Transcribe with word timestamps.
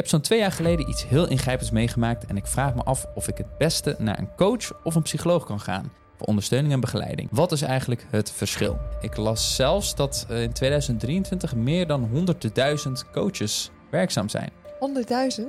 heb 0.00 0.08
zo'n 0.08 0.20
twee 0.20 0.38
jaar 0.38 0.52
geleden 0.52 0.88
iets 0.88 1.08
heel 1.08 1.28
ingrijpends 1.28 1.70
meegemaakt 1.70 2.26
en 2.26 2.36
ik 2.36 2.46
vraag 2.46 2.74
me 2.74 2.82
af 2.82 3.06
of 3.14 3.28
ik 3.28 3.38
het 3.38 3.58
beste 3.58 3.96
naar 3.98 4.18
een 4.18 4.34
coach 4.36 4.84
of 4.84 4.94
een 4.94 5.02
psycholoog 5.02 5.44
kan 5.44 5.60
gaan 5.60 5.92
voor 6.16 6.26
ondersteuning 6.26 6.72
en 6.72 6.80
begeleiding. 6.80 7.28
Wat 7.32 7.52
is 7.52 7.62
eigenlijk 7.62 8.06
het 8.10 8.30
verschil? 8.30 8.78
Ik 9.00 9.16
las 9.16 9.54
zelfs 9.54 9.94
dat 9.94 10.26
eh, 10.28 10.42
in 10.42 10.52
2023 10.52 11.54
meer 11.54 11.86
dan 11.86 12.08
100.000 12.14 13.10
coaches 13.12 13.70
werkzaam 13.90 14.28
zijn. 14.28 14.50
100.000? 14.50 15.42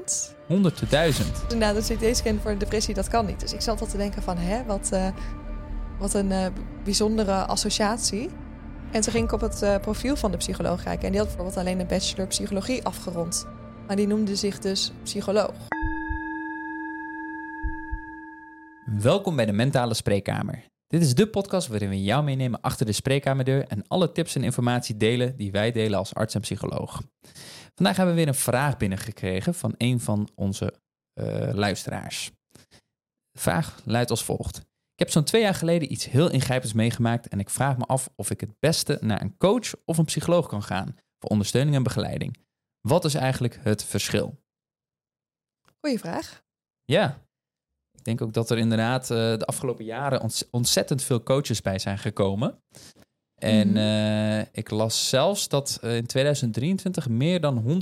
100.000. 0.47 1.57
Nou, 1.57 1.81
de 1.81 1.95
CT-scan 1.95 2.39
voor 2.41 2.51
een 2.51 2.57
depressie, 2.57 2.93
dat 2.93 3.07
kan 3.07 3.25
niet. 3.25 3.39
Dus 3.39 3.53
ik 3.53 3.61
zat 3.61 3.81
al 3.81 3.87
te 3.87 3.97
denken 3.97 4.21
van, 4.21 4.37
hè, 4.37 4.63
wat, 4.63 4.89
uh, 4.93 5.07
wat 5.99 6.13
een 6.13 6.29
uh, 6.29 6.45
bijzondere 6.83 7.45
associatie. 7.45 8.29
En 8.91 9.01
toen 9.01 9.13
ging 9.13 9.25
ik 9.25 9.31
op 9.31 9.41
het 9.41 9.61
uh, 9.63 9.75
profiel 9.77 10.15
van 10.15 10.31
de 10.31 10.37
psycholoog 10.37 10.83
kijken. 10.83 11.05
En 11.05 11.09
die 11.09 11.19
had 11.19 11.27
bijvoorbeeld 11.27 11.57
alleen 11.57 11.79
een 11.79 11.87
bachelor 11.87 12.27
psychologie 12.27 12.83
afgerond. 12.83 13.45
Maar 13.91 13.99
die 13.99 14.09
noemde 14.09 14.35
zich 14.35 14.59
dus 14.59 14.91
psycholoog. 15.03 15.55
Welkom 18.85 19.35
bij 19.35 19.45
de 19.45 19.51
Mentale 19.51 19.93
Spreekkamer. 19.93 20.63
Dit 20.87 21.01
is 21.01 21.15
de 21.15 21.27
podcast 21.27 21.67
waarin 21.67 21.89
we 21.89 22.03
jou 22.03 22.23
meenemen 22.23 22.61
achter 22.61 22.85
de 22.85 22.91
spreekkamerdeur 22.91 23.67
en 23.67 23.87
alle 23.87 24.11
tips 24.11 24.35
en 24.35 24.43
informatie 24.43 24.97
delen 24.97 25.37
die 25.37 25.51
wij 25.51 25.71
delen 25.71 25.97
als 25.97 26.13
arts 26.13 26.35
en 26.35 26.41
psycholoog. 26.41 27.01
Vandaag 27.75 27.95
hebben 27.95 28.15
we 28.15 28.19
weer 28.19 28.29
een 28.29 28.39
vraag 28.39 28.77
binnengekregen 28.77 29.53
van 29.53 29.73
een 29.77 29.99
van 29.99 30.29
onze 30.35 30.73
uh, 31.21 31.49
luisteraars. 31.53 32.31
De 33.31 33.39
vraag 33.39 33.81
luidt 33.85 34.09
als 34.09 34.23
volgt. 34.23 34.57
Ik 34.57 34.99
heb 34.99 35.09
zo'n 35.09 35.23
twee 35.23 35.41
jaar 35.41 35.55
geleden 35.55 35.91
iets 35.91 36.09
heel 36.09 36.31
ingrijpends 36.31 36.73
meegemaakt 36.73 37.27
en 37.27 37.39
ik 37.39 37.49
vraag 37.49 37.77
me 37.77 37.85
af 37.85 38.09
of 38.15 38.29
ik 38.29 38.39
het 38.41 38.59
beste 38.59 38.97
naar 39.01 39.21
een 39.21 39.37
coach 39.37 39.73
of 39.85 39.97
een 39.97 40.05
psycholoog 40.05 40.47
kan 40.47 40.63
gaan 40.63 40.95
voor 41.19 41.29
ondersteuning 41.29 41.75
en 41.75 41.83
begeleiding. 41.83 42.49
Wat 42.81 43.05
is 43.05 43.13
eigenlijk 43.13 43.59
het 43.61 43.83
verschil? 43.83 44.39
Goeie 45.79 45.99
vraag. 45.99 46.43
Ja. 46.85 47.19
Ik 47.97 48.03
denk 48.03 48.21
ook 48.21 48.33
dat 48.33 48.49
er 48.49 48.57
inderdaad 48.57 49.01
eh, 49.01 49.17
de 49.17 49.45
afgelopen 49.45 49.85
jaren 49.85 50.31
ontzettend 50.51 51.03
veel 51.03 51.23
coaches 51.23 51.61
bij 51.61 51.79
zijn 51.79 51.97
gekomen. 51.97 52.61
En 53.35 53.67
mhm. 53.67 53.77
eh, 53.77 54.39
ik 54.51 54.69
las 54.69 55.09
zelfs 55.09 55.47
dat 55.47 55.77
eh, 55.81 55.95
in 55.95 56.05
2023 56.05 57.09
meer 57.09 57.41
dan 57.41 57.81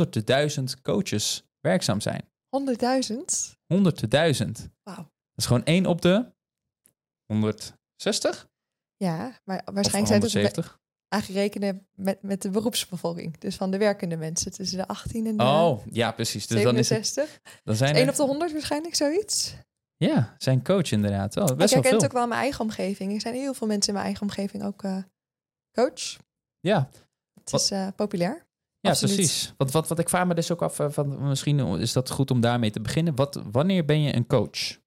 100.000 0.59 0.63
coaches 0.81 1.43
werkzaam 1.59 2.01
zijn. 2.01 2.21
100.000? 2.21 3.15
100.000. 3.73 4.51
Wauw. 4.83 4.95
Dat 4.95 5.35
is 5.35 5.45
gewoon 5.45 5.63
één 5.63 5.85
op 5.85 6.01
de 6.01 6.31
160? 7.25 8.47
Ja, 8.97 9.39
maar 9.43 9.61
waarschijnlijk 9.73 10.07
zijn 10.07 10.21
het... 10.21 10.53
170 10.53 10.79
aangerekende 11.09 11.81
met, 11.95 12.21
met 12.21 12.41
de 12.41 12.49
beroepsbevolking. 12.49 13.37
Dus 13.37 13.55
van 13.55 13.71
de 13.71 13.77
werkende 13.77 14.17
mensen 14.17 14.51
tussen 14.51 14.77
de 14.77 14.87
18 14.87 15.27
en 15.27 15.37
de 15.37 15.43
Oh, 15.43 15.85
ja, 15.91 16.11
precies. 16.11 16.47
Dus 16.47 16.63
dan 16.63 16.77
is 16.77 16.89
het... 16.89 17.41
Dan 17.63 17.75
zijn 17.75 17.95
1 17.95 18.09
op 18.09 18.15
de 18.15 18.23
100 18.23 18.51
waarschijnlijk, 18.51 18.95
zoiets. 18.95 19.55
Ja, 19.97 20.35
zijn 20.37 20.63
coach 20.63 20.91
inderdaad. 20.91 21.37
Oh, 21.37 21.45
best 21.45 21.73
ik 21.73 21.73
herken 21.73 21.93
het 21.93 22.05
ook 22.05 22.11
wel 22.11 22.23
in 22.23 22.29
mijn 22.29 22.41
eigen 22.41 22.61
omgeving. 22.61 23.13
Er 23.13 23.21
zijn 23.21 23.33
heel 23.33 23.53
veel 23.53 23.67
mensen 23.67 23.87
in 23.87 23.93
mijn 23.93 24.05
eigen 24.05 24.23
omgeving 24.27 24.63
ook 24.63 24.83
eh, 24.83 24.97
coach. 25.71 26.17
Ja. 26.59 26.89
Het 27.43 27.53
is 27.53 27.71
eh, 27.71 27.87
populair. 27.95 28.47
Ja, 28.79 28.93
precies. 28.93 29.53
Wat, 29.57 29.71
wat, 29.71 29.87
wat 29.87 29.99
ik 29.99 30.09
vraag 30.09 30.27
me 30.27 30.33
dus 30.33 30.51
ook 30.51 30.61
af, 30.61 30.79
eh, 30.79 30.89
van, 30.89 31.27
misschien 31.27 31.59
is 31.59 31.93
dat 31.93 32.09
goed 32.09 32.31
om 32.31 32.41
daarmee 32.41 32.71
te 32.71 32.81
beginnen. 32.81 33.15
Wat, 33.15 33.41
wanneer 33.51 33.85
ben 33.85 34.01
je 34.01 34.15
een 34.15 34.27
coach? 34.27 34.79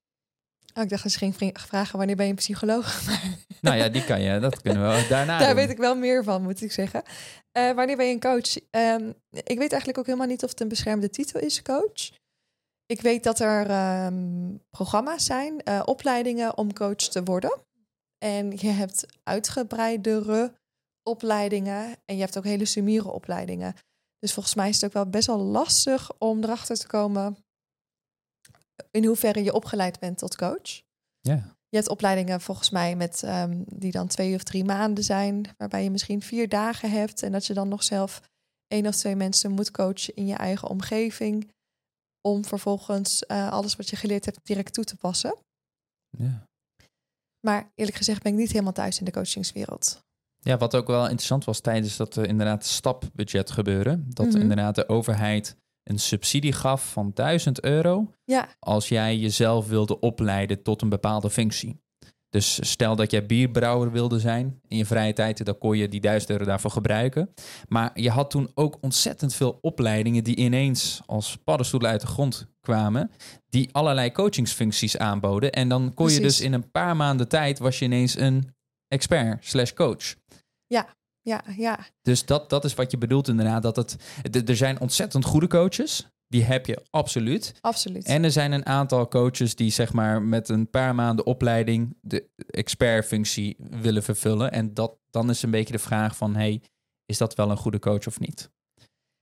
Oh, 0.74 0.82
ik 0.82 0.88
dacht 0.88 1.02
dat 1.02 1.12
ze 1.12 1.18
ging 1.18 1.52
vragen 1.54 1.98
wanneer 1.98 2.16
ben 2.16 2.24
je 2.24 2.30
een 2.30 2.36
psycholoog? 2.36 3.02
nou 3.60 3.76
ja, 3.76 3.88
die 3.88 4.04
kan 4.04 4.20
je. 4.20 4.38
Dat 4.38 4.62
kunnen 4.62 4.82
we 4.82 5.06
daarna 5.08 5.38
Daar 5.38 5.46
doen. 5.46 5.56
weet 5.56 5.70
ik 5.70 5.76
wel 5.76 5.96
meer 5.96 6.24
van, 6.24 6.42
moet 6.42 6.62
ik 6.62 6.72
zeggen. 6.72 7.02
Uh, 7.58 7.72
wanneer 7.72 7.96
ben 7.96 8.06
je 8.06 8.12
een 8.12 8.20
coach? 8.20 8.56
Um, 8.70 9.14
ik 9.30 9.58
weet 9.58 9.70
eigenlijk 9.70 9.98
ook 9.98 10.06
helemaal 10.06 10.26
niet 10.26 10.42
of 10.42 10.50
het 10.50 10.60
een 10.60 10.68
beschermde 10.68 11.10
titel 11.10 11.40
is, 11.40 11.62
coach. 11.62 12.10
Ik 12.86 13.00
weet 13.00 13.24
dat 13.24 13.40
er 13.40 13.70
um, 14.04 14.62
programma's 14.70 15.24
zijn, 15.24 15.60
uh, 15.64 15.82
opleidingen 15.84 16.56
om 16.56 16.72
coach 16.72 16.96
te 16.96 17.22
worden. 17.22 17.60
En 18.18 18.50
je 18.50 18.68
hebt 18.68 19.06
uitgebreidere 19.22 20.52
opleidingen 21.02 21.96
en 22.04 22.14
je 22.14 22.20
hebt 22.20 22.38
ook 22.38 22.44
hele 22.44 22.64
summiere 22.64 23.10
opleidingen. 23.10 23.74
Dus 24.18 24.32
volgens 24.32 24.54
mij 24.54 24.68
is 24.68 24.74
het 24.74 24.84
ook 24.84 24.92
wel 24.92 25.08
best 25.08 25.26
wel 25.26 25.38
lastig 25.38 26.10
om 26.18 26.42
erachter 26.42 26.76
te 26.76 26.86
komen 26.86 27.41
in 28.90 29.04
hoeverre 29.04 29.42
je 29.42 29.52
opgeleid 29.52 29.98
bent 29.98 30.18
tot 30.18 30.36
coach. 30.36 30.82
Ja. 31.20 31.56
Je 31.68 31.76
hebt 31.78 31.88
opleidingen 31.88 32.40
volgens 32.40 32.70
mij 32.70 32.96
met 32.96 33.22
um, 33.22 33.64
die 33.66 33.92
dan 33.92 34.06
twee 34.06 34.34
of 34.34 34.42
drie 34.42 34.64
maanden 34.64 35.04
zijn, 35.04 35.48
waarbij 35.56 35.84
je 35.84 35.90
misschien 35.90 36.22
vier 36.22 36.48
dagen 36.48 36.90
hebt 36.90 37.22
en 37.22 37.32
dat 37.32 37.46
je 37.46 37.54
dan 37.54 37.68
nog 37.68 37.82
zelf 37.82 38.20
één 38.66 38.86
of 38.86 38.96
twee 38.96 39.16
mensen 39.16 39.50
moet 39.50 39.70
coachen 39.70 40.14
in 40.14 40.26
je 40.26 40.34
eigen 40.34 40.68
omgeving, 40.68 41.50
om 42.28 42.44
vervolgens 42.44 43.24
uh, 43.28 43.50
alles 43.50 43.76
wat 43.76 43.88
je 43.88 43.96
geleerd 43.96 44.24
hebt 44.24 44.40
direct 44.42 44.72
toe 44.74 44.84
te 44.84 44.96
passen. 44.96 45.36
Ja. 46.18 46.46
Maar 47.46 47.70
eerlijk 47.74 47.96
gezegd 47.96 48.22
ben 48.22 48.32
ik 48.32 48.38
niet 48.38 48.52
helemaal 48.52 48.72
thuis 48.72 48.98
in 48.98 49.04
de 49.04 49.10
coachingswereld. 49.10 50.00
Ja, 50.38 50.56
wat 50.56 50.76
ook 50.76 50.86
wel 50.86 51.02
interessant 51.02 51.44
was 51.44 51.60
tijdens 51.60 51.96
dat 51.96 52.16
uh, 52.16 52.24
inderdaad 52.24 52.64
stapbudget 52.64 53.50
gebeuren, 53.50 54.06
dat 54.08 54.26
Mhm. 54.26 54.40
inderdaad 54.40 54.74
de 54.74 54.88
overheid 54.88 55.56
een 55.84 55.98
subsidie 55.98 56.52
gaf 56.52 56.92
van 56.92 57.10
1000 57.14 57.60
euro 57.64 58.14
Ja, 58.24 58.48
als 58.58 58.88
jij 58.88 59.16
jezelf 59.16 59.68
wilde 59.68 60.00
opleiden 60.00 60.62
tot 60.62 60.82
een 60.82 60.88
bepaalde 60.88 61.30
functie. 61.30 61.80
Dus 62.32 62.70
stel 62.70 62.96
dat 62.96 63.10
jij 63.10 63.26
bierbrouwer 63.26 63.90
wilde 63.90 64.20
zijn 64.20 64.60
in 64.68 64.76
je 64.76 64.86
vrije 64.86 65.12
tijd, 65.12 65.44
dan 65.44 65.58
kon 65.58 65.76
je 65.76 65.88
die 65.88 66.00
1000 66.00 66.30
euro 66.30 66.44
daarvoor 66.44 66.70
gebruiken. 66.70 67.34
Maar 67.68 67.90
je 67.94 68.10
had 68.10 68.30
toen 68.30 68.50
ook 68.54 68.78
ontzettend 68.80 69.34
veel 69.34 69.58
opleidingen 69.60 70.24
die 70.24 70.36
ineens 70.36 71.00
als 71.06 71.36
paddenstoelen 71.44 71.90
uit 71.90 72.00
de 72.00 72.06
grond 72.06 72.46
kwamen, 72.60 73.10
die 73.48 73.68
allerlei 73.72 74.12
coachingsfuncties 74.12 74.96
aanboden. 74.96 75.52
En 75.52 75.68
dan 75.68 75.94
kon 75.94 76.10
je 76.10 76.20
dus 76.20 76.40
in 76.40 76.52
een 76.52 76.70
paar 76.70 76.96
maanden 76.96 77.28
tijd 77.28 77.58
was 77.58 77.78
je 77.78 77.84
ineens 77.84 78.18
een 78.18 78.54
expert 78.88 79.46
slash 79.46 79.72
coach. 79.72 80.14
ja, 80.66 80.88
ja. 81.56 81.78
Dus 82.02 82.24
dat, 82.24 82.50
dat 82.50 82.64
is 82.64 82.74
wat 82.74 82.90
je 82.90 82.98
bedoelt 82.98 83.28
inderdaad. 83.28 83.62
Dat 83.62 83.76
het, 83.76 84.48
er 84.48 84.56
zijn 84.56 84.80
ontzettend 84.80 85.24
goede 85.24 85.46
coaches. 85.46 86.06
Die 86.28 86.44
heb 86.44 86.66
je 86.66 86.82
absoluut. 86.90 87.54
Absoluut. 87.60 88.04
En 88.04 88.24
er 88.24 88.30
zijn 88.30 88.52
een 88.52 88.66
aantal 88.66 89.08
coaches 89.08 89.54
die 89.54 89.70
zeg 89.70 89.92
maar 89.92 90.22
met 90.22 90.48
een 90.48 90.70
paar 90.70 90.94
maanden 90.94 91.26
opleiding 91.26 91.96
de 92.00 92.28
expertfunctie 92.46 93.56
willen 93.58 94.02
vervullen. 94.02 94.52
En 94.52 94.74
dat, 94.74 94.98
dan 95.10 95.30
is 95.30 95.42
een 95.42 95.50
beetje 95.50 95.72
de 95.72 95.78
vraag 95.78 96.16
van, 96.16 96.36
hey, 96.36 96.62
is 97.06 97.18
dat 97.18 97.34
wel 97.34 97.50
een 97.50 97.56
goede 97.56 97.78
coach 97.78 98.06
of 98.06 98.20
niet? 98.20 98.50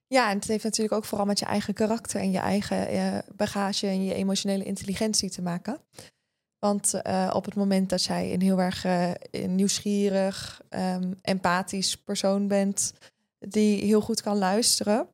Ja, 0.06 0.30
en 0.30 0.36
het 0.36 0.48
heeft 0.48 0.64
natuurlijk 0.64 0.94
ook 0.94 1.04
vooral 1.04 1.26
met 1.26 1.38
je 1.38 1.44
eigen 1.44 1.74
karakter 1.74 2.20
en 2.20 2.30
je 2.30 2.38
eigen 2.38 2.88
eh, 2.88 3.18
bagage 3.36 3.86
en 3.86 4.04
je 4.04 4.14
emotionele 4.14 4.64
intelligentie 4.64 5.30
te 5.30 5.42
maken. 5.42 5.80
Want 6.66 6.94
eh, 6.94 7.30
op 7.34 7.44
het 7.44 7.54
moment 7.54 7.88
dat 7.90 8.04
jij 8.04 8.32
een 8.32 8.40
heel 8.40 8.60
erg 8.60 8.84
eh, 8.84 9.12
nieuwsgierig, 9.46 10.62
um, 10.70 11.18
empathisch 11.22 11.96
persoon 11.96 12.48
bent, 12.48 12.92
die 13.38 13.84
heel 13.84 14.00
goed 14.00 14.22
kan 14.22 14.38
luisteren, 14.38 15.08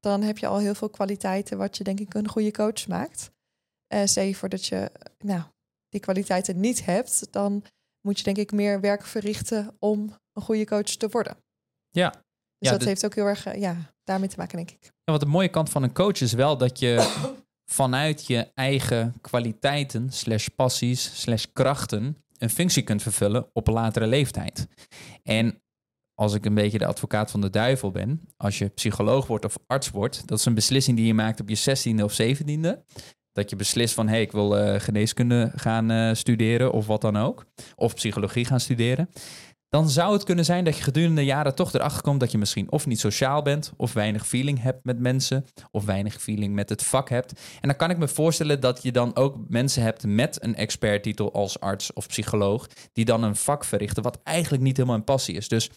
dan 0.00 0.22
heb 0.22 0.38
je 0.38 0.46
al 0.46 0.58
heel 0.58 0.74
veel 0.74 0.90
kwaliteiten 0.90 1.58
wat 1.58 1.76
je 1.76 1.84
denk 1.84 2.00
ik 2.00 2.14
een 2.14 2.28
goede 2.28 2.50
coach 2.50 2.86
maakt. 2.86 3.30
Uh, 3.94 4.00
stel 4.04 4.24
je 4.24 4.34
voor 4.34 4.48
dat 4.48 4.66
je 4.66 4.90
nou, 5.18 5.42
die 5.88 6.00
kwaliteiten 6.00 6.60
niet 6.60 6.84
hebt, 6.84 7.32
dan 7.32 7.64
moet 8.00 8.18
je 8.18 8.24
denk 8.24 8.36
ik 8.36 8.52
meer 8.52 8.80
werk 8.80 9.04
verrichten 9.06 9.76
om 9.78 10.14
een 10.32 10.42
goede 10.42 10.64
coach 10.66 10.82
te 10.96 11.08
worden. 11.08 11.36
Ja. 11.90 12.10
Dus 12.10 12.20
Ja, 12.58 12.70
dat 12.70 12.78
dit- 12.78 12.88
heeft 12.88 13.04
ook 13.04 13.14
heel 13.14 13.26
erg 13.26 13.46
eh, 13.46 13.60
ja, 13.60 13.76
daarmee 14.04 14.28
te 14.28 14.36
maken, 14.38 14.56
denk 14.56 14.70
ik. 14.70 14.82
Ja, 14.82 15.12
wat 15.12 15.20
de 15.20 15.26
mooie 15.26 15.48
kant 15.48 15.70
van 15.70 15.82
een 15.82 15.92
coach 15.94 16.20
is 16.20 16.32
wel 16.32 16.56
dat 16.56 16.78
je 16.78 16.94
vanuit 17.72 18.26
je 18.26 18.50
eigen 18.54 19.14
kwaliteiten, 19.20 20.12
slash 20.12 20.46
passies, 20.56 21.20
slash 21.20 21.44
krachten, 21.52 22.24
een 22.38 22.50
functie 22.50 22.82
kunt 22.82 23.02
vervullen 23.02 23.48
op 23.52 23.66
een 23.66 23.74
latere 23.74 24.06
leeftijd. 24.06 24.68
En 25.22 25.62
als 26.14 26.34
ik 26.34 26.44
een 26.44 26.54
beetje 26.54 26.78
de 26.78 26.86
advocaat 26.86 27.30
van 27.30 27.40
de 27.40 27.50
duivel 27.50 27.90
ben, 27.90 28.20
als 28.36 28.58
je 28.58 28.68
psycholoog 28.68 29.26
wordt 29.26 29.44
of 29.44 29.58
arts 29.66 29.90
wordt, 29.90 30.26
dat 30.26 30.38
is 30.38 30.44
een 30.44 30.54
beslissing 30.54 30.96
die 30.96 31.06
je 31.06 31.14
maakt 31.14 31.40
op 31.40 31.48
je 31.48 31.58
16e 31.58 32.02
of 32.02 32.20
17e. 32.22 32.70
Dat 33.32 33.50
je 33.50 33.56
beslist 33.56 33.94
van, 33.94 34.06
hé, 34.06 34.12
hey, 34.12 34.22
ik 34.22 34.32
wil 34.32 34.58
eh, 34.58 34.80
geneeskunde 34.80 35.52
gaan 35.54 35.90
eh, 35.90 36.14
studeren 36.14 36.72
of 36.72 36.86
wat 36.86 37.00
dan 37.00 37.16
ook. 37.16 37.46
Of 37.76 37.94
psychologie 37.94 38.44
gaan 38.44 38.60
studeren. 38.60 39.08
Dan 39.72 39.90
zou 39.90 40.12
het 40.12 40.24
kunnen 40.24 40.44
zijn 40.44 40.64
dat 40.64 40.76
je 40.76 40.82
gedurende 40.82 41.20
de 41.20 41.24
jaren 41.24 41.54
toch 41.54 41.72
erachter 41.72 42.02
komt 42.02 42.20
dat 42.20 42.30
je 42.30 42.38
misschien 42.38 42.70
of 42.72 42.86
niet 42.86 43.00
sociaal 43.00 43.42
bent, 43.42 43.72
of 43.76 43.92
weinig 43.92 44.26
feeling 44.26 44.62
hebt 44.62 44.84
met 44.84 44.98
mensen, 44.98 45.44
of 45.70 45.84
weinig 45.84 46.20
feeling 46.20 46.54
met 46.54 46.68
het 46.68 46.82
vak 46.82 47.08
hebt. 47.08 47.40
En 47.60 47.68
dan 47.68 47.76
kan 47.76 47.90
ik 47.90 47.98
me 47.98 48.08
voorstellen 48.08 48.60
dat 48.60 48.82
je 48.82 48.92
dan 48.92 49.16
ook 49.16 49.36
mensen 49.48 49.82
hebt 49.82 50.06
met 50.06 50.44
een 50.44 50.54
experttitel 50.54 51.32
als 51.32 51.60
arts 51.60 51.92
of 51.92 52.06
psycholoog, 52.06 52.68
die 52.92 53.04
dan 53.04 53.22
een 53.22 53.36
vak 53.36 53.64
verrichten 53.64 54.02
wat 54.02 54.20
eigenlijk 54.22 54.62
niet 54.62 54.76
helemaal 54.76 54.96
een 54.96 55.04
passie 55.04 55.36
is. 55.36 55.48
Dus 55.48 55.70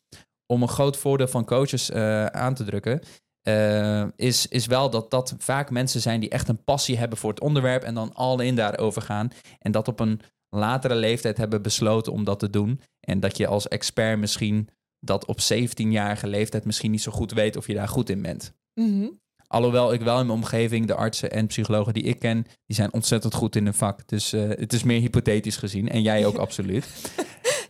om 0.53 0.61
een 0.61 0.67
groot 0.67 0.97
voordeel 0.97 1.27
van 1.27 1.45
coaches 1.45 1.89
uh, 1.89 2.25
aan 2.25 2.53
te 2.53 2.63
drukken, 2.63 3.01
uh, 3.47 4.05
is, 4.15 4.47
is 4.47 4.65
wel 4.65 4.89
dat 4.89 5.11
dat 5.11 5.35
vaak 5.37 5.69
mensen 5.69 6.01
zijn 6.01 6.19
die 6.19 6.29
echt 6.29 6.47
een 6.47 6.63
passie 6.63 6.97
hebben 6.97 7.17
voor 7.17 7.29
het 7.29 7.41
onderwerp 7.41 7.83
en 7.83 7.93
dan 7.93 8.13
al 8.13 8.39
in 8.39 8.55
daarover 8.55 9.01
gaan. 9.01 9.31
En 9.59 9.71
dat 9.71 9.87
op 9.87 9.99
een 9.99 10.21
latere 10.55 10.95
leeftijd 10.95 11.37
hebben 11.37 11.61
besloten 11.61 12.11
om 12.11 12.23
dat 12.23 12.39
te 12.39 12.49
doen. 12.49 12.81
En 13.05 13.19
dat 13.19 13.37
je 13.37 13.47
als 13.47 13.67
expert 13.67 14.19
misschien 14.19 14.69
dat 14.99 15.25
op 15.25 15.39
17-jarige 15.53 16.27
leeftijd 16.27 16.65
misschien 16.65 16.91
niet 16.91 17.01
zo 17.01 17.11
goed 17.11 17.31
weet 17.31 17.55
of 17.55 17.67
je 17.67 17.73
daar 17.73 17.87
goed 17.87 18.09
in 18.09 18.21
bent. 18.21 18.53
Mm 18.73 18.99
-hmm. 18.99 19.19
Alhoewel 19.47 19.93
ik 19.93 20.01
wel 20.01 20.19
in 20.19 20.25
mijn 20.25 20.39
omgeving 20.39 20.87
de 20.87 20.95
artsen 20.95 21.31
en 21.31 21.47
psychologen 21.47 21.93
die 21.93 22.03
ik 22.03 22.19
ken, 22.19 22.45
die 22.65 22.75
zijn 22.75 22.93
ontzettend 22.93 23.33
goed 23.33 23.55
in 23.55 23.63
hun 23.63 23.73
vak. 23.73 24.07
Dus 24.07 24.33
uh, 24.33 24.49
het 24.49 24.73
is 24.73 24.83
meer 24.83 24.99
hypothetisch 24.99 25.57
gezien. 25.57 25.89
En 25.89 26.01
jij 26.01 26.25
ook 26.25 26.37
absoluut. 26.45 26.85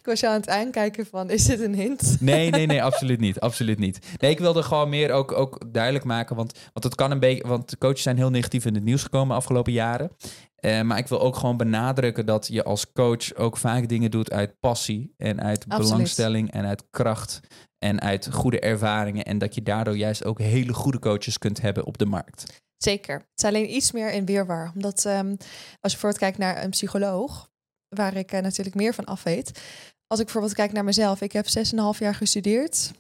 Ik 0.06 0.12
was 0.12 0.20
je 0.20 0.28
aan 0.28 0.40
het 0.40 0.50
aankijken 0.50 1.06
van, 1.06 1.30
is 1.30 1.46
dit 1.46 1.60
een 1.60 1.76
hint? 1.76 2.18
Nee, 2.20 2.50
nee, 2.50 2.66
nee, 2.66 2.84
absoluut 2.90 3.20
niet. 3.20 3.40
Absoluut 3.40 3.80
niet. 3.80 4.00
Nee, 4.18 4.32
ik 4.32 4.40
wilde 4.40 4.64
gewoon 4.64 4.90
meer 4.90 5.12
ook, 5.12 5.32
ook 5.32 5.74
duidelijk 5.74 6.06
maken, 6.06 6.36
want, 6.36 6.60
want 6.74 6.86
het 6.86 6.96
kan 6.96 7.12
een 7.12 7.20
beetje, 7.20 7.48
want 7.48 7.70
de 7.70 7.78
coaches 7.78 8.02
zijn 8.02 8.18
heel 8.18 8.30
negatief 8.30 8.66
in 8.66 8.74
het 8.74 8.84
nieuws 8.84 9.04
gekomen 9.04 9.28
de 9.28 9.34
afgelopen 9.34 9.72
jaren. 9.72 10.12
Uh, 10.60 10.82
maar 10.82 10.98
ik 10.98 11.08
wil 11.08 11.22
ook 11.22 11.36
gewoon 11.36 11.58
benadrukken 11.58 12.26
dat 12.26 12.48
je 12.48 12.64
als 12.64 12.92
coach 12.92 13.36
ook 13.36 13.58
vaak 13.58 13.88
dingen 13.90 14.12
doet 14.12 14.32
uit 14.32 14.60
passie 14.60 15.14
en 15.18 15.42
uit 15.42 15.66
Absoluut. 15.68 15.92
belangstelling 15.92 16.52
en 16.52 16.66
uit 16.66 16.84
kracht 16.90 17.40
en 17.80 18.02
uit 18.02 18.30
goede 18.32 18.60
ervaringen. 18.60 19.26
En 19.26 19.38
dat 19.38 19.56
je 19.56 19.64
daardoor 19.64 19.98
juist 19.98 20.26
ook 20.26 20.40
hele 20.40 20.74
goede 20.74 21.00
coaches 21.00 21.38
kunt 21.38 21.62
hebben 21.62 21.86
op 21.86 21.98
de 21.98 22.06
markt. 22.06 22.62
Zeker. 22.78 23.16
Het 23.16 23.44
is 23.44 23.44
alleen 23.44 23.76
iets 23.76 23.92
meer 23.92 24.12
in 24.12 24.26
weerwaar. 24.26 24.72
Omdat 24.74 25.06
um, 25.06 25.30
als 25.30 25.92
je 25.92 25.98
bijvoorbeeld 26.00 26.18
kijkt 26.18 26.38
naar 26.38 26.64
een 26.64 26.70
psycholoog, 26.70 27.54
waar 27.96 28.16
ik 28.16 28.34
uh, 28.34 28.40
natuurlijk 28.40 28.76
meer 28.76 28.94
van 28.94 29.06
af 29.06 29.24
weet. 29.24 29.62
Als 30.08 30.20
ik 30.20 30.26
bijvoorbeeld 30.26 30.56
kijk 30.56 30.72
naar 30.72 30.84
mezelf, 30.84 31.22
ik 31.22 31.32
heb 31.32 31.46
6,5 31.46 32.00
jaar 32.00 32.16
gestudeerd. 32.16 32.92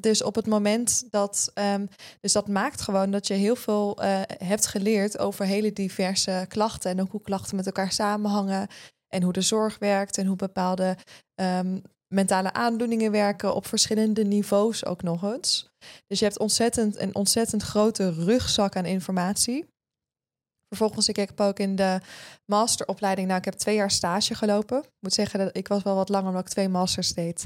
Dus 0.00 0.22
op 0.22 0.34
het 0.34 0.46
moment 0.46 1.10
dat. 1.10 1.52
Um, 1.54 1.88
dus 2.20 2.32
dat 2.32 2.48
maakt 2.48 2.80
gewoon 2.80 3.10
dat 3.10 3.26
je 3.26 3.34
heel 3.34 3.56
veel 3.56 4.02
uh, 4.02 4.20
hebt 4.38 4.66
geleerd 4.66 5.18
over 5.18 5.44
hele 5.44 5.72
diverse 5.72 6.44
klachten. 6.48 6.90
En 6.90 7.00
ook 7.00 7.10
hoe 7.10 7.22
klachten 7.22 7.56
met 7.56 7.66
elkaar 7.66 7.92
samenhangen. 7.92 8.68
En 9.08 9.22
hoe 9.22 9.32
de 9.32 9.40
zorg 9.40 9.78
werkt. 9.78 10.18
En 10.18 10.26
hoe 10.26 10.36
bepaalde 10.36 10.96
um, 11.34 11.82
mentale 12.14 12.52
aandoeningen 12.52 13.10
werken 13.10 13.54
op 13.54 13.66
verschillende 13.66 14.24
niveaus 14.24 14.84
ook 14.84 15.02
nog 15.02 15.22
eens. 15.22 15.68
Dus 16.06 16.18
je 16.18 16.24
hebt 16.24 16.38
ontzettend, 16.38 17.00
een 17.00 17.14
ontzettend 17.14 17.62
grote 17.62 18.12
rugzak 18.12 18.76
aan 18.76 18.86
informatie. 18.86 19.66
Vervolgens, 20.76 21.08
ik 21.08 21.16
heb 21.16 21.40
ook 21.40 21.58
in 21.58 21.76
de 21.76 22.00
masteropleiding, 22.44 23.26
nou, 23.26 23.38
ik 23.38 23.44
heb 23.44 23.54
twee 23.54 23.74
jaar 23.74 23.90
stage 23.90 24.34
gelopen. 24.34 24.78
Ik 24.78 24.90
moet 25.00 25.12
zeggen, 25.12 25.38
dat 25.38 25.56
ik 25.56 25.68
was 25.68 25.82
wel 25.82 25.94
wat 25.94 26.08
langer 26.08 26.28
omdat 26.28 26.46
ik 26.46 26.52
twee 26.52 26.68
masters 26.68 27.14
deed. 27.14 27.44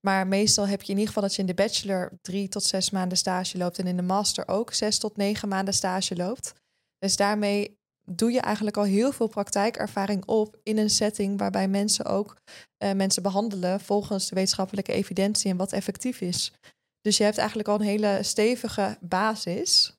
Maar 0.00 0.26
meestal 0.26 0.68
heb 0.68 0.82
je 0.82 0.92
in 0.92 0.98
ieder 0.98 1.06
geval 1.06 1.22
dat 1.22 1.34
je 1.34 1.40
in 1.40 1.46
de 1.46 1.54
bachelor 1.54 2.18
drie 2.22 2.48
tot 2.48 2.64
zes 2.64 2.90
maanden 2.90 3.18
stage 3.18 3.58
loopt. 3.58 3.78
En 3.78 3.86
in 3.86 3.96
de 3.96 4.02
master 4.02 4.48
ook 4.48 4.72
zes 4.72 4.98
tot 4.98 5.16
negen 5.16 5.48
maanden 5.48 5.74
stage 5.74 6.16
loopt. 6.16 6.52
Dus 6.98 7.16
daarmee 7.16 7.78
doe 8.10 8.32
je 8.32 8.40
eigenlijk 8.40 8.76
al 8.76 8.84
heel 8.84 9.12
veel 9.12 9.28
praktijkervaring 9.28 10.24
op 10.24 10.56
in 10.62 10.78
een 10.78 10.90
setting 10.90 11.38
waarbij 11.38 11.68
mensen 11.68 12.04
ook 12.04 12.36
uh, 12.84 12.92
mensen 12.92 13.22
behandelen 13.22 13.80
volgens 13.80 14.28
de 14.28 14.34
wetenschappelijke 14.34 14.92
evidentie 14.92 15.50
en 15.50 15.56
wat 15.56 15.72
effectief 15.72 16.20
is. 16.20 16.52
Dus 17.00 17.16
je 17.16 17.24
hebt 17.24 17.38
eigenlijk 17.38 17.68
al 17.68 17.74
een 17.74 17.86
hele 17.86 18.18
stevige 18.22 18.98
basis 19.00 19.96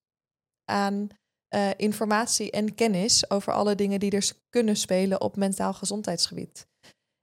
aan 0.71 1.09
uh, 1.55 1.69
informatie 1.77 2.51
en 2.51 2.75
kennis 2.75 3.29
over 3.29 3.53
alle 3.53 3.75
dingen 3.75 3.99
die 3.99 4.11
er 4.11 4.31
kunnen 4.49 4.75
spelen 4.75 5.21
op 5.21 5.35
mentaal 5.35 5.73
gezondheidsgebied. 5.73 6.67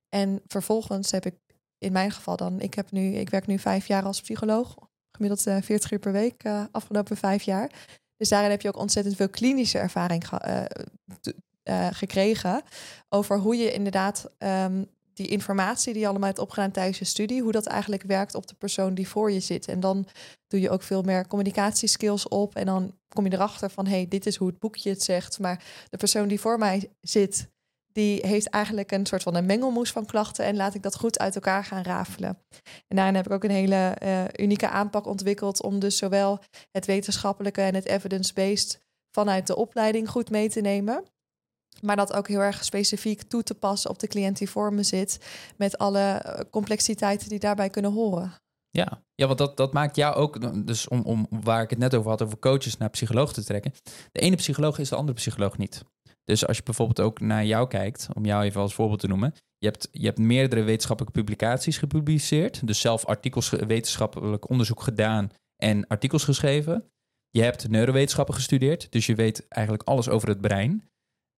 En 0.09 0.41
vervolgens 0.47 1.11
heb 1.11 1.27
ik 1.27 1.35
in 1.79 1.93
mijn 1.93 2.11
geval 2.11 2.37
dan, 2.37 2.61
ik 2.61 2.75
heb 2.75 2.91
nu, 2.91 3.15
ik 3.15 3.31
werk 3.31 3.47
nu 3.47 3.59
vijf 3.59 3.87
jaar 3.87 4.05
als 4.05 4.21
psycholoog, 4.21 4.77
gemiddeld 5.13 5.47
uh, 5.47 5.57
40 5.63 5.91
uur 5.91 5.99
per 5.99 6.13
week, 6.13 6.45
uh, 6.45 6.65
afgelopen 6.71 7.17
vijf 7.17 7.43
jaar. 7.43 7.71
Dus 8.17 8.29
daarin 8.29 8.51
heb 8.51 8.61
je 8.61 8.69
ook 8.69 8.77
ontzettend 8.77 9.17
veel 9.17 9.29
klinische 9.29 9.79
ervaring 9.79 10.29
ge 10.29 10.69
gekregen 11.91 12.63
over 13.09 13.39
hoe 13.39 13.57
je 13.57 13.73
inderdaad 13.73 14.31
um, 14.39 14.87
die 15.17 15.27
informatie 15.27 15.93
die 15.93 16.03
je 16.03 16.09
allemaal 16.09 16.29
hebt 16.29 16.41
opgedaan 16.41 16.71
tijdens 16.71 16.99
je 16.99 17.05
studie, 17.05 17.43
hoe 17.43 17.53
dat 17.53 17.67
eigenlijk 17.67 18.03
werkt 18.03 18.35
op 18.35 18.47
de 18.47 18.55
persoon 18.55 18.95
die 18.95 19.09
voor 19.09 19.33
je 19.33 19.41
zit. 19.41 19.69
En 19.69 19.81
dan 19.81 20.07
doe 20.47 20.61
je 20.61 20.71
ook 20.71 20.83
veel 20.83 21.03
meer 21.03 21.27
communicatieskills 21.27 22.29
op. 22.29 22.55
En 22.55 22.67
dan 22.67 22.95
kom 23.09 23.25
je 23.25 23.33
erachter 23.33 23.71
van, 23.71 23.87
hey, 23.87 24.07
dit 24.09 24.27
is 24.27 24.37
hoe 24.37 24.49
het 24.49 24.59
boekje 24.59 24.91
het 24.91 25.03
zegt. 25.03 25.39
Maar 25.39 25.65
de 25.91 25.97
persoon 25.97 26.29
die 26.29 26.41
voor 26.41 26.59
mij 26.59 26.91
zit, 27.01 27.49
die 27.93 28.27
heeft 28.27 28.49
eigenlijk 28.49 28.93
een 28.93 29.07
soort 29.07 29.23
van 29.23 29.35
een 29.35 29.47
mengelmoes 29.47 29.93
van 29.93 30.07
klachten. 30.07 30.45
En 30.45 30.57
laat 30.57 30.75
ik 30.75 30.83
dat 30.83 30.97
goed 30.97 31.19
uit 31.19 31.35
elkaar 31.35 31.65
gaan 31.65 31.83
rafelen. 31.83 32.39
En 32.89 32.97
daarin 32.97 33.15
heb 33.15 33.27
ik 33.27 33.33
ook 33.33 33.45
een 33.45 33.51
hele 33.51 33.97
uh, 34.03 34.25
unieke 34.37 34.69
aanpak 34.69 35.07
ontwikkeld 35.07 35.63
om 35.63 35.79
dus 35.79 35.97
zowel 35.97 36.39
het 36.71 36.87
wetenschappelijke 36.87 37.63
en 37.63 37.75
het 37.75 37.87
evidence-based 37.87 38.81
vanuit 39.11 39.47
de 39.47 39.57
opleiding 39.57 40.09
goed 40.09 40.31
mee 40.31 40.49
te 40.49 40.61
nemen. 40.61 41.05
Maar 41.83 41.97
dat 41.97 42.13
ook 42.13 42.29
heel 42.29 42.41
erg 42.41 42.65
specifiek 42.65 43.23
toe 43.23 43.43
te 43.43 43.55
passen 43.55 43.91
op 43.91 43.99
de 43.99 44.07
cliënt 44.07 44.39
die 44.39 44.51
voor 44.51 44.73
me 44.73 44.83
zit. 44.83 45.19
Met 45.57 45.79
alle 45.79 46.01
eh, 46.01 46.41
complexiteiten 46.51 47.29
die 47.29 47.39
daarbij 47.39 47.71
kunnen 47.71 47.93
horen. 47.93 48.35
Ja, 48.71 49.03
ja 49.15 49.27
want 49.27 49.39
dat, 49.39 49.57
dat 49.57 49.73
maakt 49.73 49.97
jou 49.97 50.15
ook, 50.15 50.67
dus 50.67 50.89
om, 50.89 51.03
om 51.03 51.27
waar 51.31 51.63
ik 51.63 51.71
het 51.71 51.79
net 51.79 51.95
over 51.95 52.11
had, 52.11 52.23
over 52.23 52.39
coaches 52.39 52.77
naar 52.77 52.91
psycholoog 52.91 53.33
te 53.33 53.45
trekken. 53.45 53.73
De 54.13 54.21
ene 54.21 54.37
psycholoog 54.37 54.79
is 54.79 54.89
de 54.89 54.97
andere 54.97 55.17
psycholoog 55.17 55.59
niet. 55.59 55.83
Dus 56.25 56.47
als 56.47 56.57
je 56.57 56.63
bijvoorbeeld 56.63 57.01
ook 57.01 57.21
naar 57.21 57.45
jou 57.45 57.69
kijkt, 57.69 58.09
om 58.15 58.25
jou 58.25 58.45
even 58.45 58.61
als 58.61 58.75
voorbeeld 58.75 59.01
te 59.01 59.07
noemen. 59.07 59.35
Je 59.59 59.67
hebt, 59.67 59.89
je 59.93 60.07
hebt 60.07 60.19
meerdere 60.19 60.63
wetenschappelijke 60.63 61.21
publicaties 61.21 61.79
gepubliceerd. 61.79 62.67
Dus 62.67 62.81
zelf 62.81 63.05
artikels, 63.05 63.51
wetenschappelijk 63.51 64.51
onderzoek 64.51 64.83
gedaan 64.83 65.31
en 65.57 65.87
artikels 65.87 66.25
geschreven. 66.25 66.91
Je 67.31 67.43
hebt 67.43 67.69
neurowetenschappen 67.69 68.35
gestudeerd, 68.35 68.93
dus 68.93 69.07
je 69.07 69.15
weet 69.15 69.49
eigenlijk 69.49 69.89
alles 69.89 70.09
over 70.09 70.29
het 70.29 70.41
brein. 70.41 70.89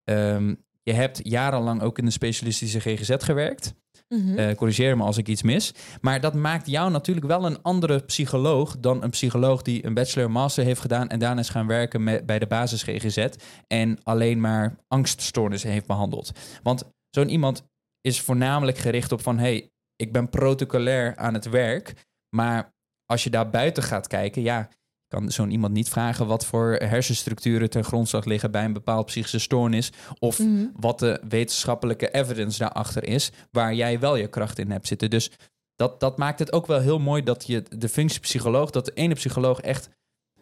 Um, 0.09 0.63
je 0.83 0.93
hebt 0.93 1.19
jarenlang 1.23 1.81
ook 1.81 1.97
in 1.97 2.05
de 2.05 2.11
specialistische 2.11 2.79
GGZ 2.79 3.15
gewerkt. 3.17 3.73
Mm 4.07 4.55
corrigeer 4.55 4.97
me 4.97 5.03
als 5.03 5.17
ik 5.17 5.27
iets 5.27 5.41
mis. 5.41 5.73
Maar 6.01 6.21
dat 6.21 6.33
maakt 6.33 6.67
jou 6.67 6.91
natuurlijk 6.91 7.27
wel 7.27 7.45
een 7.45 7.61
andere 7.61 7.99
psycholoog 7.99 8.79
dan 8.79 9.03
een 9.03 9.09
psycholoog 9.09 9.61
die 9.61 9.85
een 9.85 9.93
bachelor 9.93 10.31
master 10.31 10.63
heeft 10.63 10.81
gedaan 10.81 11.09
en 11.09 11.19
daarna 11.19 11.41
is 11.41 11.49
gaan 11.49 11.67
werken 11.67 12.03
met, 12.03 12.25
bij 12.25 12.39
de 12.39 12.47
basis 12.47 12.83
GGZ 12.83 13.27
en 13.67 13.97
alleen 14.03 14.39
maar 14.39 14.75
angststoornissen 14.87 15.69
heeft 15.69 15.85
behandeld. 15.85 16.31
Want 16.63 16.83
zo'n 17.09 17.29
iemand 17.29 17.63
is 18.01 18.21
voornamelijk 18.21 18.77
gericht 18.77 19.11
op 19.11 19.21
van 19.21 19.37
hey, 19.37 19.69
ik 19.95 20.11
ben 20.11 20.29
protocolair 20.29 21.15
aan 21.15 21.33
het 21.33 21.49
werk, 21.49 22.05
maar 22.35 22.73
als 23.05 23.23
je 23.23 23.29
daar 23.29 23.49
buiten 23.49 23.83
gaat 23.83 24.07
kijken, 24.07 24.41
ja, 24.41 24.69
kan 25.09 25.31
zo'n 25.31 25.51
iemand 25.51 25.73
niet 25.73 25.89
vragen 25.89 26.27
wat 26.27 26.45
voor 26.45 26.73
hersenstructuren 26.73 27.69
ten 27.69 27.83
grondslag 27.83 28.25
liggen 28.25 28.51
bij 28.51 28.65
een 28.65 28.73
bepaald 28.73 29.05
psychische 29.05 29.39
stoornis. 29.39 29.91
Of 30.19 30.39
mhm. 30.39 30.65
wat 30.75 30.99
de 30.99 31.21
wetenschappelijke 31.27 32.11
evidence 32.11 32.59
daarachter 32.59 33.03
is, 33.03 33.31
waar 33.51 33.73
jij 33.73 33.99
wel 33.99 34.15
je 34.15 34.27
kracht 34.27 34.59
in 34.59 34.71
hebt 34.71 34.87
zitten. 34.87 35.09
Dus 35.09 35.31
dat, 35.75 35.99
dat 35.99 36.17
maakt 36.17 36.39
het 36.39 36.51
ook 36.51 36.65
wel 36.65 36.79
heel 36.79 36.99
mooi 36.99 37.23
dat 37.23 37.47
je 37.47 37.63
de 37.77 37.89
functiepsycholoog, 37.89 38.69
dat 38.69 38.85
de 38.85 38.93
ene 38.93 39.13
psycholoog 39.13 39.59
echt 39.59 39.89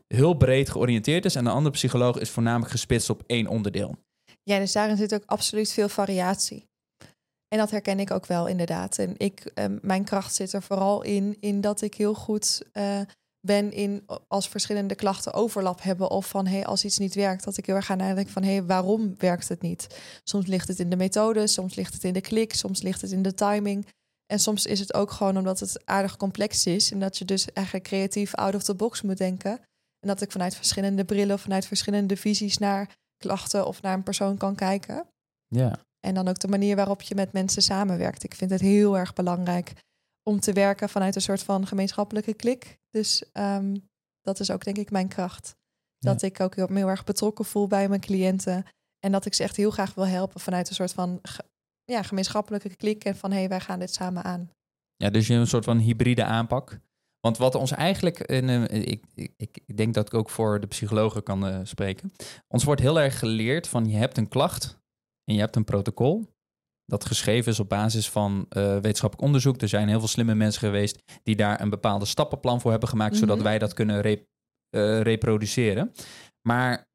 heel 0.08 0.34
breed 0.34 0.70
georiënteerd 0.70 1.26
is 1.26 1.36
en 1.36 1.44
de 1.44 1.50
andere 1.50 1.76
psycholoog 1.76 2.18
is 2.18 2.30
voornamelijk 2.30 2.72
gespitst 2.72 3.10
op 3.10 3.24
één 3.26 3.48
onderdeel. 3.48 3.96
Ja, 4.44 4.60
dus 4.60 4.72
daarin 4.72 4.98
zit 4.98 5.14
ook 5.14 5.24
absoluut 5.26 5.72
veel 5.72 5.90
variatie. 5.90 6.68
En 7.48 7.58
dat 7.58 7.72
herken 7.72 8.00
ik 8.00 8.12
ook 8.12 8.26
wel 8.26 8.48
inderdaad. 8.48 8.98
En 8.98 9.14
ik, 9.18 9.40
eh, 9.40 9.66
mijn 9.82 10.04
kracht 10.04 10.36
zit 10.36 10.54
er 10.54 10.62
vooral 10.62 11.02
in, 11.02 11.38
in 11.40 11.62
dat 11.62 11.82
ik 11.82 11.94
heel 11.94 12.14
goed 12.14 12.62
uh, 12.74 13.02
ben 13.42 13.72
in 13.72 14.06
als 14.28 14.50
verschillende 14.50 14.96
klachten 14.96 15.34
overlap 15.34 15.82
hebben 15.82 16.10
of 16.10 16.28
van 16.28 16.48
hey, 16.48 16.66
als 16.66 16.86
iets 16.86 16.98
niet 16.98 17.14
werkt, 17.14 17.44
dat 17.44 17.58
ik 17.58 17.66
heel 17.66 17.76
erg 17.76 17.86
ga 17.86 17.96
nadenken 17.96 18.34
van 18.34 18.44
hey, 18.44 18.64
waarom 18.64 19.16
werkt 19.18 19.50
het 19.50 19.62
niet? 19.62 19.88
Soms 20.24 20.48
ligt 20.48 20.68
het 20.68 20.80
in 20.80 20.90
de 20.90 20.96
methode, 20.96 21.48
soms 21.48 21.76
ligt 21.76 21.94
het 21.94 22.04
in 22.04 22.14
de 22.14 22.22
klik, 22.22 22.54
soms 22.54 22.82
ligt 22.82 23.02
het 23.02 23.12
in 23.12 23.22
de 23.22 23.34
timing. 23.34 23.88
En 24.26 24.40
soms 24.40 24.66
is 24.66 24.80
het 24.80 24.94
ook 24.94 25.12
gewoon 25.12 25.38
omdat 25.38 25.60
het 25.60 25.86
aardig 25.86 26.18
complex 26.18 26.66
is 26.66 26.92
en 26.92 27.00
dat 27.00 27.18
je 27.18 27.26
dus 27.26 27.54
eigenlijk 27.54 27.88
creatief 27.88 28.36
out 28.36 28.56
of 28.56 28.64
the 28.64 28.76
box 28.76 29.02
moet 29.02 29.18
denken. 29.18 29.52
En 30.00 30.08
dat 30.08 30.22
ik 30.22 30.32
vanuit 30.32 30.56
verschillende 30.56 31.06
brillen, 31.06 31.40
vanuit 31.40 31.66
verschillende 31.66 32.18
visies 32.18 32.58
naar 32.58 32.96
klachten 33.18 33.68
of 33.68 33.82
naar 33.82 33.94
een 33.94 34.04
persoon 34.04 34.38
kan 34.38 34.56
kijken. 34.56 35.08
Ja. 35.48 35.80
En 36.00 36.14
dan 36.14 36.28
ook 36.28 36.40
de 36.40 36.48
manier 36.48 36.76
waarop 36.76 37.02
je 37.02 37.16
met 37.16 37.34
mensen 37.34 37.62
samenwerkt. 37.62 38.24
Ik 38.24 38.36
vind 38.36 38.52
het 38.52 38.62
heel 38.62 38.98
erg 38.98 39.14
belangrijk 39.14 39.74
om 40.28 40.40
te 40.40 40.54
werken 40.54 40.90
vanuit 40.90 41.16
een 41.16 41.22
soort 41.22 41.44
van 41.44 41.68
gemeenschappelijke 41.68 42.34
klik. 42.34 42.78
Dus 42.90 43.24
um, 43.34 43.90
dat 44.22 44.40
is 44.40 44.52
ook 44.52 44.64
denk 44.64 44.78
ik 44.78 44.92
mijn 44.92 45.08
kracht. 45.08 45.56
Dat 46.00 46.22
ik 46.22 46.40
ook 46.40 46.56
heel, 46.56 46.68
heel, 46.68 46.88
erg 46.88 47.04
betrokken 47.04 47.46
voel 47.46 47.68
bij 47.68 47.90
mijn 47.90 48.02
cliënten. 48.02 48.66
En 49.00 49.12
dat 49.12 49.26
ik 49.26 49.34
ze 49.34 49.44
echt 49.44 49.56
heel 49.56 49.72
graag 49.72 49.94
wil 49.94 50.08
helpen 50.08 50.40
vanuit 50.40 50.70
een 50.70 50.76
soort 50.76 50.94
van 50.94 51.22
ja, 51.84 52.04
gemeenschappelijke 52.04 52.76
klik. 52.76 53.04
En 53.04 53.16
van 53.16 53.32
hé, 53.32 53.38
hey, 53.38 53.50
wij 53.50 53.60
gaan 53.60 53.80
dit 53.80 53.94
samen 53.94 54.24
aan. 54.24 54.52
Ja, 54.96 55.10
dus 55.10 55.28
je 55.28 55.34
een 55.34 55.48
soort 55.48 55.64
van 55.64 55.78
hybride 55.78 56.24
aanpak. 56.24 56.80
Want 57.20 57.38
wat 57.38 57.56
ons 57.56 57.72
eigenlijk, 57.72 58.20
in, 58.20 58.50
uh, 58.50 58.64
ik, 58.64 59.04
ik, 59.16 59.60
ik, 59.66 59.78
denk 59.78 59.94
dat 59.94 60.08
ik 60.08 60.14
ook 60.14 60.30
voor 60.30 60.60
de 60.60 60.68
psychologen 60.68 61.24
kan 61.24 61.48
uh, 61.48 61.60
spreken. 61.64 62.12
Ons 62.48 62.64
wordt 62.64 62.82
heel 62.82 63.00
erg 63.00 63.20
geleerd 63.20 63.68
van 63.68 63.86
je 63.86 63.98
hebt 63.98 64.18
een 64.18 64.28
klacht 64.28 64.80
en 65.24 65.34
je 65.34 65.40
hebt 65.40 65.56
een 65.56 65.64
protocol 65.64 66.37
dat 66.88 67.06
geschreven 67.06 67.52
is 67.52 67.60
op 67.60 67.70
basis 67.70 68.10
van 68.10 68.46
uh, 68.50 68.64
wetenschappelijk 68.64 69.22
onderzoek. 69.22 69.62
Er 69.62 69.68
zijn 69.68 69.88
heel 69.88 70.00
veel 70.00 70.08
slimme 70.08 70.36
mensen 70.36 70.62
geweest 70.62 71.04
die 71.24 71.36
daar 71.36 71.62
een 71.62 71.70
bepaalde 71.70 72.06
stappenplan 72.06 72.62
voor 72.62 72.72
hebben 72.72 72.90
gemaakt, 72.90 73.18
zodat 73.18 73.36
mhm. 73.36 73.46
wij 73.46 73.60
dat 73.60 73.74
kunnen 73.74 74.02
re 74.02 74.26
uh, 74.76 75.02
reproduceren. 75.02 75.94
Maar 76.48 76.86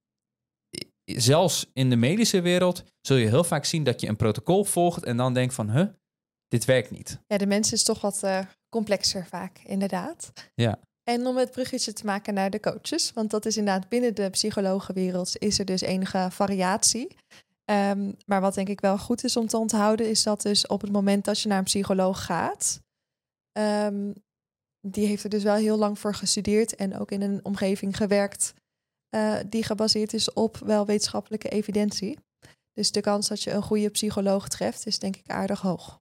zelfs 1.04 1.70
in 1.72 1.90
de 1.90 1.96
medische 1.96 2.40
wereld 2.40 2.84
zul 3.00 3.16
je 3.16 3.28
heel 3.28 3.44
vaak 3.44 3.64
zien 3.64 3.84
dat 3.84 4.00
je 4.00 4.08
een 4.08 4.16
protocol 4.16 4.64
volgt 4.64 5.04
en 5.04 5.16
dan 5.16 5.34
denkt 5.34 5.54
van, 5.54 5.70
huh, 5.70 5.86
dit 6.48 6.64
werkt 6.64 6.90
niet. 6.90 7.18
Ja, 7.26 7.38
de 7.38 7.46
mens 7.46 7.72
is 7.72 7.82
toch 7.82 8.00
wat 8.00 8.20
uh, 8.24 8.38
complexer 8.68 9.26
vaak, 9.26 9.58
inderdaad. 9.64 10.32
Ja. 10.54 10.78
En 11.02 11.26
om 11.26 11.36
het 11.36 11.50
bruggetje 11.50 11.92
te 11.92 12.06
maken 12.06 12.34
naar 12.34 12.50
de 12.50 12.60
coaches, 12.60 13.12
want 13.12 13.30
dat 13.30 13.46
is 13.46 13.56
inderdaad 13.56 13.88
binnen 13.88 14.14
de 14.14 14.30
psychologenwereld 14.30 15.36
is 15.38 15.58
er 15.58 15.64
dus 15.64 15.80
enige 15.80 16.28
variatie. 16.30 17.16
Ehm, 17.72 18.12
maar 18.26 18.40
wat 18.40 18.54
denk 18.54 18.68
ik 18.68 18.80
wel 18.80 18.98
goed 18.98 19.24
is 19.24 19.36
om 19.36 19.46
te 19.46 19.56
onthouden, 19.56 20.08
is 20.08 20.22
dat 20.22 20.42
dus 20.42 20.66
op 20.66 20.80
het 20.80 20.92
moment 20.92 21.24
dat 21.24 21.40
je 21.40 21.48
naar 21.48 21.58
een 21.58 21.64
psycholoog 21.64 22.24
gaat, 22.24 22.80
ehm, 23.52 24.12
die 24.80 25.06
heeft 25.06 25.24
er 25.24 25.30
dus 25.30 25.42
wel 25.42 25.54
heel 25.54 25.78
lang 25.78 25.98
voor 25.98 26.14
gestudeerd 26.14 26.74
en 26.74 26.98
ook 26.98 27.10
in 27.10 27.22
een 27.22 27.44
omgeving 27.44 27.96
gewerkt 27.96 28.54
uh, 29.14 29.38
die 29.46 29.64
gebaseerd 29.64 30.12
is 30.12 30.32
op 30.32 30.56
wel 30.56 30.86
wetenschappelijke 30.86 31.48
evidentie. 31.48 32.18
Dus 32.72 32.92
de 32.92 33.00
kans 33.00 33.28
dat 33.28 33.42
je 33.42 33.50
een 33.50 33.62
goede 33.62 33.90
psycholoog 33.90 34.48
treft, 34.48 34.86
is 34.86 34.98
denk 34.98 35.16
ik 35.16 35.30
aardig 35.30 35.60
hoog. 35.60 36.00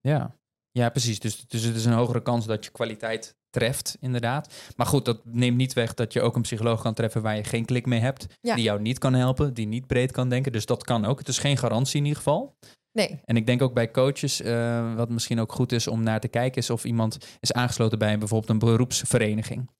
Ja, 0.00 0.37
ja 0.70 0.88
precies. 0.88 1.18
Dus, 1.18 1.46
dus 1.46 1.62
het 1.62 1.76
is 1.76 1.84
een 1.84 1.92
hogere 1.92 2.22
kans 2.22 2.46
dat 2.46 2.64
je 2.64 2.70
kwaliteit 2.70 3.36
treft, 3.50 3.96
inderdaad. 4.00 4.72
Maar 4.76 4.86
goed, 4.86 5.04
dat 5.04 5.20
neemt 5.24 5.56
niet 5.56 5.72
weg 5.72 5.94
dat 5.94 6.12
je 6.12 6.20
ook 6.20 6.36
een 6.36 6.42
psycholoog 6.42 6.82
kan 6.82 6.94
treffen 6.94 7.22
waar 7.22 7.36
je 7.36 7.44
geen 7.44 7.64
klik 7.64 7.86
mee 7.86 8.00
hebt. 8.00 8.26
Die 8.40 8.62
jou 8.62 8.80
niet 8.80 8.98
kan 8.98 9.14
helpen, 9.14 9.54
die 9.54 9.66
niet 9.66 9.86
breed 9.86 10.12
kan 10.12 10.28
denken. 10.28 10.52
Dus 10.52 10.66
dat 10.66 10.84
kan 10.84 11.04
ook. 11.04 11.18
Het 11.18 11.28
is 11.28 11.38
geen 11.38 11.56
garantie 11.56 11.98
in 11.98 12.04
ieder 12.04 12.18
geval. 12.18 12.56
Nee. 12.92 13.20
En 13.24 13.36
ik 13.36 13.46
denk 13.46 13.62
ook 13.62 13.74
bij 13.74 13.90
coaches, 13.90 14.40
uh, 14.40 14.94
wat 14.94 15.08
misschien 15.08 15.40
ook 15.40 15.52
goed 15.52 15.72
is 15.72 15.86
om 15.86 16.02
naar 16.02 16.20
te 16.20 16.28
kijken, 16.28 16.62
is 16.62 16.70
of 16.70 16.84
iemand 16.84 17.18
is 17.40 17.52
aangesloten 17.52 17.98
bij 17.98 18.18
bijvoorbeeld 18.18 18.50
een 18.50 18.58
beroepsvereniging. 18.58 19.70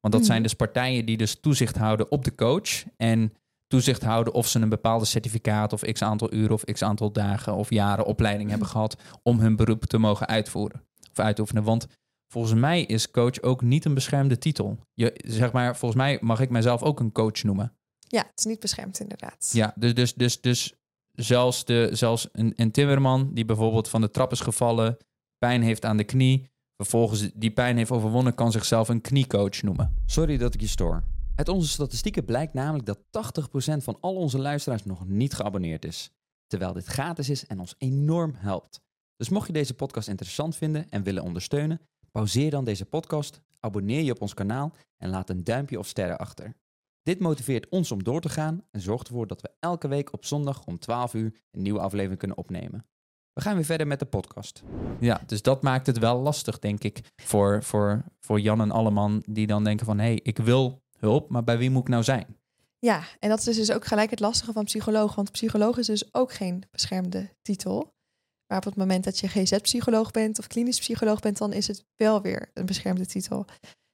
Want 0.00 0.14
dat 0.14 0.24
zijn 0.24 0.40
mhm. 0.40 0.48
dus 0.48 0.56
partijen 0.56 1.06
die 1.06 1.16
dus 1.16 1.40
toezicht 1.40 1.76
houden 1.76 2.10
op 2.10 2.24
de 2.24 2.34
coach. 2.34 2.84
En 2.96 3.32
toezicht 3.66 4.02
houden 4.02 4.32
of 4.32 4.48
ze 4.48 4.60
een 4.60 4.68
bepaalde 4.68 5.04
certificaat 5.04 5.72
of 5.72 5.80
x 5.80 6.02
aantal 6.02 6.32
uren 6.32 6.54
of 6.54 6.64
x 6.64 6.82
aantal 6.82 7.12
dagen 7.12 7.54
of 7.54 7.70
jaren 7.70 8.04
opleiding 8.04 8.50
hebben 8.50 8.68
gehad 8.68 8.96
om 9.22 9.40
hun 9.40 9.56
beroep 9.56 9.84
te 9.84 9.98
mogen 9.98 10.26
uitvoeren 10.26 10.82
of 11.10 11.18
uitoefenen. 11.18 11.62
Want 11.62 11.86
volgens 12.32 12.54
mij 12.54 12.82
is 12.82 13.10
coach 13.10 13.42
ook 13.42 13.62
niet 13.62 13.84
een 13.84 13.94
beschermde 13.94 14.38
titel. 14.38 14.78
Je, 14.94 15.20
zeg 15.26 15.52
maar, 15.52 15.76
volgens 15.76 16.00
mij 16.00 16.18
mag 16.20 16.40
ik 16.40 16.50
mijzelf 16.50 16.82
ook 16.82 17.00
een 17.00 17.12
coach 17.12 17.42
noemen. 17.42 17.72
Ja, 18.08 18.22
het 18.30 18.38
is 18.38 18.44
niet 18.44 18.60
beschermd 18.60 19.00
inderdaad. 19.00 19.50
Ja, 19.52 19.72
dus, 19.76 19.94
dus, 19.94 20.14
dus, 20.14 20.40
dus 20.40 20.74
zelfs, 21.12 21.64
de, 21.64 21.88
zelfs 21.92 22.28
een, 22.32 22.52
een 22.56 22.70
timmerman 22.70 23.30
die 23.34 23.44
bijvoorbeeld 23.44 23.88
van 23.88 24.00
de 24.00 24.10
trap 24.10 24.32
is 24.32 24.40
gevallen, 24.40 24.96
pijn 25.38 25.62
heeft 25.62 25.84
aan 25.84 25.96
de 25.96 26.04
knie, 26.04 26.50
vervolgens 26.76 27.30
die 27.34 27.50
pijn 27.50 27.76
heeft 27.76 27.90
overwonnen, 27.90 28.34
kan 28.34 28.52
zichzelf 28.52 28.88
een 28.88 29.00
kniecoach 29.00 29.62
noemen. 29.62 29.94
Sorry 30.06 30.36
dat 30.36 30.54
ik 30.54 30.60
je 30.60 30.66
stoor. 30.66 31.02
Uit 31.36 31.48
onze 31.48 31.68
statistieken 31.68 32.24
blijkt 32.24 32.54
namelijk 32.54 32.86
dat 32.86 32.98
80% 32.98 33.76
van 33.76 33.98
al 34.00 34.14
onze 34.14 34.38
luisteraars 34.38 34.84
nog 34.84 35.06
niet 35.06 35.34
geabonneerd 35.34 35.84
is. 35.84 36.10
Terwijl 36.46 36.72
dit 36.72 36.84
gratis 36.84 37.28
is 37.28 37.46
en 37.46 37.60
ons 37.60 37.74
enorm 37.78 38.34
helpt. 38.36 38.80
Dus 39.16 39.28
mocht 39.28 39.46
je 39.46 39.52
deze 39.52 39.74
podcast 39.74 40.08
interessant 40.08 40.56
vinden 40.56 40.90
en 40.90 41.02
willen 41.02 41.22
ondersteunen, 41.22 41.80
pauzeer 42.10 42.50
dan 42.50 42.64
deze 42.64 42.84
podcast, 42.84 43.40
abonneer 43.60 44.02
je 44.02 44.12
op 44.12 44.20
ons 44.20 44.34
kanaal 44.34 44.72
en 44.96 45.10
laat 45.10 45.30
een 45.30 45.44
duimpje 45.44 45.78
of 45.78 45.86
sterren 45.86 46.18
achter. 46.18 46.54
Dit 47.02 47.20
motiveert 47.20 47.68
ons 47.68 47.92
om 47.92 48.02
door 48.02 48.20
te 48.20 48.28
gaan 48.28 48.62
en 48.70 48.80
zorgt 48.80 49.06
ervoor 49.06 49.26
dat 49.26 49.42
we 49.42 49.50
elke 49.60 49.88
week 49.88 50.12
op 50.12 50.24
zondag 50.24 50.64
om 50.64 50.78
12 50.78 51.14
uur 51.14 51.40
een 51.50 51.62
nieuwe 51.62 51.80
aflevering 51.80 52.18
kunnen 52.18 52.36
opnemen. 52.36 52.86
We 53.32 53.40
gaan 53.40 53.54
weer 53.54 53.64
verder 53.64 53.86
met 53.86 53.98
de 53.98 54.06
podcast. 54.06 54.62
Ja, 55.00 55.20
dus 55.26 55.42
dat 55.42 55.62
maakt 55.62 55.86
het 55.86 55.98
wel 55.98 56.20
lastig, 56.20 56.58
denk 56.58 56.84
ik, 56.84 57.12
voor, 57.16 57.62
voor, 57.62 58.04
voor 58.20 58.40
Jan 58.40 58.60
en 58.60 58.70
Alleman, 58.70 59.22
die 59.28 59.46
dan 59.46 59.64
denken 59.64 59.86
van, 59.86 59.98
hé, 59.98 60.04
hey, 60.04 60.20
ik 60.22 60.38
wil 60.38 60.84
hulp, 61.06 61.30
maar 61.30 61.44
bij 61.44 61.58
wie 61.58 61.70
moet 61.70 61.82
ik 61.82 61.88
nou 61.88 62.02
zijn? 62.02 62.36
Ja, 62.78 63.02
en 63.18 63.28
dat 63.28 63.46
is 63.46 63.56
dus 63.56 63.72
ook 63.72 63.84
gelijk 63.84 64.10
het 64.10 64.20
lastige 64.20 64.52
van 64.52 64.64
psycholoog, 64.64 65.14
want 65.14 65.32
psycholoog 65.32 65.78
is 65.78 65.86
dus 65.86 66.14
ook 66.14 66.32
geen 66.32 66.62
beschermde 66.70 67.28
titel. 67.42 67.94
Maar 68.46 68.58
op 68.58 68.64
het 68.64 68.76
moment 68.76 69.04
dat 69.04 69.18
je 69.18 69.28
GZ-psycholoog 69.28 70.10
bent 70.10 70.38
of 70.38 70.46
klinisch 70.46 70.78
psycholoog 70.78 71.20
bent, 71.20 71.38
dan 71.38 71.52
is 71.52 71.66
het 71.66 71.84
wel 71.96 72.22
weer 72.22 72.50
een 72.54 72.66
beschermde 72.66 73.06
titel. 73.06 73.44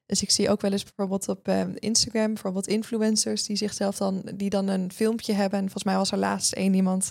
Dus 0.06 0.22
ik 0.22 0.30
zie 0.30 0.50
ook 0.50 0.60
wel 0.60 0.72
eens 0.72 0.82
bijvoorbeeld 0.82 1.28
op 1.28 1.48
ehm, 1.48 1.72
Instagram, 1.74 2.26
bijvoorbeeld 2.26 2.66
influencers 2.66 3.44
die 3.44 3.56
zichzelf 3.56 3.96
dan, 3.96 4.22
die 4.34 4.50
dan 4.50 4.68
een 4.68 4.92
filmpje 4.92 5.32
hebben. 5.32 5.58
En 5.58 5.64
volgens 5.64 5.84
mij 5.84 5.96
was 5.96 6.12
er 6.12 6.18
laatst 6.18 6.52
één 6.52 6.74
iemand 6.74 7.10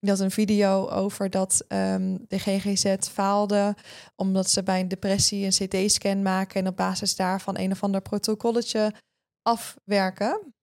die 0.00 0.10
had 0.10 0.20
een 0.20 0.30
video 0.30 0.88
over 0.88 1.30
dat 1.30 1.64
ehm, 1.68 2.16
de 2.28 2.38
GGZ 2.38 2.96
faalde 3.00 3.74
omdat 4.16 4.50
ze 4.50 4.62
bij 4.62 4.80
een 4.80 4.88
depressie 4.88 5.44
een 5.44 5.68
CT-scan 5.68 6.22
maken 6.22 6.60
en 6.60 6.68
op 6.68 6.76
basis 6.76 7.16
daarvan 7.16 7.58
een 7.58 7.70
of 7.70 7.82
ander 7.82 8.00
protocolletje 8.00 8.92
afwerken. 9.42 10.54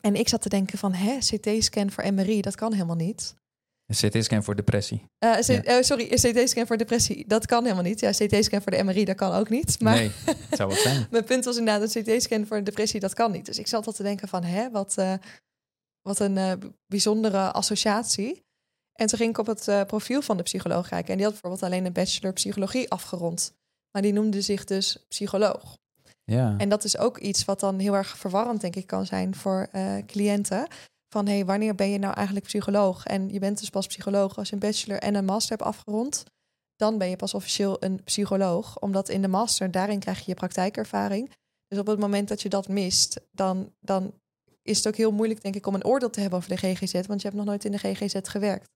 En 0.00 0.14
ik 0.14 0.28
zat 0.28 0.42
te 0.42 0.48
denken 0.48 0.78
van, 0.78 0.92
hè, 0.92 1.18
CT-scan 1.18 1.90
voor 1.90 2.12
MRI, 2.12 2.40
dat 2.40 2.54
kan 2.54 2.72
helemaal 2.72 2.96
niet. 2.96 3.34
Een 3.86 4.10
CT-scan 4.10 4.44
voor 4.44 4.56
depressie. 4.56 5.04
Uh, 5.18 5.36
sorry, 5.80 6.12
een 6.12 6.32
CT-scan 6.32 6.66
voor 6.66 6.76
depressie, 6.76 7.26
dat 7.26 7.46
kan 7.46 7.62
helemaal 7.62 7.84
niet. 7.84 8.00
Ja, 8.00 8.10
CT-scan 8.10 8.62
voor 8.62 8.72
de 8.72 8.82
MRI, 8.82 9.04
dat 9.04 9.16
kan 9.16 9.32
ook 9.32 9.48
niet. 9.48 9.80
Maar 9.80 9.94
nee, 9.94 10.10
het 10.24 10.56
zou 10.56 10.68
wat 10.68 10.78
zijn. 10.78 11.06
mijn 11.10 11.24
punt 11.24 11.44
was 11.44 11.56
inderdaad, 11.56 11.94
een 11.94 12.02
CT-scan 12.02 12.46
voor 12.46 12.64
depressie, 12.64 13.00
dat 13.00 13.14
kan 13.14 13.32
niet. 13.32 13.46
Dus 13.46 13.58
ik 13.58 13.66
zat 13.66 13.86
al 13.86 13.92
te 13.92 14.02
denken 14.02 14.28
van, 14.28 14.44
hè, 14.44 14.70
wat, 14.70 14.94
uh, 14.98 15.14
wat 16.02 16.18
een 16.18 16.74
bijzondere 16.86 17.52
associatie. 17.52 18.42
En 18.92 19.06
toen 19.06 19.18
ging 19.18 19.30
ik 19.30 19.38
op 19.38 19.46
het 19.46 19.86
profiel 19.86 20.22
van 20.22 20.36
de 20.36 20.42
psycholoog 20.42 20.88
kijken. 20.88 21.10
En 21.10 21.16
die 21.16 21.24
had 21.24 21.32
bijvoorbeeld 21.32 21.62
alleen 21.62 21.84
een 21.84 21.92
bachelor 21.92 22.32
psychologie 22.32 22.90
afgerond. 22.90 23.54
Maar 23.90 24.02
die 24.02 24.12
noemde 24.12 24.40
zich 24.40 24.64
dus 24.64 25.04
psycholoog. 25.08 25.76
Ja. 26.24 26.54
En 26.58 26.68
dat 26.68 26.84
is 26.84 26.98
ook 26.98 27.18
iets 27.18 27.44
wat 27.44 27.60
dan 27.60 27.78
heel 27.78 27.94
erg 27.94 28.18
verwarrend, 28.18 28.60
denk 28.60 28.76
ik, 28.76 28.86
kan 28.86 29.06
zijn 29.06 29.34
voor 29.34 29.68
uh, 29.72 29.96
cliënten. 30.06 30.66
Van 31.08 31.26
hé, 31.26 31.34
hey, 31.34 31.44
wanneer 31.44 31.74
ben 31.74 31.90
je 31.90 31.98
nou 31.98 32.14
eigenlijk 32.14 32.46
psycholoog? 32.46 33.06
En 33.06 33.28
je 33.32 33.38
bent 33.38 33.58
dus 33.58 33.70
pas 33.70 33.86
psycholoog 33.86 34.38
als 34.38 34.48
je 34.48 34.54
een 34.54 34.60
bachelor 34.60 34.98
en 34.98 35.14
een 35.14 35.24
master 35.24 35.56
hebt 35.56 35.68
afgerond. 35.68 36.24
Dan 36.76 36.98
ben 36.98 37.08
je 37.08 37.16
pas 37.16 37.34
officieel 37.34 37.76
een 37.82 38.02
psycholoog. 38.04 38.78
Omdat 38.78 39.08
in 39.08 39.22
de 39.22 39.28
master, 39.28 39.70
daarin 39.70 39.98
krijg 39.98 40.18
je 40.18 40.24
je 40.26 40.34
praktijkervaring. 40.34 41.32
Dus 41.66 41.78
op 41.78 41.86
het 41.86 41.98
moment 41.98 42.28
dat 42.28 42.42
je 42.42 42.48
dat 42.48 42.68
mist, 42.68 43.20
dan, 43.30 43.72
dan 43.80 44.14
is 44.62 44.76
het 44.76 44.86
ook 44.86 44.96
heel 44.96 45.12
moeilijk, 45.12 45.42
denk 45.42 45.54
ik, 45.54 45.66
om 45.66 45.74
een 45.74 45.84
oordeel 45.84 46.10
te 46.10 46.20
hebben 46.20 46.38
over 46.38 46.50
de 46.50 46.56
GGZ. 46.56 47.06
Want 47.06 47.20
je 47.20 47.26
hebt 47.26 47.38
nog 47.38 47.46
nooit 47.46 47.64
in 47.64 47.72
de 47.72 47.78
GGZ 47.78 48.16
gewerkt. 48.22 48.70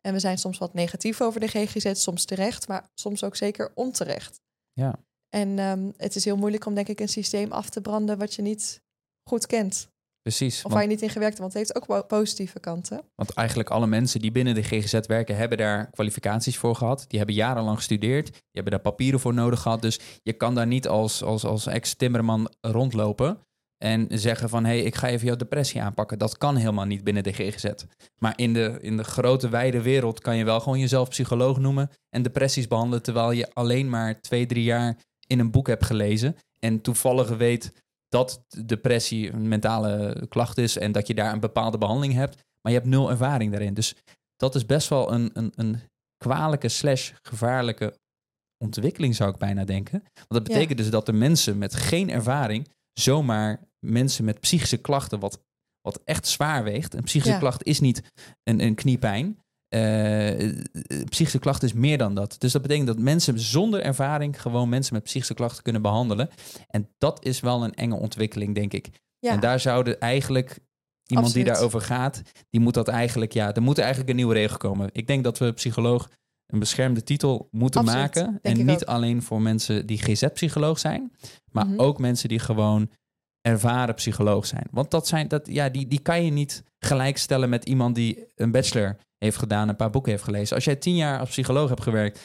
En 0.00 0.12
we 0.12 0.18
zijn 0.18 0.38
soms 0.38 0.58
wat 0.58 0.74
negatief 0.74 1.20
over 1.20 1.40
de 1.40 1.48
GGZ, 1.48 1.92
soms 1.94 2.24
terecht, 2.24 2.68
maar 2.68 2.90
soms 2.94 3.24
ook 3.24 3.36
zeker 3.36 3.72
onterecht. 3.74 4.40
Ja. 4.72 4.98
En 5.34 5.58
um, 5.58 5.92
het 5.96 6.16
is 6.16 6.24
heel 6.24 6.36
moeilijk 6.36 6.66
om 6.66 6.74
denk 6.74 6.88
ik 6.88 7.00
een 7.00 7.08
systeem 7.08 7.52
af 7.52 7.68
te 7.68 7.80
branden 7.80 8.18
wat 8.18 8.34
je 8.34 8.42
niet 8.42 8.82
goed 9.28 9.46
kent. 9.46 9.88
Precies. 10.22 10.56
Of 10.56 10.62
want, 10.62 10.74
waar 10.74 10.82
je 10.82 10.88
niet 10.88 11.02
in 11.02 11.10
gewerkt 11.10 11.38
hebt, 11.38 11.52
want 11.52 11.52
het 11.52 11.74
heeft 11.76 11.90
ook 11.90 12.06
positieve 12.06 12.60
kanten. 12.60 13.02
Want 13.14 13.30
eigenlijk 13.30 13.70
alle 13.70 13.86
mensen 13.86 14.20
die 14.20 14.32
binnen 14.32 14.54
de 14.54 14.62
GGZ 14.62 15.06
werken, 15.06 15.36
hebben 15.36 15.58
daar 15.58 15.90
kwalificaties 15.90 16.58
voor 16.58 16.76
gehad. 16.76 17.04
Die 17.08 17.18
hebben 17.18 17.36
jarenlang 17.36 17.76
gestudeerd. 17.76 18.26
Die 18.26 18.42
hebben 18.50 18.72
daar 18.72 18.80
papieren 18.80 19.20
voor 19.20 19.34
nodig 19.34 19.60
gehad. 19.60 19.82
Dus 19.82 20.00
je 20.22 20.32
kan 20.32 20.54
daar 20.54 20.66
niet 20.66 20.88
als, 20.88 21.22
als, 21.22 21.44
als 21.44 21.66
ex-timmerman 21.66 22.52
rondlopen 22.60 23.38
en 23.78 24.06
zeggen 24.10 24.48
van... 24.48 24.64
hé, 24.64 24.76
hey, 24.76 24.82
ik 24.82 24.94
ga 24.94 25.08
even 25.08 25.26
jouw 25.26 25.36
depressie 25.36 25.82
aanpakken. 25.82 26.18
Dat 26.18 26.38
kan 26.38 26.56
helemaal 26.56 26.84
niet 26.84 27.04
binnen 27.04 27.22
de 27.22 27.32
GGZ. 27.32 27.70
Maar 28.18 28.32
in 28.36 28.52
de, 28.52 28.78
in 28.80 28.96
de 28.96 29.04
grote, 29.04 29.48
wijde 29.48 29.82
wereld 29.82 30.20
kan 30.20 30.36
je 30.36 30.44
wel 30.44 30.60
gewoon 30.60 30.78
jezelf 30.78 31.08
psycholoog 31.08 31.58
noemen... 31.58 31.90
en 32.08 32.22
depressies 32.22 32.68
behandelen, 32.68 33.02
terwijl 33.02 33.30
je 33.30 33.54
alleen 33.54 33.88
maar 33.88 34.20
twee, 34.20 34.46
drie 34.46 34.64
jaar 34.64 34.96
in 35.26 35.38
een 35.38 35.50
boek 35.50 35.66
hebt 35.66 35.84
gelezen 35.84 36.36
en 36.58 36.80
toevallig 36.80 37.28
weet 37.28 37.82
dat 38.08 38.44
depressie 38.66 39.32
een 39.32 39.48
mentale 39.48 40.26
klacht 40.28 40.58
is 40.58 40.78
en 40.78 40.92
dat 40.92 41.06
je 41.06 41.14
daar 41.14 41.32
een 41.32 41.40
bepaalde 41.40 41.78
behandeling 41.78 42.14
hebt, 42.14 42.34
maar 42.34 42.72
je 42.72 42.78
hebt 42.78 42.90
nul 42.90 43.10
ervaring 43.10 43.50
daarin. 43.50 43.74
Dus 43.74 43.94
dat 44.36 44.54
is 44.54 44.66
best 44.66 44.88
wel 44.88 45.12
een, 45.12 45.30
een, 45.32 45.52
een 45.56 45.80
kwalijke 46.16 46.68
slash 46.68 47.12
gevaarlijke 47.22 47.98
ontwikkeling, 48.64 49.14
zou 49.14 49.30
ik 49.30 49.38
bijna 49.38 49.64
denken. 49.64 50.02
Want 50.14 50.26
dat 50.28 50.44
betekent 50.44 50.78
dus 50.78 50.90
dat 50.90 51.06
de 51.06 51.12
mensen 51.12 51.58
met 51.58 51.74
geen 51.74 52.10
ervaring 52.10 52.68
zomaar 52.92 53.60
mensen 53.78 54.24
met 54.24 54.40
psychische 54.40 54.76
klachten, 54.76 55.20
wat, 55.20 55.40
wat 55.80 56.00
echt 56.04 56.26
zwaar 56.26 56.64
weegt. 56.64 56.94
Een 56.94 57.02
psychische 57.02 57.38
klacht 57.38 57.64
is 57.64 57.80
niet 57.80 58.02
een, 58.42 58.60
een 58.60 58.74
kniepijn. 58.74 59.38
Uh, 59.74 60.52
psychische 61.08 61.38
klachten 61.38 61.68
is 61.68 61.74
meer 61.74 61.98
dan 61.98 62.14
dat. 62.14 62.36
Dus 62.38 62.52
dat 62.52 62.62
betekent 62.62 62.86
dat 62.86 62.98
mensen 62.98 63.40
zonder 63.40 63.80
ervaring 63.80 64.42
gewoon 64.42 64.68
mensen 64.68 64.94
met 64.94 65.02
psychische 65.02 65.34
klachten 65.34 65.62
kunnen 65.62 65.82
behandelen. 65.82 66.28
En 66.68 66.88
dat 66.98 67.24
is 67.24 67.40
wel 67.40 67.64
een 67.64 67.74
enge 67.74 67.96
ontwikkeling, 67.96 68.54
denk 68.54 68.72
ik. 68.72 68.90
Ja. 69.18 69.30
En 69.30 69.40
daar 69.40 69.60
zouden 69.60 70.00
eigenlijk 70.00 70.58
iemand 71.06 71.32
die 71.32 71.44
daarover 71.44 71.80
gaat, 71.80 72.22
die 72.50 72.60
moet 72.60 72.74
dat 72.74 72.88
eigenlijk, 72.88 73.32
ja, 73.32 73.54
er 73.54 73.62
moet 73.62 73.78
eigenlijk 73.78 74.10
een 74.10 74.16
nieuwe 74.16 74.34
regel 74.34 74.56
komen. 74.56 74.88
Ik 74.92 75.06
denk 75.06 75.24
dat 75.24 75.38
we 75.38 75.52
psycholoog 75.52 76.10
een 76.46 76.58
beschermde 76.58 77.02
titel 77.02 77.48
moeten 77.50 77.84
maken. 77.84 78.38
En 78.42 78.64
niet 78.64 78.86
alleen 78.86 79.22
voor 79.22 79.42
mensen 79.42 79.86
die 79.86 79.98
GZ-psycholoog 79.98 80.78
zijn, 80.78 81.12
maar 81.52 81.66
mhm. 81.66 81.80
ook 81.80 81.98
mensen 81.98 82.28
die 82.28 82.38
gewoon 82.38 82.90
ervaren 83.46 83.94
psycholoog 83.94 84.46
zijn. 84.46 84.66
Want 84.70 84.90
dat 84.90 85.06
zijn, 85.06 85.28
dat, 85.28 85.46
ja, 85.46 85.68
die, 85.68 85.86
die 85.86 86.00
kan 86.00 86.24
je 86.24 86.30
niet 86.30 86.62
gelijkstellen 86.78 87.48
met 87.48 87.64
iemand 87.64 87.94
die 87.94 88.26
een 88.34 88.50
bachelor 88.50 88.96
heeft 89.18 89.36
gedaan, 89.36 89.68
een 89.68 89.76
paar 89.76 89.90
boeken 89.90 90.10
heeft 90.10 90.24
gelezen. 90.24 90.54
Als 90.54 90.64
jij 90.64 90.76
tien 90.76 90.96
jaar 90.96 91.18
als 91.18 91.28
psycholoog 91.28 91.68
hebt 91.68 91.82
gewerkt, 91.82 92.20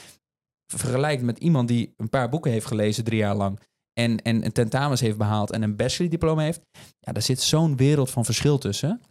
vergelijkt 0.73 1.23
met 1.23 1.38
iemand 1.38 1.67
die 1.67 1.93
een 1.97 2.09
paar 2.09 2.29
boeken 2.29 2.51
heeft 2.51 2.65
gelezen 2.65 3.03
drie 3.03 3.17
jaar 3.17 3.35
lang 3.35 3.59
en, 3.93 4.21
en 4.21 4.45
een 4.45 4.51
tentamens 4.51 5.01
heeft 5.01 5.17
behaald 5.17 5.51
en 5.51 5.61
een 5.61 5.75
bachelordiploma 5.75 6.41
heeft, 6.41 6.61
ja, 6.99 7.11
daar 7.11 7.21
zit 7.21 7.41
zo'n 7.41 7.77
wereld 7.77 8.09
van 8.09 8.25
verschil 8.25 8.57
tussen. 8.57 9.01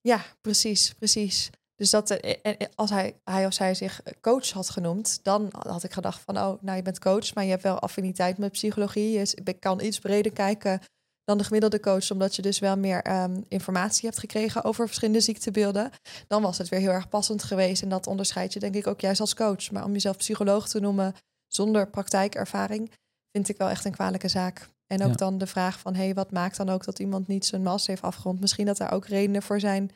Ja, 0.00 0.24
precies, 0.40 0.94
precies. 0.98 1.50
Dus 1.74 1.90
dat, 1.90 2.10
eh, 2.10 2.36
en 2.42 2.56
en 2.56 2.68
als 2.74 2.90
hij, 2.90 3.20
hij 3.24 3.46
of 3.46 3.52
zij 3.52 3.74
zich 3.74 4.02
coach 4.20 4.50
had 4.50 4.70
genoemd, 4.70 5.18
dan 5.22 5.48
had 5.50 5.84
ik 5.84 5.92
gedacht 5.92 6.20
van, 6.20 6.38
oh, 6.38 6.62
nou 6.62 6.76
je 6.76 6.82
bent 6.82 6.98
coach, 6.98 7.34
maar 7.34 7.44
je 7.44 7.50
hebt 7.50 7.62
wel 7.62 7.78
affiniteit 7.78 8.38
met 8.38 8.52
psychologie. 8.52 9.10
Je 9.10 9.52
kan 9.58 9.80
iets 9.80 9.98
breder 9.98 10.32
kijken 10.32 10.80
dan 11.26 11.38
de 11.38 11.44
gemiddelde 11.44 11.80
coach, 11.80 12.10
omdat 12.10 12.36
je 12.36 12.42
dus 12.42 12.58
wel 12.58 12.76
meer 12.76 13.02
ehm, 13.02 13.40
informatie 13.48 14.08
hebt 14.08 14.18
gekregen 14.20 14.64
over 14.64 14.86
verschillende 14.86 15.20
ziektebeelden. 15.20 15.90
Dan 16.26 16.42
was 16.42 16.58
het 16.58 16.68
weer 16.68 16.80
heel 16.80 16.90
erg 16.90 17.08
passend 17.08 17.42
geweest. 17.42 17.82
En 17.82 17.88
dat 17.88 18.06
onderscheid 18.06 18.52
je 18.52 18.58
denk 18.60 18.74
ik 18.74 18.86
ook 18.86 19.00
juist 19.00 19.20
als 19.20 19.34
coach. 19.34 19.70
Maar 19.70 19.84
om 19.84 19.92
jezelf 19.92 20.16
psycholoog 20.16 20.68
te 20.68 20.80
noemen 20.80 21.14
zonder 21.46 21.90
praktijkervaring, 21.90 22.90
vind 23.32 23.48
ik 23.48 23.56
wel 23.56 23.68
echt 23.68 23.84
een 23.84 23.92
kwalijke 23.92 24.28
zaak. 24.28 24.68
En 24.86 25.02
ook 25.02 25.08
Ja. 25.10 25.14
dan 25.14 25.38
de 25.38 25.46
vraag 25.46 25.78
van, 25.78 25.94
hey, 25.94 26.14
wat 26.14 26.30
maakt 26.30 26.56
dan 26.56 26.68
ook 26.68 26.84
dat 26.84 26.98
iemand 26.98 27.26
niet 27.26 27.46
zijn 27.46 27.62
master 27.62 27.90
heeft 27.90 28.02
afgerond? 28.02 28.40
Misschien 28.40 28.66
dat 28.66 28.76
daar 28.76 28.92
ook 28.92 29.06
redenen 29.06 29.42
voor 29.42 29.60
zijn. 29.60 29.90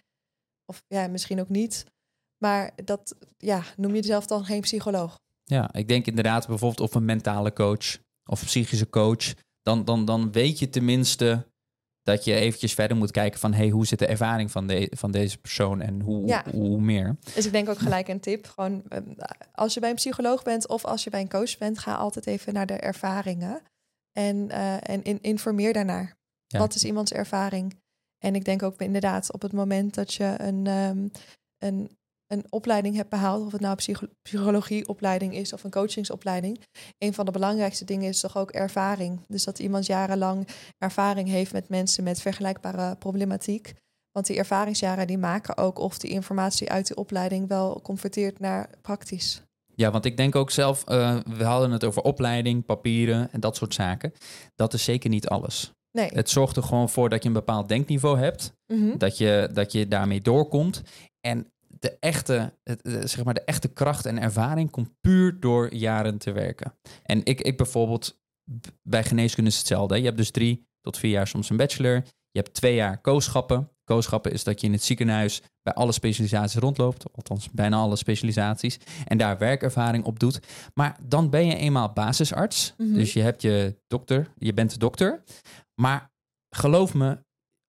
Of 0.67 0.83
ja, 0.87 1.07
misschien 1.09 1.41
ook 1.41 1.49
niet. 1.49 1.85
Maar 2.39 2.71
dat, 2.85 3.15
ja, 3.39 3.63
noem 3.77 3.91
je 3.95 4.01
jezelf 4.01 4.27
dan 4.27 4.45
geen 4.45 4.61
psycholoog? 4.61 5.19
Ja, 5.45 5.73
ik 5.73 5.89
denk 5.89 6.07
inderdaad 6.07 6.47
bijvoorbeeld 6.47 6.81
of 6.89 6.95
een 6.95 7.05
mentale 7.05 7.53
coach 7.53 7.99
of 8.25 8.45
psychische 8.45 8.89
coach. 8.89 9.35
Dan, 9.63 9.85
dan, 9.85 10.05
dan 10.05 10.33
weet 10.33 10.59
je 10.59 10.69
tenminste 10.71 11.49
dat 12.03 12.25
je 12.25 12.35
eventjes 12.35 12.75
verder 12.75 12.97
moet 12.97 13.11
kijken 13.11 13.41
van... 13.41 13.53
hey, 13.53 13.69
hoe 13.69 13.87
zit 13.87 13.99
de 13.99 14.07
ervaring 14.07 14.51
van, 14.51 14.67
de, 14.67 14.93
van 14.97 15.11
deze 15.11 15.39
persoon 15.39 15.81
en 15.81 16.01
hoe, 16.01 16.27
Ja. 16.27 16.45
hoe, 16.51 16.67
hoe 16.69 16.81
meer. 16.81 17.17
Dus 17.35 17.47
ik 17.47 17.53
denk 17.53 17.69
ook 17.69 17.79
gelijk 17.79 18.09
een 18.09 18.21
tip. 18.21 18.47
Gewoon, 18.47 18.83
ehm, 18.89 19.05
als 19.53 19.75
je 19.75 19.81
bij 19.81 19.91
een 19.91 19.95
psycholoog 19.97 20.43
bent 20.43 20.69
of 20.69 20.85
als 20.85 21.05
je 21.05 21.11
bij 21.11 21.21
een 21.21 21.29
coach 21.29 21.59
bent, 21.59 21.79
ga 21.79 21.95
altijd 21.95 22.27
even 22.27 22.53
naar 22.55 22.67
de 22.67 22.75
ervaringen. 22.75 23.63
En, 24.13 24.51
eh, 24.51 24.89
en 24.91 25.03
in- 25.03 25.23
informeer 25.23 25.73
daarnaar. 25.73 26.17
Ja. 26.47 26.59
Wat 26.59 26.75
is 26.75 26.85
iemands 26.85 27.13
ervaring? 27.13 27.79
En 28.19 28.35
ik 28.35 28.45
denk 28.45 28.63
ook 28.63 28.81
inderdaad 28.81 29.33
op 29.33 29.43
het 29.43 29.53
moment 29.53 29.95
dat 29.95 30.15
je 30.15 30.35
een, 30.39 30.67
ehm, 30.67 31.09
een, 31.59 31.99
een 32.33 32.45
opleiding 32.49 32.97
hebt 32.97 33.09
behaald, 33.09 33.47
of 33.47 33.53
het 33.53 33.61
nou 33.61 33.73
een 33.73 33.77
psycho- 33.77 34.09
psychologieopleiding 34.23 35.35
is 35.35 35.53
of 35.53 35.65
een 35.65 35.71
coachingsopleiding, 35.71 36.61
een 36.99 37.15
van 37.15 37.25
de 37.25 37.31
belangrijkste 37.31 37.85
dingen 37.85 38.09
is 38.09 38.21
toch 38.21 38.37
ook 38.37 38.51
ervaring. 38.51 39.21
Dus 39.29 39.45
dat 39.45 39.59
iemand 39.59 39.87
jarenlang 39.87 40.49
ervaring 40.79 41.29
heeft 41.29 41.53
met 41.53 41.69
mensen 41.69 42.05
met 42.05 42.21
vergelijkbare 42.21 42.97
problematiek. 42.97 43.73
Want 44.13 44.27
die 44.27 44.37
ervaringsjaren 44.37 45.07
die 45.07 45.19
maken 45.19 45.57
ook 45.57 45.79
of 45.79 45.99
die 45.99 46.11
informatie 46.11 46.71
uit 46.71 46.87
die 46.87 46.97
opleiding 46.97 47.49
wel 47.49 47.81
converteert 47.83 48.39
naar 48.39 48.71
praktisch. 48.83 49.43
Ja, 49.75 49.91
want 49.91 50.05
ik 50.05 50.17
denk 50.17 50.37
ook 50.37 50.51
zelf, 50.51 50.85
eh, 50.85 51.19
we 51.37 51.45
hadden 51.45 51.71
het 51.71 51.85
over 51.85 52.03
opleiding, 52.03 52.65
papieren 52.65 53.33
en 53.33 53.41
dat 53.41 53.57
soort 53.57 53.75
zaken. 53.75 54.13
Dat 54.55 54.75
is 54.75 54.85
zeker 54.85 55.11
niet 55.11 55.29
alles. 55.29 55.73
Nee. 55.93 56.11
Het 56.13 56.31
zorgt 56.31 56.57
er 56.57 56.63
gewoon 56.63 56.89
voor 56.89 57.09
dat 57.09 57.23
je 57.23 57.29
een 57.29 57.35
bepaald 57.35 57.69
denkniveau 57.69 58.19
hebt. 58.19 58.53
Mhm. 58.67 58.99
Dat 58.99 59.19
je, 59.19 59.49
dat 59.53 59.73
je 59.73 59.89
daarmee 59.89 60.21
doorkomt. 60.21 60.83
En 61.21 61.47
de 61.81 61.97
echte, 62.01 62.53
het, 62.65 62.81
zeg 63.11 63.25
maar 63.25 63.35
de 63.35 63.45
echte 63.45 63.69
kracht 63.69 64.07
en 64.07 64.19
ervaring 64.19 64.71
komt 64.71 64.91
puur 65.01 65.41
door 65.41 65.75
jaren 65.75 66.19
te 66.19 66.33
werken. 66.33 66.75
En 67.03 67.25
ik, 67.25 67.41
ik 67.41 67.57
bijvoorbeeld, 67.57 68.21
bij 68.83 69.05
geneeskunde 69.05 69.51
is 69.51 69.59
hetzelfde. 69.59 69.97
Je 69.97 70.05
hebt 70.05 70.17
dus 70.17 70.31
drie 70.31 70.69
tot 70.81 70.99
vier 70.99 71.11
jaar 71.11 71.27
soms 71.27 71.51
een 71.51 71.57
bachelor. 71.57 71.95
Je 72.31 72.41
hebt 72.41 72.55
twee 72.55 72.75
jaar 72.75 73.01
kooschappen. 73.01 73.71
Kooschappen 73.85 74.33
is 74.33 74.45
dat 74.45 74.61
je 74.61 74.67
in 74.67 74.73
het 74.73 74.83
ziekenhuis 74.83 75.43
bij 75.63 75.75
alle 75.75 75.93
specialisaties 75.93 76.61
rondloopt. 76.61 77.13
Althans, 77.13 77.51
bijna 77.51 77.77
alle 77.77 77.97
specialisaties. 77.97 78.79
En 79.07 79.19
daar 79.19 79.39
werkervaring 79.39 80.05
op 80.05 80.19
doet. 80.19 80.41
Maar 80.75 80.99
dan 81.03 81.31
ben 81.31 81.47
je 81.47 81.57
eenmaal 81.57 81.93
basisarts. 81.93 82.75
Mhm. 82.77 82.95
Dus 82.95 83.13
je 83.13 83.21
hebt 83.21 83.43
je 83.43 83.77
dokter, 83.87 84.33
je 84.39 84.55
bent 84.55 84.71
de 84.71 84.79
dokter. 84.79 85.23
Maar 85.75 86.11
geloof 86.57 86.95
me, 86.95 87.19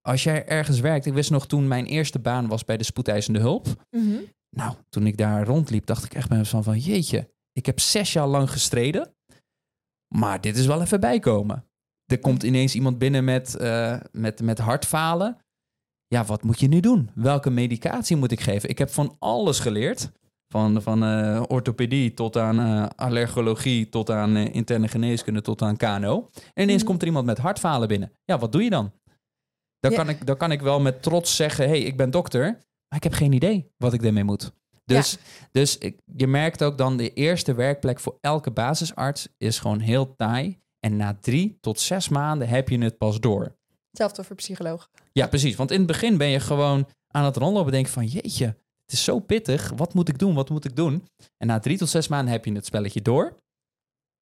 als 0.02 0.24
jij 0.24 0.46
ergens 0.48 0.80
werkt, 0.80 1.06
ik 1.06 1.14
wist 1.14 1.30
nog 1.32 1.48
toen 1.48 1.68
mijn 1.68 1.86
eerste 1.86 2.20
baan 2.20 2.48
was 2.48 2.66
bij 2.66 2.78
de 2.78 2.84
spoedeisende 2.84 3.40
hulp. 3.40 3.68
Mhm. 3.90 4.18
Nou, 4.56 4.76
toen 4.90 5.08
ik 5.08 5.18
daar 5.18 5.46
rondliep, 5.46 5.86
dacht 5.86 6.04
ik 6.06 6.14
echt 6.14 6.30
bij 6.30 6.38
mezelf 6.38 6.64
van, 6.66 6.78
jeetje, 6.80 7.30
ik 7.54 7.66
heb 7.66 7.80
zes 7.80 8.14
jaar 8.14 8.28
lang 8.28 8.52
gestreden, 8.52 9.14
maar 10.16 10.42
dit 10.42 10.58
is 10.58 10.66
wel 10.66 10.82
even 10.82 11.00
bijkomen. 11.00 11.66
Er 12.06 12.20
komt 12.20 12.44
ineens 12.44 12.76
iemand 12.76 12.98
binnen 12.98 13.24
met, 13.24 13.56
eh, 13.56 14.00
met, 14.12 14.42
met 14.42 14.58
hartfalen. 14.60 15.38
Ja, 16.08 16.26
wat 16.26 16.44
moet 16.44 16.60
je 16.60 16.68
nu 16.68 16.80
doen? 16.80 17.10
Welke 17.16 17.50
medicatie 17.50 18.16
moet 18.16 18.32
ik 18.32 18.40
geven? 18.40 18.70
Ik 18.70 18.78
heb 18.78 18.90
van 18.90 19.16
alles 19.20 19.60
geleerd. 19.60 20.12
Van, 20.54 20.82
van 20.82 21.04
eh, 21.04 21.44
orthopedie 21.48 22.14
tot 22.14 22.38
aan 22.38 22.60
eh, 22.60 22.86
allergologie, 22.96 23.90
tot 23.90 24.10
aan 24.10 24.38
interne 24.38 24.88
geneeskunde, 24.88 25.42
tot 25.42 25.62
aan 25.62 25.78
KNO. 25.78 26.30
En 26.54 26.64
ineens 26.64 26.82
Mhm. 26.82 26.90
komt 26.90 27.02
er 27.02 27.08
iemand 27.08 27.26
met 27.26 27.38
hartfalen 27.38 27.88
binnen. 27.88 28.12
Ja, 28.26 28.38
wat 28.40 28.52
doe 28.52 28.64
je 28.64 28.70
dan? 28.70 28.92
Dan, 29.82 29.92
Ja. 29.92 29.98
kan 29.98 30.10
ik, 30.10 30.26
dan 30.26 30.38
kan 30.38 30.52
ik 30.52 30.62
wel 30.62 30.80
met 30.80 31.04
trots 31.04 31.36
zeggen, 31.36 31.68
hey, 31.68 31.80
ik 31.82 31.98
ben 31.98 32.12
dokter. 32.12 32.44
Maar 32.88 32.98
ik 32.98 33.04
heb 33.04 33.14
geen 33.14 33.34
idee 33.34 33.72
wat 33.78 33.94
ik 33.94 34.04
ermee 34.04 34.24
moet. 34.24 34.52
Dus, 34.86 35.18
dus 35.52 35.78
ik, 35.78 36.00
je 36.16 36.28
merkt 36.28 36.64
ook 36.64 36.78
dan 36.78 36.98
de 36.98 37.14
eerste 37.14 37.54
werkplek 37.54 38.00
voor 38.00 38.18
elke 38.22 38.52
basisarts 38.52 39.28
is 39.38 39.60
gewoon 39.60 39.80
heel 39.80 40.16
taai. 40.16 40.60
En 40.80 40.96
na 40.98 41.18
drie 41.22 41.58
tot 41.62 41.80
zes 41.80 42.10
maanden 42.10 42.48
heb 42.48 42.70
je 42.70 42.78
het 42.78 42.98
pas 42.98 43.20
door. 43.20 43.56
Hetzelfde 43.90 44.24
voor 44.24 44.36
psycholoog. 44.36 44.90
Ja, 45.12 45.28
precies. 45.28 45.56
Want 45.56 45.72
in 45.72 45.78
het 45.78 45.88
begin 45.88 46.18
ben 46.18 46.28
je 46.28 46.40
gewoon 46.40 46.88
aan 47.08 47.26
het 47.26 47.38
rondlopen 47.38 47.72
denken 47.72 47.92
van... 47.92 48.06
jeetje, 48.06 48.46
het 48.46 48.92
is 48.92 49.04
zo 49.04 49.20
pittig. 49.20 49.72
Wat 49.76 49.94
moet 49.94 50.10
ik 50.10 50.20
doen? 50.20 50.34
Wat 50.34 50.50
moet 50.50 50.66
ik 50.66 50.76
doen? 50.76 51.08
En 51.38 51.48
na 51.48 51.60
drie 51.60 51.78
tot 51.78 51.90
zes 51.90 52.08
maanden 52.08 52.32
heb 52.32 52.46
je 52.46 52.54
het 52.54 52.66
spelletje 52.66 53.02
door. 53.02 53.36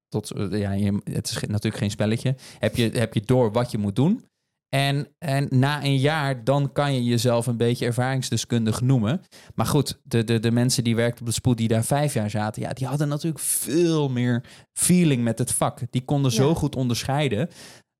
Tot, 0.08 0.30
eh, 0.30 0.58
ja, 0.58 0.70
het 1.04 1.30
is 1.30 1.40
natuurlijk 1.40 1.76
geen 1.76 1.90
spelletje. 1.90 2.36
Heb 2.58 2.76
je, 2.76 2.90
heb 2.90 3.14
je 3.14 3.20
door 3.20 3.52
wat 3.52 3.70
je 3.70 3.78
moet 3.78 3.96
doen. 3.96 4.24
En, 4.70 5.08
en 5.18 5.46
na 5.50 5.84
een 5.84 5.98
jaar, 5.98 6.44
dan 6.44 6.72
kan 6.72 6.94
je 6.94 7.04
jezelf 7.04 7.46
een 7.46 7.56
beetje 7.56 7.86
ervaringsdeskundig 7.86 8.80
noemen. 8.80 9.20
Maar 9.54 9.66
goed, 9.66 10.00
de, 10.02 10.24
de, 10.24 10.40
de 10.40 10.50
mensen 10.50 10.84
die 10.84 10.96
werkten 10.96 11.20
op 11.20 11.26
de 11.26 11.32
spoed 11.32 11.56
die 11.56 11.68
daar 11.68 11.84
vijf 11.84 12.14
jaar 12.14 12.30
zaten... 12.30 12.62
ja, 12.62 12.72
die 12.72 12.86
hadden 12.86 13.08
natuurlijk 13.08 13.44
veel 13.44 14.08
meer 14.08 14.44
feeling 14.72 15.22
met 15.22 15.38
het 15.38 15.52
vak. 15.52 15.80
Die 15.90 16.04
konden 16.04 16.32
zo 16.32 16.54
goed 16.54 16.76
onderscheiden 16.76 17.48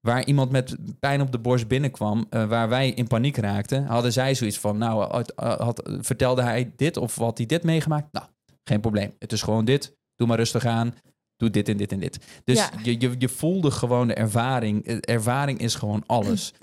waar 0.01 0.25
iemand 0.25 0.51
met 0.51 0.77
pijn 1.01 1.21
op 1.21 1.33
de 1.33 1.39
borst 1.39 1.69
binnenkwam, 1.69 2.27
eh, 2.31 2.49
waar 2.49 2.69
wij 2.69 2.91
in 2.91 3.07
paniek 3.07 3.37
raakten, 3.37 3.85
hadden 3.85 4.13
zij 4.13 4.35
zoiets 4.35 4.59
van, 4.59 4.79
nou, 4.79 5.11
had, 5.11 5.33
had, 5.37 5.91
vertelde 6.01 6.43
hij 6.43 6.73
dit 6.77 6.97
of 6.97 7.17
had 7.17 7.39
hij 7.39 7.47
dit 7.47 7.63
meegemaakt? 7.63 8.13
Nou, 8.13 8.27
geen 8.65 8.81
probleem. 8.81 9.15
Het 9.19 9.33
is 9.33 9.43
gewoon 9.43 9.65
dit. 9.65 9.99
Doe 10.15 10.29
maar 10.29 10.37
rustig 10.37 10.65
aan. 10.65 10.95
Doe 11.40 11.50
dit 11.50 11.68
en 11.68 11.76
dit 11.76 11.92
en 11.92 12.00
dit. 12.00 12.18
Dus 12.44 12.57
Ja. 12.57 12.70
je, 12.83 13.00
je, 13.00 13.14
je 13.18 13.29
voelde 13.29 13.70
gewoon 13.70 14.09
de 14.09 14.14
ervaring. 14.14 14.87
Eh, 14.87 14.96
Ervaring 15.00 15.59
is 15.59 15.74
gewoon 15.74 16.03
alles. 16.07 16.53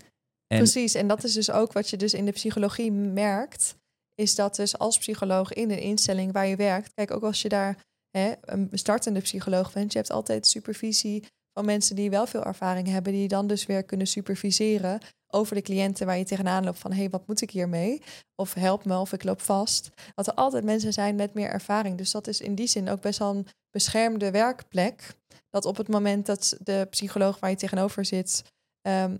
En 0.48 0.58
Precies, 0.58 0.94
en 0.94 1.08
dat 1.08 1.24
is 1.24 1.34
dus 1.34 1.52
ook 1.52 1.74
wat 1.74 1.90
je 1.90 1.98
dus 1.98 2.14
in 2.14 2.26
de 2.26 2.32
psychologie 2.32 2.92
merkt. 2.92 3.76
Is 4.16 4.36
dat 4.36 4.56
dus 4.56 4.78
als 4.78 4.98
psycholoog 4.98 5.54
in 5.54 5.72
een 5.72 5.80
instelling 5.80 6.32
waar 6.32 6.48
je 6.48 6.56
werkt... 6.56 6.94
Kijk, 6.94 7.12
ook 7.12 7.24
als 7.24 7.42
je 7.42 7.50
daar 7.50 7.84
hè, 8.10 8.34
een 8.42 8.70
startende 8.72 9.20
psycholoog 9.20 9.74
bent... 9.74 9.92
je 9.92 9.98
hebt 9.98 10.12
altijd 10.12 10.48
supervisie 10.48 11.24
van 11.54 11.66
mensen 11.66 11.96
die 11.96 12.10
wel 12.10 12.28
veel 12.28 12.44
ervaring 12.44 12.88
hebben... 12.88 13.14
die 13.14 13.28
dan 13.28 13.48
dus 13.48 13.66
weer 13.66 13.84
kunnen 13.84 14.08
superviseren 14.08 15.00
over 15.28 15.56
de 15.56 15.62
cliënten 15.62 16.06
waar 16.06 16.18
je 16.18 16.26
tegenaan 16.26 16.64
loopt... 16.64 16.80
van 16.80 16.92
hé, 16.92 16.98
hey, 16.98 17.10
wat 17.10 17.28
moet 17.28 17.42
ik 17.42 17.52
hiermee? 17.52 18.02
Of 18.36 18.54
help 18.54 18.86
me, 18.86 18.98
of 18.98 19.14
ik 19.14 19.24
loop 19.24 19.42
vast. 19.42 19.90
Dat 20.14 20.28
er 20.28 20.34
altijd 20.34 20.64
mensen 20.64 20.94
zijn 20.94 21.16
met 21.16 21.34
meer 21.34 21.50
ervaring. 21.50 21.98
Dus 21.98 22.12
dat 22.12 22.28
is 22.28 22.42
in 22.42 22.56
die 22.56 22.68
zin 22.68 22.90
ook 22.90 23.02
best 23.02 23.20
wel 23.20 23.36
een 23.36 23.48
beschermde 23.72 24.32
werkplek. 24.32 25.16
Dat 25.50 25.66
op 25.66 25.78
het 25.78 25.88
moment 25.88 26.26
dat 26.26 26.58
de 26.64 26.88
psycholoog 26.90 27.40
waar 27.40 27.50
je 27.50 27.56
tegenover 27.56 28.06
zit... 28.06 28.44
ehm, 28.82 29.18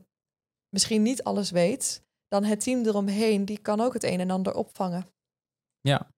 misschien 0.70 1.02
niet 1.02 1.24
alles 1.24 1.52
weet, 1.52 2.02
dan 2.28 2.44
het 2.44 2.60
team 2.60 2.86
eromheen, 2.86 3.46
die 3.46 3.58
kan 3.58 3.80
ook 3.80 3.94
het 3.94 4.04
een 4.04 4.20
en 4.20 4.32
ander 4.32 4.54
opvangen. 4.54 5.06
ja. 5.82 6.16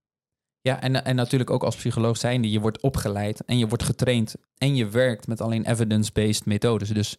Ja, 0.61 0.81
en, 0.81 1.05
en 1.05 1.15
natuurlijk 1.15 1.49
ook 1.49 1.63
als 1.63 1.75
psycholoog 1.75 2.17
zijnde, 2.17 2.49
je 2.49 2.59
wordt 2.59 2.81
opgeleid 2.81 3.45
en 3.45 3.57
je 3.57 3.67
wordt 3.67 3.83
getraind 3.83 4.35
en 4.57 4.75
je 4.75 4.89
werkt 4.89 5.27
met 5.27 5.41
alleen 5.41 5.65
evidence-based 5.65 6.45
methodes. 6.45 6.89
Dus 6.89 7.17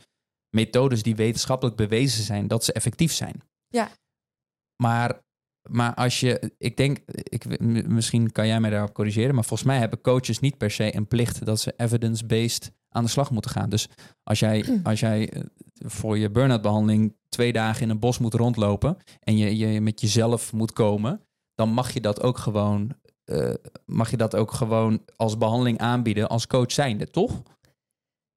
methodes 0.50 1.02
die 1.02 1.16
wetenschappelijk 1.16 1.76
bewezen 1.76 2.24
zijn 2.24 2.48
dat 2.48 2.64
ze 2.64 2.72
effectief 2.72 3.12
zijn. 3.12 3.42
Ja. 3.68 3.90
Maar, 4.82 5.20
maar 5.68 5.94
als 5.94 6.20
je, 6.20 6.52
ik 6.58 6.76
denk, 6.76 6.98
ik, 7.06 7.60
misschien 7.88 8.32
kan 8.32 8.46
jij 8.46 8.60
mij 8.60 8.70
daarop 8.70 8.94
corrigeren, 8.94 9.34
maar 9.34 9.44
volgens 9.44 9.68
mij 9.68 9.78
hebben 9.78 10.00
coaches 10.00 10.38
niet 10.38 10.58
per 10.58 10.70
se 10.70 10.96
een 10.96 11.08
plicht 11.08 11.44
dat 11.44 11.60
ze 11.60 11.74
evidence-based 11.76 12.72
aan 12.88 13.04
de 13.04 13.10
slag 13.10 13.30
moeten 13.30 13.50
gaan. 13.50 13.68
Dus 13.68 13.88
als 14.22 14.38
jij, 14.38 14.64
als 14.82 15.00
jij 15.00 15.30
eh, 15.30 15.42
voor 15.86 16.18
je 16.18 16.30
burn-out 16.30 16.62
behandeling 16.62 17.16
twee 17.28 17.52
dagen 17.52 17.82
in 17.82 17.90
een 17.90 17.98
bos 17.98 18.18
moet 18.18 18.34
rondlopen 18.34 18.96
en 19.20 19.36
je, 19.36 19.56
je 19.56 19.80
met 19.80 20.00
jezelf 20.00 20.52
moet 20.52 20.72
komen, 20.72 21.24
dan 21.54 21.68
mag 21.68 21.92
je 21.92 22.00
dat 22.00 22.22
ook 22.22 22.38
gewoon, 22.38 22.92
eh, 23.24 23.54
mag 23.86 24.10
je 24.10 24.16
dat 24.16 24.36
ook 24.36 24.52
gewoon 24.52 25.04
als 25.16 25.38
behandeling 25.38 25.78
aanbieden 25.78 26.28
als 26.28 26.46
coach 26.46 26.72
zijnde, 26.72 27.06
toch? 27.06 27.42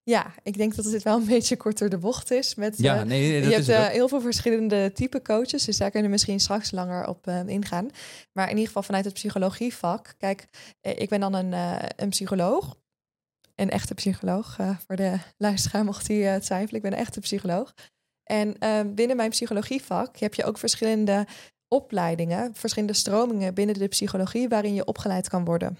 Ja, 0.03 0.33
ik 0.43 0.57
denk 0.57 0.75
dat 0.75 0.85
het 0.85 1.03
wel 1.03 1.17
een 1.17 1.25
beetje 1.25 1.57
korter 1.57 1.89
de 1.89 1.97
bocht 1.97 2.31
is. 2.31 2.55
Met, 2.55 2.77
Ja, 2.77 2.99
eh, 2.99 3.05
nee, 3.05 3.41
dat 3.41 3.51
je 3.51 3.57
is 3.57 3.67
hebt 3.67 3.79
het 3.79 3.87
eh, 3.87 3.93
heel 3.93 4.07
veel 4.07 4.21
verschillende 4.21 4.91
type 4.93 5.21
coaches, 5.21 5.65
dus 5.65 5.77
daar 5.77 5.89
kunnen 5.89 6.09
we 6.09 6.15
misschien 6.15 6.39
straks 6.39 6.71
langer 6.71 7.07
op 7.07 7.27
eh, 7.27 7.47
ingaan. 7.47 7.89
Maar 8.31 8.45
in 8.45 8.51
ieder 8.51 8.67
geval 8.67 8.83
vanuit 8.83 9.05
het 9.05 9.13
psychologievak. 9.13 10.15
Kijk, 10.17 10.47
ik 10.81 11.09
ben 11.09 11.19
dan 11.19 11.33
een, 11.33 11.53
een 11.95 12.09
psycholoog. 12.09 12.81
Een 13.55 13.69
echte 13.69 13.93
psycholoog, 13.93 14.57
voor 14.87 14.95
de 14.95 15.17
luisteraar 15.37 15.83
mocht 15.83 16.07
hij 16.07 16.33
eh, 16.33 16.41
twijfelen. 16.41 16.75
Ik 16.75 16.81
ben 16.81 16.91
een 16.91 17.05
echte 17.05 17.19
psycholoog. 17.19 17.73
En 18.23 18.57
eh, 18.59 18.79
binnen 18.85 19.15
mijn 19.15 19.29
psychologievak 19.29 20.17
heb 20.17 20.33
je 20.33 20.45
ook 20.45 20.57
verschillende 20.57 21.27
opleidingen, 21.67 22.55
verschillende 22.55 22.93
stromingen 22.93 23.53
binnen 23.53 23.75
de 23.75 23.87
psychologie 23.87 24.47
waarin 24.47 24.73
je 24.73 24.85
opgeleid 24.85 25.29
kan 25.29 25.45
worden. 25.45 25.77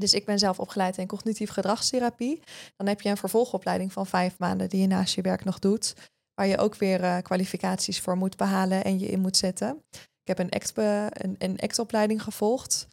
Dus 0.00 0.14
ik 0.14 0.24
ben 0.24 0.38
zelf 0.38 0.60
opgeleid 0.60 0.98
in 0.98 1.06
cognitief 1.06 1.50
gedragstherapie. 1.50 2.40
Dan 2.76 2.86
heb 2.86 3.00
je 3.00 3.08
een 3.08 3.16
vervolgopleiding 3.16 3.92
van 3.92 4.06
vijf 4.06 4.38
maanden 4.38 4.68
die 4.68 4.80
je 4.80 4.86
naast 4.86 5.14
je 5.14 5.22
werk 5.22 5.44
nog 5.44 5.58
doet. 5.58 5.94
Waar 6.34 6.46
je 6.46 6.58
ook 6.58 6.74
weer 6.74 7.00
uh, 7.00 7.18
kwalificaties 7.18 8.00
voor 8.00 8.16
moet 8.16 8.36
behalen 8.36 8.84
en 8.84 8.98
je 8.98 9.06
in 9.06 9.20
moet 9.20 9.36
zetten. 9.36 9.82
Ik 10.22 10.36
heb 10.36 10.38
een 10.38 10.50
ACT, 10.50 10.76
een, 11.22 11.34
een 11.38 11.60
ACT-opleiding 11.60 12.22
gevolgd. 12.22 12.88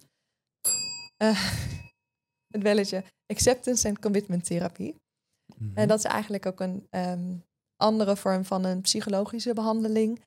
Uh, 1.23 1.39
het 2.55 2.63
belletje. 2.63 3.03
Acceptance 3.25 3.87
and 3.87 3.99
Commitment 3.99 4.45
Therapie. 4.45 4.95
Mm 5.55 5.67
-hmm. 5.67 5.75
En 5.75 5.87
dat 5.87 5.97
is 5.97 6.05
eigenlijk 6.05 6.45
ook 6.45 6.59
een 6.59 6.87
um, 6.89 7.43
andere 7.75 8.15
vorm 8.15 8.45
van 8.45 8.63
een 8.63 8.81
psychologische 8.81 9.53
behandeling. 9.53 10.17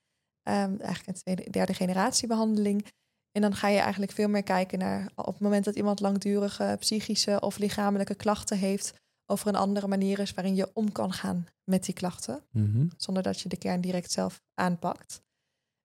Um, 0.48 0.80
eigenlijk 0.80 1.06
een 1.06 1.14
tweede, 1.14 1.50
derde 1.50 1.74
generatie 1.74 2.28
behandeling. 2.28 2.86
En 3.32 3.42
dan 3.42 3.54
ga 3.54 3.68
je 3.68 3.78
eigenlijk 3.78 4.12
veel 4.12 4.28
meer 4.28 4.42
kijken 4.42 4.78
naar 4.78 5.10
op 5.14 5.32
het 5.32 5.40
moment 5.40 5.64
dat 5.64 5.76
iemand 5.76 6.00
langdurige 6.00 6.76
psychische 6.78 7.40
of 7.40 7.58
lichamelijke 7.58 8.14
klachten 8.14 8.58
heeft, 8.58 8.94
over 9.26 9.48
een 9.48 9.56
andere 9.56 9.86
manier 9.86 10.18
is 10.18 10.34
waarin 10.34 10.54
je 10.54 10.70
om 10.72 10.92
kan 10.92 11.12
gaan 11.12 11.46
met 11.64 11.84
die 11.84 11.94
klachten, 11.94 12.42
mm 12.50 12.72
-hmm. 12.72 12.90
zonder 12.96 13.22
dat 13.22 13.40
je 13.40 13.48
de 13.48 13.58
kern 13.58 13.80
direct 13.80 14.10
zelf 14.10 14.40
aanpakt. 14.54 15.22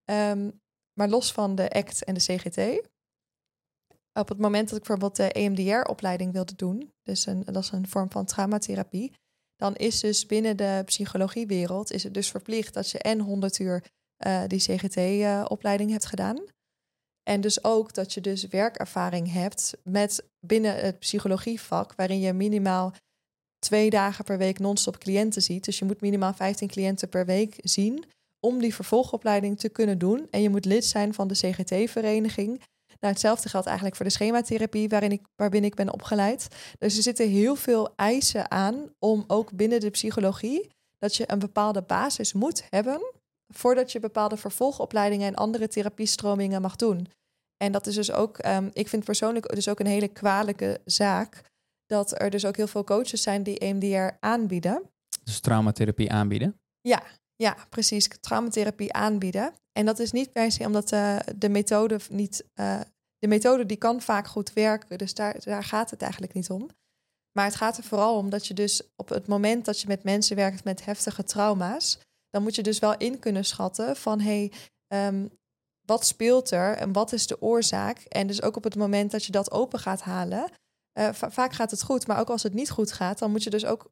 Um, 0.06 0.62
maar 0.94 1.10
los 1.10 1.32
van 1.32 1.56
de 1.56 1.70
ACT 1.70 2.04
en 2.04 2.14
de 2.14 2.20
CGT, 2.20 2.88
op 4.14 4.30
het 4.30 4.38
moment 4.38 4.70
dat 4.70 4.78
ik 4.78 4.84
bijvoorbeeld 4.84 5.16
de 5.16 5.32
EMDR-opleiding 5.32 6.32
wilde 6.32 6.56
doen, 6.56 6.92
dus 7.04 7.26
een, 7.26 7.44
dat 7.44 7.64
is 7.64 7.72
een 7.72 7.88
vorm 7.88 8.12
van 8.12 8.26
traumatherapie, 8.26 9.14
dan 9.56 9.76
is 9.76 10.00
dus 10.00 10.26
binnen 10.26 10.58
de 10.58 10.82
psychologiewereld 10.86 11.92
is 11.92 12.04
het 12.04 12.14
dus 12.14 12.30
verplicht 12.30 12.74
dat 12.74 12.90
je 12.90 13.00
en 13.00 13.20
100 13.20 13.60
uur 13.60 13.84
uh, 14.28 14.44
die 14.48 14.60
CGT-opleiding 14.60 15.90
uh, 15.90 15.96
hebt 15.96 16.06
gedaan. 16.06 16.44
En 17.24 17.42
dus 17.42 17.64
ook 17.64 17.94
dat 17.94 18.14
je 18.14 18.22
dus 18.22 18.48
werkervaring 18.48 19.32
hebt 19.32 19.74
met 19.84 20.24
binnen 20.40 20.76
het 20.76 21.00
psychologievak, 21.00 21.94
waarin 21.96 22.20
je 22.20 22.34
minimaal 22.34 22.94
twee 23.60 23.90
dagen 23.90 24.26
per 24.26 24.38
week 24.38 24.60
non-stop 24.60 24.98
cliënten 24.98 25.42
ziet. 25.42 25.66
Dus 25.66 25.80
je 25.80 25.86
moet 25.86 26.02
minimaal 26.02 26.34
15 26.34 26.68
cliënten 26.68 27.10
per 27.10 27.26
week 27.26 27.56
zien 27.62 28.06
om 28.40 28.60
die 28.60 28.76
vervolgopleiding 28.76 29.60
te 29.60 29.70
kunnen 29.70 29.98
doen. 29.98 30.28
En 30.30 30.42
je 30.42 30.50
moet 30.50 30.66
lid 30.66 30.86
zijn 30.86 31.14
van 31.14 31.28
de 31.28 31.34
CGT-vereniging. 31.34 32.62
Nou, 33.00 33.14
hetzelfde 33.14 33.50
geldt 33.50 33.66
eigenlijk 33.66 33.96
voor 33.96 34.06
de 34.06 34.12
schematherapie 34.12 34.90
waarin 34.90 35.12
ik, 35.12 35.22
waarbinnen 35.36 35.70
ik 35.70 35.76
ben 35.76 35.94
opgeleid. 35.94 36.48
Dus 36.80 36.98
er 36.98 37.04
zitten 37.04 37.30
heel 37.30 37.56
veel 37.56 37.94
eisen 37.96 38.52
aan 38.52 38.94
om 39.00 39.24
ook 39.28 39.52
binnen 39.52 39.80
de 39.80 39.90
psychologie 39.90 40.70
dat 40.98 41.16
je 41.16 41.32
een 41.32 41.40
bepaalde 41.40 41.82
basis 41.82 42.34
moet 42.34 42.64
hebben 42.70 43.13
voordat 43.48 43.92
je 43.92 44.00
bepaalde 44.00 44.38
vervolgopleidingen 44.38 45.28
en 45.28 45.36
andere 45.36 45.68
therapiestromingen 45.68 46.62
mag 46.62 46.76
doen. 46.76 47.08
En 47.58 47.72
dat 47.72 47.88
is 47.88 47.96
dus 47.96 48.12
ook, 48.12 48.46
um, 48.46 48.70
ik 48.74 48.88
vind 48.88 49.04
persoonlijk 49.04 49.56
dus 49.56 49.70
ook 49.70 49.80
een 49.80 49.86
hele 49.86 50.08
kwalijke 50.08 50.82
zaak, 50.86 51.42
dat 51.86 52.22
er 52.22 52.30
dus 52.30 52.46
ook 52.46 52.58
heel 52.58 52.68
veel 52.68 52.84
coaches 52.84 53.22
zijn 53.22 53.44
die 53.44 53.60
EMDR 53.60 54.18
aanbieden. 54.20 54.90
Dus 55.24 55.40
traumatherapie 55.40 56.12
aanbieden? 56.12 56.60
Ja, 56.82 57.04
ja, 57.36 57.58
precies. 57.70 58.08
Traumatherapie 58.08 58.94
aanbieden. 58.94 59.54
En 59.72 59.86
dat 59.86 60.00
is 60.00 60.12
niet 60.12 60.32
per 60.32 60.52
se 60.52 60.66
omdat 60.66 60.92
uh, 60.92 61.20
de 61.36 61.50
methode 61.50 62.00
niet. 62.10 62.46
Uh, 62.56 62.80
de 63.18 63.28
methode 63.28 63.66
die 63.66 63.78
kan 63.78 64.02
vaak 64.02 64.28
goed 64.28 64.54
werken, 64.54 64.98
dus 64.98 65.14
daar, 65.14 65.40
daar 65.44 65.64
gaat 65.64 65.90
het 65.90 66.02
eigenlijk 66.02 66.34
niet 66.34 66.50
om. 66.50 66.70
Maar 67.32 67.46
het 67.46 67.56
gaat 67.56 67.78
er 67.78 67.84
vooral 67.84 68.18
om 68.18 68.30
dat 68.30 68.48
je 68.48 68.54
dus 68.54 68.82
op 68.96 69.10
het 69.10 69.28
moment 69.28 69.66
dat 69.66 69.80
je 69.80 69.88
met 69.88 70.04
mensen 70.04 70.36
werkt 70.36 70.64
met 70.64 70.86
heftige 70.86 71.24
trauma's, 71.24 72.00
dan 72.34 72.44
moet 72.44 72.56
je 72.56 72.64
dus 72.64 72.80
wel 72.80 72.98
in 72.98 73.20
kunnen 73.20 73.46
schatten 73.46 73.96
van 73.96 74.20
hey, 74.20 74.52
um, 74.88 75.30
wat 75.86 76.06
speelt 76.06 76.52
er 76.52 76.76
en 76.76 76.92
wat 76.94 77.12
is 77.12 77.28
de 77.28 77.42
oorzaak? 77.42 77.98
En 78.00 78.28
dus 78.28 78.42
ook 78.42 78.56
op 78.56 78.64
het 78.64 78.76
moment 78.76 79.12
dat 79.12 79.26
je 79.26 79.32
dat 79.32 79.52
open 79.52 79.80
gaat 79.80 80.02
halen, 80.02 80.50
uh, 81.00 81.10
vaak 81.12 81.54
gaat 81.54 81.72
het 81.72 81.84
goed, 81.84 82.08
maar 82.08 82.20
ook 82.20 82.30
als 82.30 82.44
het 82.44 82.54
niet 82.54 82.70
goed 82.70 82.92
gaat, 82.92 83.20
dan 83.20 83.32
moet 83.32 83.44
je 83.44 83.50
dus 83.50 83.66
ook 83.66 83.92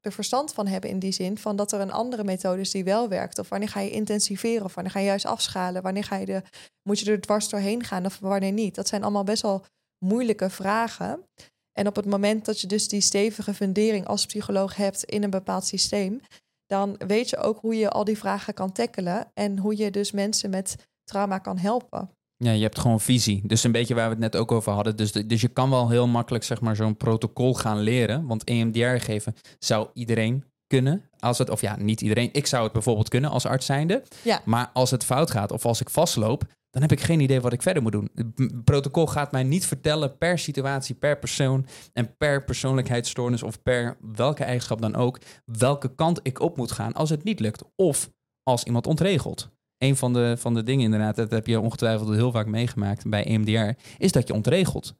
er 0.00 0.12
verstand 0.12 0.52
van 0.52 0.66
hebben 0.66 0.90
in 0.90 0.98
die 0.98 1.12
zin 1.12 1.38
van 1.38 1.56
dat 1.56 1.72
er 1.72 1.80
een 1.80 1.92
andere 1.92 2.24
methode 2.24 2.60
is 2.60 2.70
die 2.70 2.84
wel 2.84 3.08
werkt. 3.08 3.38
Of 3.38 3.48
wanneer 3.48 3.68
ga 3.68 3.80
je 3.80 3.90
intensiveren 3.90 4.64
of 4.64 4.74
wanneer 4.74 4.92
ga 4.92 4.98
je 4.98 5.06
juist 5.06 5.26
afschalen? 5.26 5.82
Wanneer 5.82 6.04
ga 6.04 6.16
je 6.16 6.26
de, 6.26 6.42
moet 6.82 6.98
je 6.98 7.10
er 7.10 7.20
dwars 7.20 7.48
doorheen 7.48 7.84
gaan 7.84 8.06
of 8.06 8.18
wanneer 8.18 8.52
niet? 8.52 8.74
Dat 8.74 8.88
zijn 8.88 9.02
allemaal 9.02 9.24
best 9.24 9.42
wel 9.42 9.64
moeilijke 10.04 10.50
vragen. 10.50 11.24
En 11.72 11.86
op 11.86 11.96
het 11.96 12.06
moment 12.06 12.44
dat 12.44 12.60
je 12.60 12.66
dus 12.66 12.88
die 12.88 13.00
stevige 13.00 13.54
fundering 13.54 14.06
als 14.06 14.26
psycholoog 14.26 14.76
hebt 14.76 15.04
in 15.04 15.22
een 15.22 15.30
bepaald 15.30 15.64
systeem, 15.64 16.20
dan 16.68 16.94
weet 17.06 17.30
je 17.30 17.36
ook 17.36 17.58
hoe 17.60 17.76
je 17.76 17.90
al 17.90 18.04
die 18.04 18.18
vragen 18.18 18.54
kan 18.54 18.72
tackelen 18.72 19.30
en 19.34 19.58
hoe 19.58 19.76
je 19.76 19.90
dus 19.90 20.12
mensen 20.12 20.50
met 20.50 20.88
trauma 21.04 21.38
kan 21.38 21.58
helpen. 21.58 22.10
Ja, 22.36 22.50
je 22.50 22.62
hebt 22.62 22.78
gewoon 22.78 23.00
visie. 23.00 23.42
Dus 23.46 23.64
een 23.64 23.72
beetje 23.72 23.94
waar 23.94 24.04
we 24.04 24.10
het 24.10 24.18
net 24.18 24.36
ook 24.36 24.52
over 24.52 24.72
hadden. 24.72 24.96
Dus, 24.96 25.12
dus 25.12 25.40
je 25.40 25.48
kan 25.48 25.70
wel 25.70 25.88
heel 25.88 26.06
makkelijk 26.06 26.44
zeg 26.44 26.60
maar, 26.60 26.76
zo'n 26.76 26.96
protocol 26.96 27.54
gaan 27.54 27.78
leren. 27.78 28.26
Want 28.26 28.44
EMDR 28.44 28.86
geven 29.04 29.34
zou 29.58 29.88
iedereen 29.94 30.44
kunnen. 30.66 31.04
Als 31.18 31.38
het, 31.38 31.50
of 31.50 31.60
ja, 31.60 31.76
niet 31.76 32.00
iedereen. 32.00 32.28
Ik 32.32 32.46
zou 32.46 32.64
het 32.64 32.72
bijvoorbeeld 32.72 33.08
kunnen 33.08 33.30
als 33.30 33.46
arts 33.46 33.66
zijnde. 33.66 34.02
Ja. 34.22 34.40
Maar 34.44 34.70
als 34.72 34.90
het 34.90 35.04
fout 35.04 35.30
gaat 35.30 35.52
of 35.52 35.64
als 35.64 35.80
ik 35.80 35.90
vastloop, 35.90 36.44
dan 36.70 36.82
heb 36.82 36.92
ik 36.92 37.00
geen 37.00 37.20
idee 37.20 37.40
wat 37.40 37.52
ik 37.52 37.62
verder 37.62 37.82
moet 37.82 37.92
doen. 37.92 38.10
Het 38.14 38.64
protocol 38.64 39.06
gaat 39.06 39.32
mij 39.32 39.42
niet 39.42 39.66
vertellen 39.66 40.18
per 40.18 40.38
situatie, 40.38 40.94
per 40.94 41.18
persoon 41.18 41.66
en 41.92 42.16
per 42.16 42.44
persoonlijkheidsstoornis 42.44 43.42
of 43.42 43.62
per 43.62 43.98
welke 44.14 44.44
eigenschap 44.44 44.80
dan 44.80 44.94
ook, 44.94 45.18
welke 45.44 45.94
kant 45.94 46.20
ik 46.22 46.40
op 46.40 46.56
moet 46.56 46.72
gaan 46.72 46.92
als 46.92 47.10
het 47.10 47.24
niet 47.24 47.40
lukt. 47.40 47.64
Of 47.76 48.10
als 48.42 48.64
iemand 48.64 48.86
ontregelt 48.86 49.50
een 49.78 49.96
van 49.96 50.12
de, 50.12 50.36
van 50.38 50.54
de 50.54 50.62
dingen 50.62 50.84
inderdaad, 50.84 51.16
dat 51.16 51.30
heb 51.30 51.46
je 51.46 51.60
ongetwijfeld 51.60 52.14
heel 52.14 52.32
vaak 52.32 52.46
meegemaakt 52.46 53.08
bij 53.08 53.24
EMDR, 53.24 53.80
is 53.98 54.12
dat 54.12 54.28
je 54.28 54.34
ontregelt. 54.34 54.94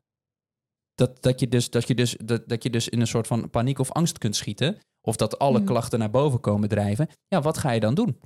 Dat, 0.95 1.23
dat, 1.23 1.41
je 1.41 1.49
dus, 1.49 1.71
dat, 1.71 1.89
je 1.89 1.95
dus, 1.95 2.17
dat, 2.25 2.49
dat 2.49 2.63
je 2.63 2.71
dus 2.71 2.89
in 2.89 3.01
een 3.01 3.07
soort 3.07 3.27
van 3.27 3.51
paniek 3.51 3.79
of 3.79 3.93
angst 3.93 4.19
kunt 4.19 4.37
schieten. 4.37 4.79
Of 5.01 5.17
dat 5.17 5.39
alle 5.39 5.59
mm. 5.59 5.65
klachten 5.65 5.99
naar 5.99 6.11
boven 6.11 6.41
komen 6.41 6.69
drijven. 6.69 7.09
Ja, 7.29 7.41
wat 7.41 7.59
ga 7.59 7.71
je 7.71 7.81
dan 7.81 7.95
doen? 7.95 8.21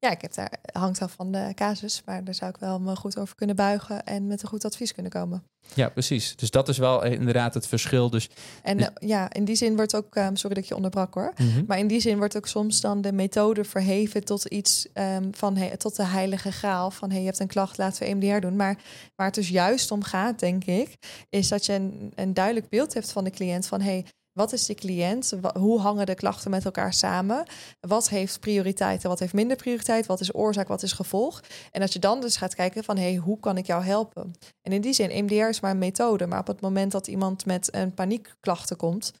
Ja, 0.00 0.10
ik 0.10 0.20
heb 0.20 0.34
daar, 0.34 0.52
hangt 0.72 1.02
af 1.02 1.12
van 1.12 1.32
de 1.32 1.52
casus, 1.54 2.02
maar 2.04 2.24
daar 2.24 2.34
zou 2.34 2.50
ik 2.50 2.56
wel 2.56 2.80
me 2.80 2.96
goed 2.96 3.18
over 3.18 3.34
kunnen 3.34 3.56
buigen 3.56 4.04
en 4.04 4.26
met 4.26 4.42
een 4.42 4.48
goed 4.48 4.64
advies 4.64 4.92
kunnen 4.92 5.12
komen. 5.12 5.42
Ja, 5.74 5.88
precies. 5.88 6.36
Dus 6.36 6.50
dat 6.50 6.68
is 6.68 6.78
wel 6.78 7.04
inderdaad 7.04 7.54
het 7.54 7.66
verschil. 7.66 8.10
Dus... 8.10 8.28
En 8.62 8.78
uh, 8.78 8.86
ja, 8.94 9.32
in 9.32 9.44
die 9.44 9.56
zin 9.56 9.76
wordt 9.76 9.94
ook, 9.96 10.14
um, 10.16 10.36
sorry 10.36 10.54
dat 10.54 10.64
ik 10.64 10.68
je 10.68 10.74
onderbrak 10.76 11.14
hoor, 11.14 11.32
mm 11.36 11.50
-hmm. 11.50 11.64
maar 11.66 11.78
in 11.78 11.86
die 11.86 12.00
zin 12.00 12.16
wordt 12.16 12.36
ook 12.36 12.46
soms 12.46 12.80
dan 12.80 13.00
de 13.00 13.12
methode 13.12 13.64
verheven 13.64 14.24
tot 14.24 14.44
iets 14.44 14.88
um, 14.94 15.34
van, 15.34 15.56
hey, 15.56 15.76
tot 15.76 15.96
de 15.96 16.04
heilige 16.04 16.52
graal 16.52 16.90
van, 16.90 17.10
hey, 17.10 17.20
je 17.20 17.26
hebt 17.26 17.38
een 17.38 17.46
klacht, 17.46 17.78
laten 17.78 18.02
we 18.02 18.08
EMDR 18.08 18.40
doen. 18.40 18.56
Maar 18.56 18.76
waar 19.16 19.26
het 19.26 19.34
dus 19.34 19.48
juist 19.48 19.90
om 19.90 20.02
gaat, 20.02 20.38
denk 20.38 20.64
ik, 20.64 20.96
is 21.28 21.48
dat 21.48 21.66
je 21.66 21.72
een, 21.72 22.12
een 22.14 22.34
duidelijk 22.34 22.68
beeld 22.68 22.94
hebt 22.94 23.12
van 23.12 23.24
de 23.24 23.30
cliënt 23.30 23.66
van, 23.66 23.80
hey, 23.80 24.04
wat 24.38 24.52
is 24.52 24.66
de 24.66 24.74
cliënt? 24.74 25.32
Hoe 25.54 25.80
hangen 25.80 26.06
de 26.06 26.14
klachten 26.14 26.50
met 26.50 26.64
elkaar 26.64 26.92
samen? 26.92 27.46
Wat 27.80 28.08
heeft 28.08 28.40
prioriteit 28.40 29.02
en 29.02 29.08
wat 29.08 29.18
heeft 29.18 29.32
minder 29.32 29.56
prioriteit? 29.56 30.06
Wat 30.06 30.20
is 30.20 30.34
oorzaak, 30.34 30.68
wat 30.68 30.82
is 30.82 30.92
gevolg? 30.92 31.42
En 31.70 31.80
dat 31.80 31.92
je 31.92 31.98
dan 31.98 32.20
dus 32.20 32.36
gaat 32.36 32.54
kijken 32.54 32.84
van, 32.84 32.96
hé, 32.96 33.02
hey, 33.02 33.16
hoe 33.16 33.40
kan 33.40 33.56
ik 33.56 33.66
jou 33.66 33.84
helpen? 33.84 34.34
En 34.62 34.72
in 34.72 34.80
die 34.80 34.92
zin, 34.92 35.10
EMDR 35.10 35.34
is 35.34 35.60
maar 35.60 35.70
een 35.70 35.78
methode. 35.78 36.26
Maar 36.26 36.40
op 36.40 36.46
het 36.46 36.60
moment 36.60 36.92
dat 36.92 37.06
iemand 37.06 37.46
met 37.46 37.74
een 37.74 37.94
paniekklachten 37.94 38.76
komt, 38.76 39.12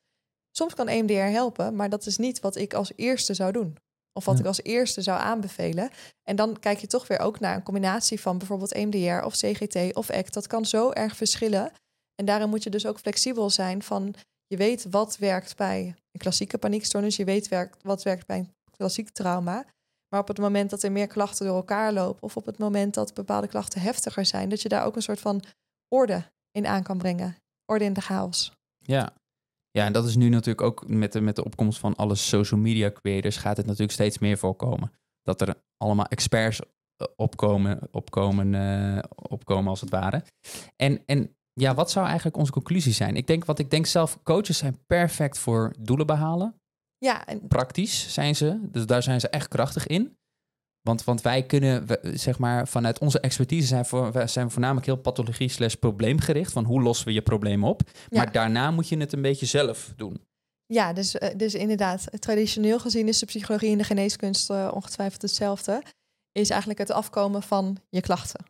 soms 0.50 0.74
kan 0.74 0.88
EMDR 0.88 1.12
helpen, 1.14 1.76
maar 1.76 1.88
dat 1.88 2.06
is 2.06 2.16
niet 2.16 2.40
wat 2.40 2.56
ik 2.56 2.74
als 2.74 2.92
eerste 2.96 3.34
zou 3.34 3.52
doen. 3.52 3.76
Of 4.12 4.24
wat 4.24 4.34
ja. 4.34 4.40
ik 4.40 4.46
als 4.46 4.62
eerste 4.62 5.02
zou 5.02 5.20
aanbevelen. 5.20 5.90
En 6.22 6.36
dan 6.36 6.58
kijk 6.58 6.78
je 6.78 6.86
toch 6.86 7.06
weer 7.06 7.18
ook 7.18 7.40
naar 7.40 7.56
een 7.56 7.62
combinatie 7.62 8.20
van 8.20 8.38
bijvoorbeeld 8.38 8.72
EMDR 8.72 9.24
of 9.24 9.34
CGT 9.34 9.94
of 9.94 10.10
ACT. 10.10 10.34
Dat 10.34 10.46
kan 10.46 10.64
zo 10.64 10.90
erg 10.90 11.16
verschillen. 11.16 11.72
En 12.14 12.24
daarin 12.24 12.48
moet 12.48 12.62
je 12.62 12.70
dus 12.70 12.86
ook 12.86 12.98
flexibel 12.98 13.50
zijn 13.50 13.82
van 13.82 14.14
je 14.48 14.56
weet 14.56 14.86
wat 14.90 15.16
werkt 15.16 15.56
bij 15.56 15.86
een 15.86 16.20
klassieke 16.20 16.58
paniekstoornis. 16.58 17.16
Je 17.16 17.24
weet 17.24 17.48
werkt, 17.48 17.82
wat 17.82 18.02
werkt 18.02 18.26
bij 18.26 18.38
een 18.38 18.52
klassiek 18.70 19.10
trauma. 19.10 19.64
Maar 20.08 20.20
op 20.20 20.28
het 20.28 20.38
moment 20.38 20.70
dat 20.70 20.82
er 20.82 20.92
meer 20.92 21.06
klachten 21.06 21.46
door 21.46 21.56
elkaar 21.56 21.92
lopen... 21.92 22.22
of 22.22 22.36
op 22.36 22.46
het 22.46 22.58
moment 22.58 22.94
dat 22.94 23.14
bepaalde 23.14 23.48
klachten 23.48 23.80
heftiger 23.80 24.26
zijn... 24.26 24.48
dat 24.48 24.62
je 24.62 24.68
daar 24.68 24.84
ook 24.84 24.96
een 24.96 25.02
soort 25.02 25.20
van 25.20 25.42
orde 25.88 26.30
in 26.50 26.66
aan 26.66 26.82
kan 26.82 26.98
brengen. 26.98 27.36
Orde 27.64 27.84
in 27.84 27.92
de 27.92 28.00
chaos. 28.00 28.52
Ja, 28.78 29.12
ja, 29.70 29.84
en 29.84 29.92
dat 29.92 30.06
is 30.06 30.16
nu 30.16 30.28
natuurlijk 30.28 30.66
ook 30.66 30.88
met 30.88 31.12
de, 31.12 31.20
met 31.20 31.36
de 31.36 31.44
opkomst 31.44 31.78
van 31.78 31.96
alle 31.96 32.14
social 32.14 32.60
media 32.60 32.90
creators 32.90 33.36
gaat 33.36 33.56
het 33.56 33.66
natuurlijk 33.66 33.92
steeds 33.92 34.18
meer 34.18 34.38
voorkomen. 34.38 34.92
Dat 35.22 35.40
er 35.40 35.54
allemaal 35.76 36.06
experts 36.06 36.60
eh, 36.60 37.06
opkomen, 37.16 37.88
opkomen, 37.90 38.52
uh, 38.52 39.02
opkomen 39.14 39.68
als 39.68 39.80
het 39.80 39.90
ware. 39.90 40.24
En, 40.76 41.02
en 41.06 41.36
ja, 41.60 41.74
wat 41.74 41.90
zou 41.90 42.06
eigenlijk 42.06 42.36
onze 42.36 42.52
conclusie 42.52 42.92
zijn? 42.92 43.16
Ik 43.16 43.26
denk, 43.26 43.44
wat 43.44 43.58
ik 43.58 43.70
denk 43.70 43.86
zelf, 43.86 44.18
coaches 44.22 44.58
zijn 44.58 44.78
perfect 44.86 45.38
voor 45.38 45.74
doelen 45.78 46.06
behalen. 46.06 46.54
Ja. 46.98 47.26
En... 47.26 47.48
Praktisch 47.48 48.12
zijn 48.12 48.36
ze, 48.36 48.58
dus 48.62 48.86
daar 48.86 49.02
zijn 49.02 49.20
ze 49.20 49.28
echt 49.28 49.48
krachtig 49.48 49.86
in. 49.86 50.16
Want, 50.80 51.04
want 51.04 51.22
wij 51.22 51.42
kunnen, 51.42 51.86
zeg 52.02 52.38
maar, 52.38 52.68
vanuit 52.68 52.98
onze 52.98 53.20
expertise 53.20 53.66
zijn, 53.66 53.84
voor, 53.84 54.12
we 54.12 54.26
zijn 54.26 54.50
voornamelijk 54.50 54.86
heel 54.86 54.96
pathologie 54.96 55.48
slash 55.48 55.74
probleemgericht. 55.74 56.52
Van 56.52 56.64
hoe 56.64 56.82
lossen 56.82 57.06
we 57.06 57.12
je 57.12 57.22
probleem 57.22 57.64
op? 57.64 57.82
Ja. 58.08 58.16
Maar 58.16 58.32
daarna 58.32 58.70
moet 58.70 58.88
je 58.88 58.96
het 58.96 59.12
een 59.12 59.22
beetje 59.22 59.46
zelf 59.46 59.92
doen. 59.96 60.26
Ja, 60.66 60.92
dus, 60.92 61.16
dus 61.36 61.54
inderdaad, 61.54 62.20
traditioneel 62.20 62.78
gezien 62.78 63.08
is 63.08 63.18
de 63.18 63.26
psychologie 63.26 63.72
en 63.72 63.78
de 63.78 63.84
geneeskunst 63.84 64.50
uh, 64.50 64.70
ongetwijfeld 64.74 65.22
hetzelfde 65.22 65.82
is 66.32 66.50
eigenlijk 66.50 66.80
het 66.80 66.90
afkomen 66.90 67.42
van 67.42 67.78
je 67.88 68.00
klachten. 68.00 68.44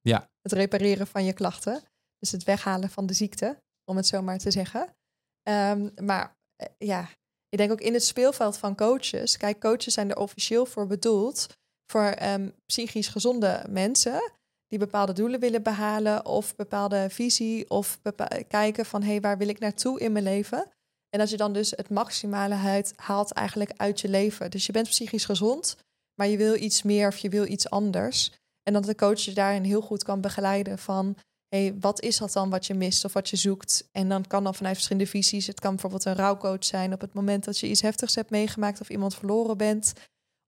Ja. 0.00 0.30
Het 0.42 0.52
repareren 0.52 1.06
van 1.06 1.24
je 1.24 1.32
klachten. 1.32 1.82
Dus 2.30 2.34
het 2.34 2.44
weghalen 2.44 2.90
van 2.90 3.06
de 3.06 3.12
ziekte, 3.12 3.56
om 3.84 3.96
het 3.96 4.06
zo 4.06 4.22
maar 4.22 4.38
te 4.38 4.50
zeggen. 4.50 4.94
Ehm, 5.42 5.88
maar 6.02 6.36
eh, 6.56 6.68
ja, 6.78 7.08
ik 7.48 7.58
denk 7.58 7.70
ook 7.72 7.80
in 7.80 7.92
het 7.92 8.04
speelveld 8.04 8.56
van 8.56 8.76
coaches. 8.76 9.36
Kijk, 9.36 9.60
coaches 9.60 9.94
zijn 9.94 10.10
er 10.10 10.18
officieel 10.18 10.66
voor 10.66 10.86
bedoeld 10.86 11.46
voor 11.92 12.02
ehm, 12.02 12.50
psychisch 12.66 13.08
gezonde 13.08 13.64
mensen 13.68 14.32
die 14.66 14.78
bepaalde 14.78 15.12
doelen 15.12 15.40
willen 15.40 15.62
behalen 15.62 16.24
of 16.24 16.56
bepaalde 16.56 17.06
visie 17.10 17.70
of 17.70 18.00
kijken 18.48 18.86
van 18.86 19.02
hé, 19.02 19.10
hey, 19.10 19.20
waar 19.20 19.38
wil 19.38 19.48
ik 19.48 19.58
naartoe 19.58 20.00
in 20.00 20.12
mijn 20.12 20.24
leven? 20.24 20.70
En 21.08 21.18
dat 21.18 21.30
je 21.30 21.36
dan 21.36 21.52
dus 21.52 21.70
het 21.70 21.90
maximale 21.90 22.82
haalt 22.96 23.32
eigenlijk 23.32 23.72
uit 23.76 24.00
je 24.00 24.08
leven. 24.08 24.50
Dus 24.50 24.66
je 24.66 24.72
bent 24.72 24.88
psychisch 24.88 25.24
gezond, 25.24 25.76
maar 26.14 26.26
je 26.26 26.36
wil 26.36 26.54
iets 26.54 26.82
meer 26.82 27.08
of 27.08 27.16
je 27.16 27.28
wil 27.28 27.46
iets 27.46 27.70
anders. 27.70 28.32
En 28.62 28.72
dat 28.72 28.84
de 28.84 28.94
coach 28.94 29.20
je 29.20 29.32
daarin 29.32 29.64
heel 29.64 29.80
goed 29.80 30.02
kan 30.02 30.20
begeleiden 30.20 30.78
van 30.78 31.16
hey, 31.48 31.74
wat 31.80 32.00
is 32.02 32.18
dat 32.18 32.32
dan 32.32 32.50
wat 32.50 32.66
je 32.66 32.74
mist 32.74 33.04
of 33.04 33.12
wat 33.12 33.28
je 33.30 33.36
zoekt? 33.36 33.88
En 33.92 34.08
dan 34.08 34.26
kan 34.26 34.44
dan 34.44 34.54
vanuit 34.54 34.74
verschillende 34.74 35.10
visies. 35.10 35.46
Het 35.46 35.60
kan 35.60 35.70
bijvoorbeeld 35.70 36.04
een 36.04 36.14
rouwcoach 36.14 36.64
zijn 36.64 36.92
op 36.92 37.00
het 37.00 37.12
moment 37.12 37.44
dat 37.44 37.58
je 37.58 37.68
iets 37.68 37.80
heftigs 37.80 38.14
hebt 38.14 38.30
meegemaakt 38.30 38.80
of 38.80 38.90
iemand 38.90 39.14
verloren 39.14 39.56
bent. 39.56 39.92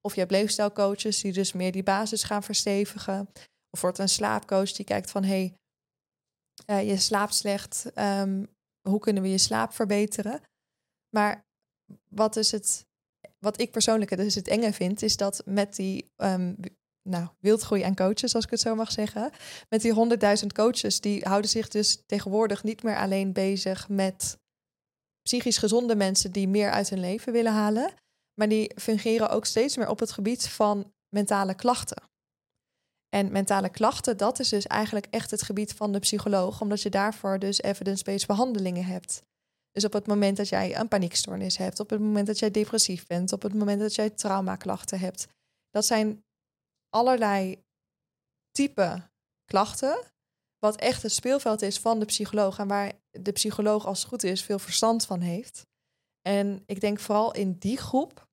Of 0.01 0.15
je 0.15 0.21
hebt 0.21 0.33
leefstijlcoaches 0.33 1.21
die 1.21 1.33
dus 1.33 1.53
meer 1.53 1.73
die 1.73 1.83
basis 1.83 2.23
gaan 2.23 2.43
verstevigen. 2.43 3.29
Of 3.71 3.81
wordt 3.81 3.99
een 3.99 4.09
slaapcoach 4.09 4.73
die 4.73 4.85
kijkt 4.85 5.11
van 5.11 5.25
hey, 5.25 5.55
uh, 6.67 6.89
je 6.89 6.97
slaapt 6.97 7.35
slecht. 7.35 7.91
Um, 7.95 8.49
hoe 8.89 9.01
kunnen 9.01 9.23
we 9.23 9.29
je 9.29 9.39
slaap 9.39 9.73
verbeteren? 9.73 10.41
Maar 11.17 11.47
wat 12.11 12.37
is 12.37 12.51
het, 12.51 12.87
wat 13.39 13.61
ik 13.61 13.71
persoonlijk 13.71 14.17
dus 14.17 14.35
het 14.35 14.49
enge 14.49 14.73
vind, 14.73 15.03
is 15.03 15.17
dat 15.17 15.43
met 15.45 15.77
die 15.77 16.11
um, 16.17 16.57
nou, 17.09 17.29
wildgroei 17.39 17.83
aan 17.83 17.95
coaches, 17.95 18.35
als 18.35 18.45
ik 18.45 18.51
het 18.51 18.61
zo 18.61 18.75
mag 18.75 18.93
zeggen. 18.93 19.31
Met 19.69 19.81
die 19.81 19.93
honderdduizend 19.93 20.53
coaches, 20.53 21.01
die 21.01 21.23
houden 21.25 21.51
zich 21.51 21.69
dus 21.69 22.03
tegenwoordig 22.07 22.63
niet 22.63 22.83
meer 22.83 22.97
alleen 22.97 23.33
bezig 23.33 23.89
met 23.89 24.39
psychisch 25.23 25.59
gezonde 25.59 25.97
mensen 25.97 26.33
die 26.33 26.49
meer 26.49 26.71
uit 26.71 26.89
hun 26.89 27.01
leven 27.01 27.33
willen 27.33 27.53
halen. 27.53 27.93
Maar 28.35 28.49
die 28.49 28.73
fungeren 28.77 29.31
ook 29.31 29.45
steeds 29.45 29.77
meer 29.77 29.89
op 29.89 29.99
het 29.99 30.13
gebied 30.13 30.49
van 30.49 30.93
mentale 31.09 31.55
klachten. 31.55 32.03
En 33.09 33.33
mentale 33.33 33.69
klachten, 33.69 34.17
dat 34.17 34.39
is 34.39 34.49
dus 34.49 34.67
eigenlijk 34.67 35.07
echt 35.11 35.31
het 35.31 35.43
gebied 35.43 35.73
van 35.73 35.93
de 35.93 35.99
psycholoog, 35.99 36.61
omdat 36.61 36.83
je 36.83 36.91
daarvoor 36.91 37.39
dus 37.39 37.63
evidence-based 37.63 38.27
behandelingen 38.27 38.85
hebt. 38.85 39.23
Dus 39.73 39.85
op 39.85 39.93
het 39.93 40.07
moment 40.07 40.37
dat 40.37 40.49
jij 40.49 40.79
een 40.79 40.89
paniekstoornis 40.89 41.57
hebt, 41.57 41.81
op 41.81 41.91
het 41.91 42.01
moment 42.01 42.27
dat 42.27 42.39
jij 42.39 42.51
depressief 42.51 43.07
bent, 43.07 43.33
op 43.33 43.43
het 43.43 43.55
moment 43.55 43.81
dat 43.81 43.95
jij 43.95 44.11
traumaklachten 44.11 44.99
hebt, 44.99 45.27
dat 45.71 45.85
zijn 45.85 46.25
allerlei 46.91 47.65
type 48.51 49.11
klachten, 49.45 50.13
wat 50.59 50.77
echt 50.77 51.03
het 51.03 51.13
speelveld 51.13 51.63
is 51.63 51.79
van 51.79 51.99
de 51.99 52.05
psycholoog 52.05 52.59
en 52.59 52.69
waar 52.69 52.93
de 53.11 53.33
psycholoog 53.33 53.87
als 53.87 53.99
het 53.99 54.09
goed 54.09 54.23
is 54.23 54.43
veel 54.43 54.59
verstand 54.59 55.07
van 55.07 55.21
heeft. 55.21 55.67
En 56.23 56.63
ik 56.67 56.81
denk 56.81 57.01
vooral 57.01 57.35
in 57.35 57.53
die 57.53 57.77
groep, 57.77 58.27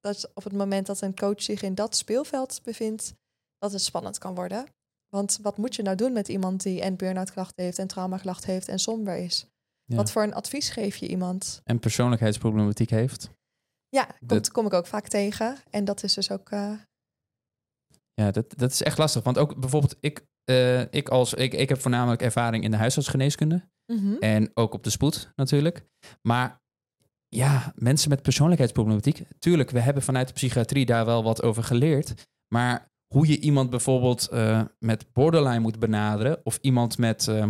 dat 0.00 0.30
op 0.34 0.44
het 0.44 0.52
moment 0.52 0.86
dat 0.86 1.00
een 1.00 1.14
coach 1.14 1.42
zich 1.42 1.62
in 1.62 1.74
dat 1.74 1.96
speelveld 1.96 2.60
bevindt, 2.62 3.14
dat 3.58 3.72
het 3.72 3.82
spannend 3.82 4.18
kan 4.18 4.34
worden. 4.34 4.66
Want 5.08 5.38
wat 5.42 5.56
moet 5.56 5.74
je 5.74 5.82
nou 5.82 5.96
doen 5.96 6.12
met 6.12 6.28
iemand 6.28 6.62
die 6.62 6.80
en 6.80 6.96
burn-out 6.96 7.32
klachten 7.32 7.64
heeft 7.64 7.78
en 7.78 7.86
traumaklachten 7.86 8.50
heeft 8.50 8.68
en 8.68 8.78
somber 8.78 9.16
is? 9.16 9.46
Wat 9.84 10.10
voor 10.10 10.22
een 10.22 10.34
advies 10.34 10.68
geef 10.68 10.96
je 10.96 11.08
iemand? 11.08 11.60
En 11.64 11.78
persoonlijkheidsproblematiek 11.78 12.90
heeft. 12.90 13.30
Ja, 13.88 14.08
dat 14.20 14.50
kom 14.50 14.66
ik 14.66 14.72
ook 14.72 14.86
vaak 14.86 15.08
tegen. 15.08 15.56
En 15.70 15.84
dat 15.84 16.02
is 16.02 16.14
dus 16.14 16.30
ook 16.30 16.50
uh, 16.50 16.72
ja, 18.14 18.30
dat, 18.30 18.58
dat 18.58 18.70
is 18.70 18.82
echt 18.82 18.98
lastig. 18.98 19.22
Want 19.22 19.38
ook 19.38 19.60
bijvoorbeeld, 19.60 19.96
ik, 20.00 20.26
uh, 20.50 20.80
ik, 20.80 21.08
als, 21.08 21.34
ik, 21.34 21.52
ik 21.52 21.68
heb 21.68 21.80
voornamelijk 21.80 22.22
ervaring 22.22 22.64
in 22.64 22.70
de 22.70 22.76
huisartsgeneeskunde. 22.76 23.68
Mm 23.92 24.16
En 24.20 24.50
ook 24.54 24.74
op 24.74 24.82
de 24.82 24.90
spoed 24.90 25.32
natuurlijk. 25.36 25.86
Maar 26.22 26.62
ja, 27.28 27.72
mensen 27.74 28.10
met 28.10 28.22
persoonlijkheidsproblematiek. 28.22 29.22
Tuurlijk, 29.38 29.70
we 29.70 29.80
hebben 29.80 30.02
vanuit 30.02 30.26
de 30.26 30.34
psychiatrie 30.34 30.86
daar 30.86 31.04
wel 31.04 31.22
wat 31.22 31.42
over 31.42 31.64
geleerd. 31.64 32.28
Maar 32.54 32.90
hoe 33.14 33.26
je 33.26 33.40
iemand 33.40 33.70
bijvoorbeeld 33.70 34.28
uh, 34.32 34.62
met 34.78 35.12
borderline 35.12 35.58
moet 35.58 35.78
benaderen. 35.78 36.40
Of 36.44 36.58
iemand 36.60 36.98
met, 36.98 37.26
uh, 37.26 37.46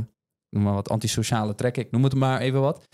noem 0.48 0.62
maar 0.62 0.74
wat, 0.74 0.88
antisociale 0.88 1.54
trekken. 1.54 1.82
Ik 1.82 1.90
noem 1.90 2.04
het 2.04 2.14
maar 2.14 2.40
even 2.40 2.60
wat. 2.60 2.88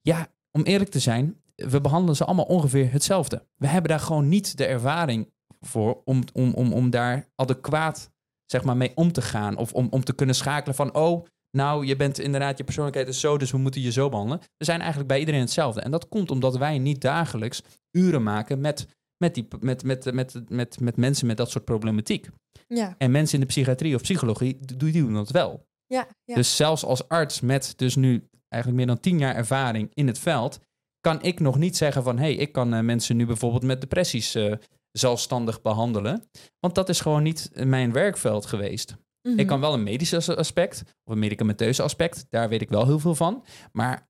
Ja, 0.00 0.28
om 0.50 0.62
eerlijk 0.62 0.90
te 0.90 0.98
zijn, 0.98 1.42
we 1.54 1.80
behandelen 1.80 2.16
ze 2.16 2.24
allemaal 2.24 2.44
ongeveer 2.44 2.92
hetzelfde. 2.92 3.46
We 3.56 3.66
hebben 3.66 3.90
daar 3.90 4.00
gewoon 4.00 4.28
niet 4.28 4.56
de 4.56 4.66
ervaring 4.66 5.32
voor 5.66 6.02
om, 6.04 6.22
om, 6.32 6.54
om, 6.54 6.72
om 6.72 6.90
daar 6.90 7.28
adequaat 7.34 8.10
zeg 8.46 8.64
maar, 8.64 8.76
mee 8.76 8.92
om 8.94 9.12
te 9.12 9.22
gaan. 9.22 9.56
Of 9.56 9.72
om, 9.72 9.86
om 9.90 10.04
te 10.04 10.12
kunnen 10.12 10.34
schakelen 10.34 10.74
van, 10.74 10.94
oh, 10.94 11.26
nou, 11.56 11.86
je 11.86 11.96
bent 11.96 12.18
inderdaad, 12.18 12.58
je 12.58 12.64
persoonlijkheid 12.64 13.08
is 13.08 13.20
zo, 13.20 13.38
dus 13.38 13.50
we 13.50 13.58
moeten 13.58 13.80
je 13.80 13.92
zo 13.92 14.08
behandelen. 14.08 14.40
We 14.56 14.64
zijn 14.64 14.78
eigenlijk 14.78 15.08
bij 15.08 15.18
iedereen 15.18 15.40
hetzelfde. 15.40 15.80
En 15.80 15.90
dat 15.90 16.08
komt 16.08 16.30
omdat 16.30 16.56
wij 16.56 16.78
niet 16.78 17.00
dagelijks 17.00 17.62
uren 17.90 18.22
maken 18.22 18.60
met, 18.60 18.86
met, 19.16 19.34
die, 19.34 19.48
met, 19.60 19.84
met, 19.84 20.12
met, 20.12 20.42
met, 20.48 20.80
met 20.80 20.96
mensen 20.96 21.26
met 21.26 21.36
dat 21.36 21.50
soort 21.50 21.64
problematiek. 21.64 22.28
Ja. 22.66 22.94
En 22.98 23.10
mensen 23.10 23.34
in 23.34 23.40
de 23.40 23.46
psychiatrie 23.46 23.94
of 23.94 24.02
psychologie, 24.02 24.58
die 24.76 24.92
doen 24.92 25.14
dat 25.14 25.30
wel. 25.30 25.66
Ja, 25.86 26.08
ja. 26.24 26.34
Dus 26.34 26.56
zelfs 26.56 26.84
als 26.84 27.08
arts 27.08 27.40
met 27.40 27.72
dus 27.76 27.96
nu 27.96 28.28
eigenlijk 28.48 28.84
meer 28.84 28.94
dan 28.94 29.02
tien 29.02 29.18
jaar 29.18 29.34
ervaring 29.34 29.90
in 29.94 30.06
het 30.06 30.18
veld, 30.18 30.60
kan 31.00 31.22
ik 31.22 31.40
nog 31.40 31.58
niet 31.58 31.76
zeggen 31.76 32.02
van, 32.02 32.18
hé, 32.18 32.22
hey, 32.22 32.34
ik 32.34 32.52
kan 32.52 32.74
uh, 32.74 32.80
mensen 32.80 33.16
nu 33.16 33.26
bijvoorbeeld 33.26 33.62
met 33.62 33.80
depressies 33.80 34.36
uh, 34.36 34.54
zelfstandig 34.92 35.62
behandelen. 35.62 36.30
Want 36.60 36.74
dat 36.74 36.88
is 36.88 37.00
gewoon 37.00 37.22
niet 37.22 37.50
mijn 37.54 37.92
werkveld 37.92 38.46
geweest. 38.46 38.96
Ik 39.22 39.36
mhm. 39.36 39.46
kan 39.46 39.60
wel 39.60 39.74
een 39.74 39.82
medisch 39.82 40.28
aspect 40.28 40.82
of 41.04 41.12
een 41.12 41.18
medicamenteuze 41.18 41.82
aspect, 41.82 42.26
daar 42.30 42.48
weet 42.48 42.62
ik 42.62 42.68
wel 42.68 42.86
heel 42.86 42.98
veel 42.98 43.14
van. 43.14 43.44
Maar 43.72 44.08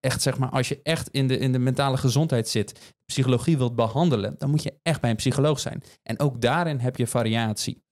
echt 0.00 0.22
zeg 0.22 0.38
maar, 0.38 0.50
als 0.50 0.68
je 0.68 0.80
echt 0.82 1.08
in 1.08 1.28
de, 1.28 1.38
in 1.38 1.52
de 1.52 1.58
mentale 1.58 1.96
gezondheid 1.96 2.48
zit, 2.48 2.94
psychologie 3.06 3.58
wilt 3.58 3.74
behandelen, 3.74 4.34
dan 4.38 4.50
moet 4.50 4.62
je 4.62 4.78
echt 4.82 5.00
bij 5.00 5.10
een 5.10 5.16
psycholoog 5.16 5.60
zijn. 5.60 5.82
En 6.02 6.18
ook 6.18 6.40
daarin 6.40 6.78
heb 6.78 6.96
je 6.96 7.06
variatie. 7.06 7.82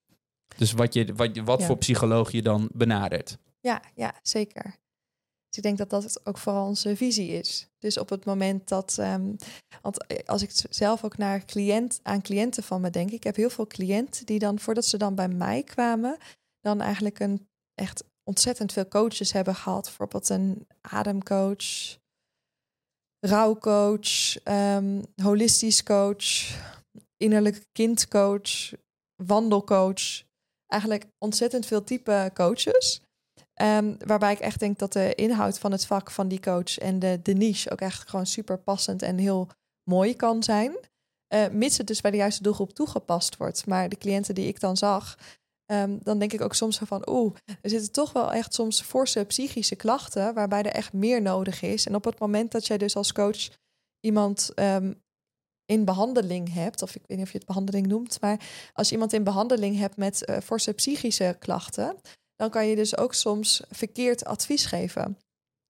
Dus 0.57 0.73
wat, 0.73 0.95
je, 0.95 1.15
wat, 1.15 1.37
wat 1.37 1.63
voor 1.63 1.79
psycholoog 1.79 2.33
je 2.33 2.43
dan 2.43 2.71
benadert. 2.73 3.39
Ja, 3.61 3.83
ja, 3.95 4.15
zeker. 4.23 4.77
Dus 5.49 5.57
ik 5.57 5.63
denk 5.63 5.79
dat 5.79 5.91
dat 5.91 6.27
ook 6.27 6.39
vooral 6.39 6.67
onze 6.67 6.97
visie 6.97 7.29
is. 7.29 7.69
Dus 7.79 7.99
op 7.99 8.09
het 8.09 8.25
moment 8.25 8.69
dat, 8.69 8.97
um, 9.01 9.37
want 9.83 10.07
eh, 10.07 10.19
als 10.27 10.43
ik 10.43 10.51
zelf 10.71 11.05
ook 11.05 11.17
naar 11.17 11.45
cliënt, 11.45 12.01
aan 12.03 12.23
cliënten 12.23 12.63
van 12.63 12.81
me 12.81 12.91
denk, 12.91 13.11
ik 13.11 13.25
heb 13.25 13.37
heel 13.37 13.51
veel 13.51 13.67
cliënten 13.67 14.27
die 14.27 14.39
dan, 14.39 14.59
voordat 14.59 14.85
ze 14.85 14.97
dan 14.97 15.15
bij 15.15 15.29
mij 15.29 15.63
kwamen, 15.63 16.17
dan 16.61 16.81
eigenlijk 16.81 17.21
een 17.21 17.49
echt 17.75 18.05
ontzettend 18.25 18.73
veel 18.73 18.89
coaches 18.89 19.33
hebben 19.33 19.55
gehad. 19.55 19.85
Bijvoorbeeld 19.85 20.29
een 20.29 20.67
ademcoach, 20.81 21.99
rouwcoach, 23.21 24.45
um, 24.45 25.03
holistisch 25.23 25.83
coach, 25.83 26.57
innerlijk 27.17 27.67
kindcoach, 27.73 28.73
wandelcoach. 29.23 30.27
Eigenlijk 30.67 31.07
ontzettend 31.19 31.67
veel 31.67 31.85
type 31.85 32.31
coaches. 32.35 33.03
Um, 33.63 33.97
waarbij 34.07 34.33
ik 34.33 34.39
echt 34.39 34.61
denk 34.61 34.79
dat 34.79 34.93
de 34.93 35.15
inhoud 35.15 35.59
van 35.59 35.73
het 35.73 35.87
vak 35.87 36.11
van 36.11 36.29
die 36.29 36.41
coach 36.41 36.79
en 36.79 36.99
de, 36.99 37.21
niche 37.23 37.71
ook 37.71 37.81
echt 37.81 38.09
gewoon 38.09 38.27
super 38.27 38.59
passend 38.59 39.03
en 39.03 39.19
heel 39.19 39.49
mooi 39.83 40.17
kan 40.17 40.43
zijn. 40.43 40.77
Uh, 41.35 41.49
mits 41.49 41.79
het 41.79 41.87
dus 41.87 42.01
bij 42.01 42.11
de 42.11 42.17
juiste 42.17 42.43
doelgroep 42.43 42.73
toegepast 42.73 43.37
wordt. 43.37 43.67
Maar 43.67 43.89
de 43.89 43.99
cliënten 43.99 44.35
die 44.35 44.47
ik 44.47 44.61
dan 44.61 44.77
zag, 44.77 45.19
um, 45.73 45.99
dan 46.03 46.19
denk 46.19 46.33
ik 46.33 46.41
ook 46.41 46.55
soms 46.55 46.79
van, 46.79 47.09
oeh, 47.09 47.35
er 47.63 47.71
zitten 47.71 47.93
toch 47.93 48.13
wel 48.13 48.33
echt 48.33 48.55
soms 48.55 48.81
forse 48.81 49.25
psychische 49.25 49.77
klachten 49.77 50.35
waarbij 50.35 50.63
er 50.63 50.73
echt 50.73 50.93
meer 50.93 51.23
nodig 51.23 51.63
is. 51.63 51.87
En 51.87 51.95
op 51.95 52.05
het 52.05 52.19
moment 52.19 52.53
dat 52.53 52.67
jij 52.67 52.79
dus 52.79 52.97
als 52.97 53.13
coach 53.13 53.49
iemand 54.01 54.51
um, 54.55 55.03
in 55.65 55.85
behandeling 55.85 56.53
hebt, 56.53 56.83
of 56.83 56.95
ik 56.95 57.03
weet 57.07 57.17
niet 57.17 57.27
of 57.27 57.33
je 57.33 57.39
het 57.39 57.47
behandeling 57.47 57.87
noemt, 57.87 58.21
maar 58.21 58.41
als 58.73 58.89
je 58.89 58.93
iemand 58.93 59.13
in 59.13 59.25
behandeling 59.25 59.79
hebt 59.79 59.97
met 59.97 60.29
uh, 60.29 60.37
forse 60.39 60.73
psychische 60.73 61.37
klachten, 61.39 61.97
dan 62.39 62.51
kan 62.51 62.67
je 62.67 62.77
dus 62.77 62.97
ook 62.97 63.15
soms 63.15 63.63
verkeerd 63.71 64.25
advies 64.25 64.67
geven. 64.67 65.19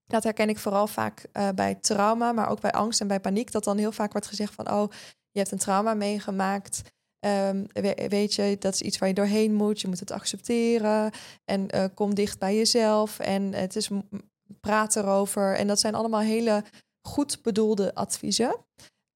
Dat 0.06 0.24
herken 0.24 0.48
ik 0.48 0.58
vooral 0.58 0.86
vaak 0.86 1.26
uh, 1.32 1.48
bij 1.54 1.74
trauma, 1.74 2.32
maar 2.32 2.48
ook 2.48 2.60
bij 2.60 2.72
angst 2.72 3.00
en 3.00 3.08
bij 3.08 3.20
paniek. 3.20 3.52
Dat 3.52 3.64
dan 3.64 3.78
heel 3.78 3.92
vaak 3.92 4.12
wordt 4.12 4.26
gezegd 4.26 4.54
van, 4.54 4.70
oh, 4.70 4.92
je 5.30 5.38
hebt 5.38 5.52
een 5.52 5.58
trauma 5.58 5.94
meegemaakt. 5.94 6.82
Um, 7.26 7.66
weet 8.08 8.34
je, 8.34 8.56
dat 8.58 8.74
is 8.74 8.82
iets 8.82 8.98
waar 8.98 9.08
je 9.08 9.14
doorheen 9.14 9.54
moet. 9.54 9.80
Je 9.80 9.88
moet 9.88 10.00
het 10.00 10.10
accepteren. 10.10 11.10
En 11.44 11.74
uh, 11.74 11.84
kom 11.94 12.14
dicht 12.14 12.38
bij 12.38 12.56
jezelf. 12.56 13.18
En 13.18 13.52
het 13.52 13.76
is 13.76 13.90
praat 14.60 14.96
erover. 14.96 15.56
En 15.56 15.66
dat 15.66 15.80
zijn 15.80 15.94
allemaal 15.94 16.20
hele 16.20 16.64
goed 17.08 17.42
bedoelde 17.42 17.94
adviezen. 17.94 18.56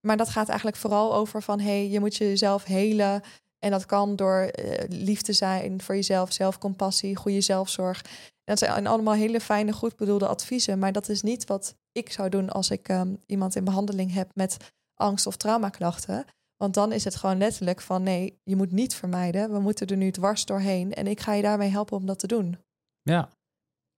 Maar 0.07 0.17
dat 0.17 0.29
gaat 0.29 0.49
eigenlijk 0.49 0.77
vooral 0.77 1.15
over 1.15 1.43
van, 1.43 1.61
hey, 1.61 1.88
je 1.88 2.01
moet 2.01 2.17
jezelf 2.17 2.65
helen. 2.65 3.23
En 3.64 3.70
dat 3.70 3.87
kan 3.87 4.16
door 4.16 4.51
uh, 4.64 4.75
liefde 4.88 5.33
zijn 5.33 5.83
voor 5.83 5.94
jezelf, 5.94 6.33
zelfcompassie, 6.33 7.16
goede 7.16 7.40
zelfzorg. 7.40 8.03
En 8.44 8.55
dat 8.55 8.59
zijn 8.59 8.87
allemaal 8.87 9.14
hele 9.14 9.40
fijne, 9.40 9.72
goed 9.72 9.96
bedoelde 9.96 10.29
adviezen. 10.29 10.79
Maar 10.79 10.92
dat 10.92 11.09
is 11.09 11.22
niet 11.22 11.46
wat 11.46 11.77
ik 11.92 12.12
zou 12.12 12.29
doen 12.29 12.51
als 12.51 12.70
ik 12.70 12.88
um, 12.88 13.22
iemand 13.27 13.57
in 13.57 13.64
behandeling 13.64 14.12
heb 14.12 14.31
met 14.35 14.72
angst 14.94 15.27
of 15.27 15.37
traumaklachten. 15.37 16.25
Want 16.57 16.75
dan 16.75 16.92
is 16.92 17.05
het 17.05 17.16
gewoon 17.16 17.38
letterlijk 17.38 17.81
van 17.81 18.03
nee, 18.03 18.40
je 18.44 18.57
moet 18.57 18.72
niet 18.72 18.94
vermijden. 18.94 19.53
We 19.53 19.59
moeten 19.59 19.87
er 19.87 19.96
nu 19.96 20.11
dwars 20.11 20.44
doorheen. 20.44 20.94
En 20.94 21.07
ik 21.07 21.20
ga 21.20 21.33
je 21.33 21.42
daarmee 21.42 21.68
helpen 21.68 21.96
om 21.96 22.07
dat 22.07 22.18
te 22.18 22.27
doen. 22.27 22.59
Ja. 23.03 23.29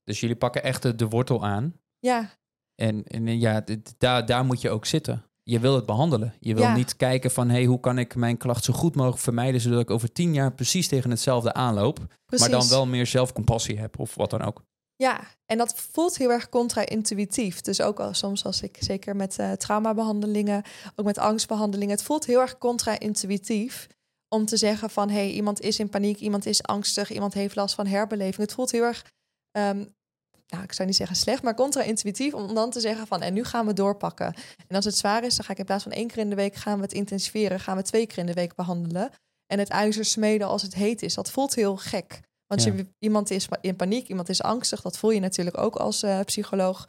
Dus 0.02 0.20
jullie 0.20 0.36
pakken 0.36 0.62
echt 0.62 0.82
de, 0.82 0.94
de 0.94 1.08
wortel 1.08 1.44
aan. 1.44 1.80
Ja, 1.98 2.30
En, 2.74 3.04
en 3.04 3.40
ja, 3.40 3.64
daar, 3.98 4.26
daar 4.26 4.44
moet 4.44 4.60
je 4.60 4.70
ook 4.70 4.86
zitten. 4.86 5.24
Je 5.44 5.58
wil 5.60 5.74
het 5.74 5.86
behandelen. 5.86 6.34
Je 6.40 6.54
wil 6.54 6.62
Ja. 6.62 6.76
niet 6.76 6.96
kijken 6.96 7.30
van... 7.30 7.48
hey, 7.48 7.64
hoe 7.64 7.80
kan 7.80 7.98
ik 7.98 8.14
mijn 8.14 8.36
klacht 8.36 8.64
zo 8.64 8.72
goed 8.72 8.94
mogelijk 8.94 9.22
vermijden... 9.22 9.60
zodat 9.60 9.80
ik 9.80 9.90
over 9.90 10.12
tien 10.12 10.34
jaar 10.34 10.52
precies 10.52 10.88
tegen 10.88 11.10
hetzelfde 11.10 11.52
aanloop... 11.52 12.00
precies. 12.26 12.48
maar 12.48 12.58
dan 12.58 12.68
wel 12.68 12.86
meer 12.86 13.06
zelfcompassie 13.06 13.78
heb 13.78 13.98
of 13.98 14.14
wat 14.14 14.30
dan 14.30 14.42
ook. 14.42 14.62
Ja, 14.96 15.20
en 15.46 15.58
dat 15.58 15.74
voelt 15.74 16.16
heel 16.16 16.30
erg 16.30 16.48
contra-intuïtief. 16.48 17.60
Dus 17.60 17.80
ook 17.80 18.00
al 18.00 18.14
soms 18.14 18.44
als 18.44 18.62
ik, 18.62 18.76
zeker 18.80 19.16
met 19.16 19.38
eh, 19.38 19.52
traumabehandelingen, 19.52 20.62
ook 20.96 21.06
met 21.06 21.18
angstbehandelingen, 21.18 21.94
het 21.94 22.04
voelt 22.04 22.26
heel 22.26 22.40
erg 22.40 22.58
contra-intuïtief 22.58 23.86
om 24.28 24.44
te 24.46 24.56
zeggen 24.56 24.90
van, 24.90 25.08
hé, 25.08 25.14
hey, 25.14 25.30
iemand 25.30 25.60
is 25.60 25.78
in 25.78 25.88
paniek, 25.88 26.18
iemand 26.18 26.46
is 26.46 26.62
angstig, 26.62 27.12
iemand 27.12 27.34
heeft 27.34 27.54
last 27.54 27.74
van 27.74 27.86
herbeleving. 27.86 28.36
Het 28.36 28.52
voelt 28.52 28.70
heel 28.70 28.82
erg, 28.82 29.04
ehm, 29.50 29.84
nou, 30.46 30.62
ik 30.62 30.72
zou 30.72 30.88
niet 30.88 30.96
zeggen 30.96 31.16
slecht, 31.16 31.42
maar 31.42 31.54
contra-intuïtief 31.54 32.34
om 32.34 32.54
dan 32.54 32.70
te 32.70 32.80
zeggen 32.80 33.06
van, 33.06 33.22
en 33.22 33.34
nu 33.34 33.44
gaan 33.44 33.66
we 33.66 33.72
doorpakken. 33.72 34.34
En 34.66 34.76
als 34.76 34.84
het 34.84 34.96
zwaar 34.96 35.24
is, 35.24 35.36
dan 35.36 35.44
ga 35.44 35.52
ik 35.52 35.58
in 35.58 35.64
plaats 35.64 35.82
van 35.82 35.92
één 35.92 36.06
keer 36.08 36.18
in 36.18 36.30
de 36.30 36.36
week 36.36 36.54
gaan 36.54 36.76
we 36.76 36.82
het 36.82 36.92
intensiveren, 36.92 37.60
gaan 37.60 37.76
we 37.76 37.82
twee 37.82 38.06
keer 38.06 38.18
in 38.18 38.26
de 38.26 38.32
week 38.32 38.54
behandelen. 38.54 39.10
En 39.46 39.58
het 39.58 39.68
ijzer 39.68 40.04
smeden 40.04 40.46
als 40.46 40.62
het 40.62 40.74
heet 40.74 41.02
is, 41.02 41.14
dat 41.14 41.30
voelt 41.30 41.54
heel 41.54 41.76
gek. 41.76 42.20
Want 42.46 42.62
Ja. 42.62 42.72
je, 42.72 42.86
iemand 42.98 43.30
is 43.30 43.48
in 43.60 43.76
paniek, 43.76 44.08
iemand 44.08 44.28
is 44.28 44.42
angstig. 44.42 44.80
Dat 44.80 44.98
voel 44.98 45.10
je 45.10 45.20
natuurlijk 45.20 45.58
ook 45.58 45.76
als 45.76 46.02
eh, 46.02 46.20
psycholoog. 46.20 46.88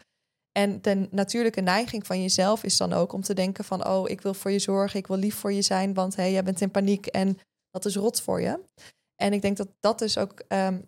En 0.51 0.81
de 0.81 1.07
natuurlijke 1.11 1.61
neiging 1.61 2.05
van 2.05 2.21
jezelf 2.21 2.63
is 2.63 2.77
dan 2.77 2.93
ook 2.93 3.13
om 3.13 3.21
te 3.21 3.33
denken 3.33 3.63
van... 3.63 3.87
oh, 3.87 4.09
ik 4.09 4.21
wil 4.21 4.33
voor 4.33 4.51
je 4.51 4.59
zorgen, 4.59 4.99
ik 4.99 5.07
wil 5.07 5.17
lief 5.17 5.35
voor 5.35 5.53
je 5.53 5.61
zijn... 5.61 5.93
want 5.93 6.15
hey, 6.15 6.31
jij 6.31 6.43
bent 6.43 6.61
in 6.61 6.71
paniek 6.71 7.05
en 7.05 7.39
dat 7.69 7.85
is 7.85 7.95
rot 7.95 8.21
voor 8.21 8.41
je. 8.41 8.59
En 9.15 9.33
ik 9.33 9.41
denk 9.41 9.57
dat 9.57 9.67
dat 9.79 9.99
dus 9.99 10.17
ook 10.17 10.39
ehm, 10.47 10.81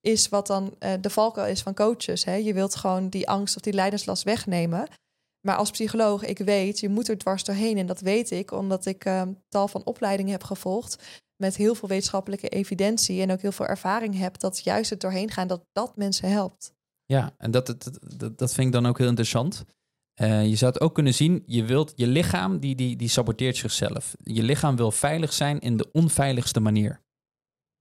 is 0.00 0.28
wat 0.28 0.46
dan 0.46 0.74
eh, 0.78 0.92
de 1.00 1.10
valkuil 1.10 1.46
is 1.46 1.62
van 1.62 1.74
coaches. 1.74 2.24
Hè? 2.24 2.34
Je 2.34 2.54
wilt 2.54 2.74
gewoon 2.74 3.08
die 3.08 3.28
angst 3.28 3.56
of 3.56 3.62
die 3.62 3.72
leiderslast 3.72 4.22
wegnemen. 4.22 4.88
Maar 5.46 5.56
als 5.56 5.70
psycholoog, 5.70 6.24
ik 6.24 6.38
weet, 6.38 6.80
je 6.80 6.88
moet 6.88 7.08
er 7.08 7.18
dwars 7.18 7.44
doorheen. 7.44 7.78
En 7.78 7.86
dat 7.86 8.00
weet 8.00 8.30
ik 8.30 8.50
omdat 8.50 8.86
ik 8.86 9.04
ehm, 9.04 9.32
tal 9.48 9.68
van 9.68 9.84
opleidingen 9.84 10.32
heb 10.32 10.42
gevolgd 10.42 11.22
met 11.36 11.56
heel 11.56 11.74
veel 11.74 11.88
wetenschappelijke 11.88 12.48
evidentie 12.48 13.22
en 13.22 13.30
ook 13.30 13.40
heel 13.40 13.52
veel 13.52 13.66
ervaring 13.66 14.18
heb 14.18 14.38
dat 14.38 14.60
juist 14.60 14.90
het 14.90 15.00
doorheen 15.00 15.30
gaan 15.30 15.48
dat 15.48 15.64
dat 15.72 15.96
mensen 15.96 16.30
helpt. 16.30 16.72
Ja, 17.04 17.34
en 17.38 17.50
dat, 17.50 17.66
dat, 17.66 17.98
dat, 18.16 18.38
dat 18.38 18.54
vind 18.54 18.66
ik 18.66 18.72
dan 18.72 18.86
ook 18.86 18.98
heel 18.98 19.08
interessant. 19.08 19.64
Eh, 20.14 20.46
je 20.46 20.56
zou 20.56 20.72
het 20.72 20.80
ook 20.80 20.94
kunnen 20.94 21.14
zien, 21.14 21.42
je, 21.46 21.64
wilt, 21.64 21.92
je 21.96 22.06
lichaam 22.06 22.58
die, 22.58 22.74
die, 22.74 22.96
die 22.96 23.08
saboteert 23.08 23.56
zichzelf. 23.56 24.14
Je 24.22 24.42
lichaam 24.42 24.76
wil 24.76 24.90
veilig 24.90 25.32
zijn 25.32 25.60
in 25.60 25.76
de 25.76 25.88
onveiligste 25.92 26.60
manier. 26.60 27.00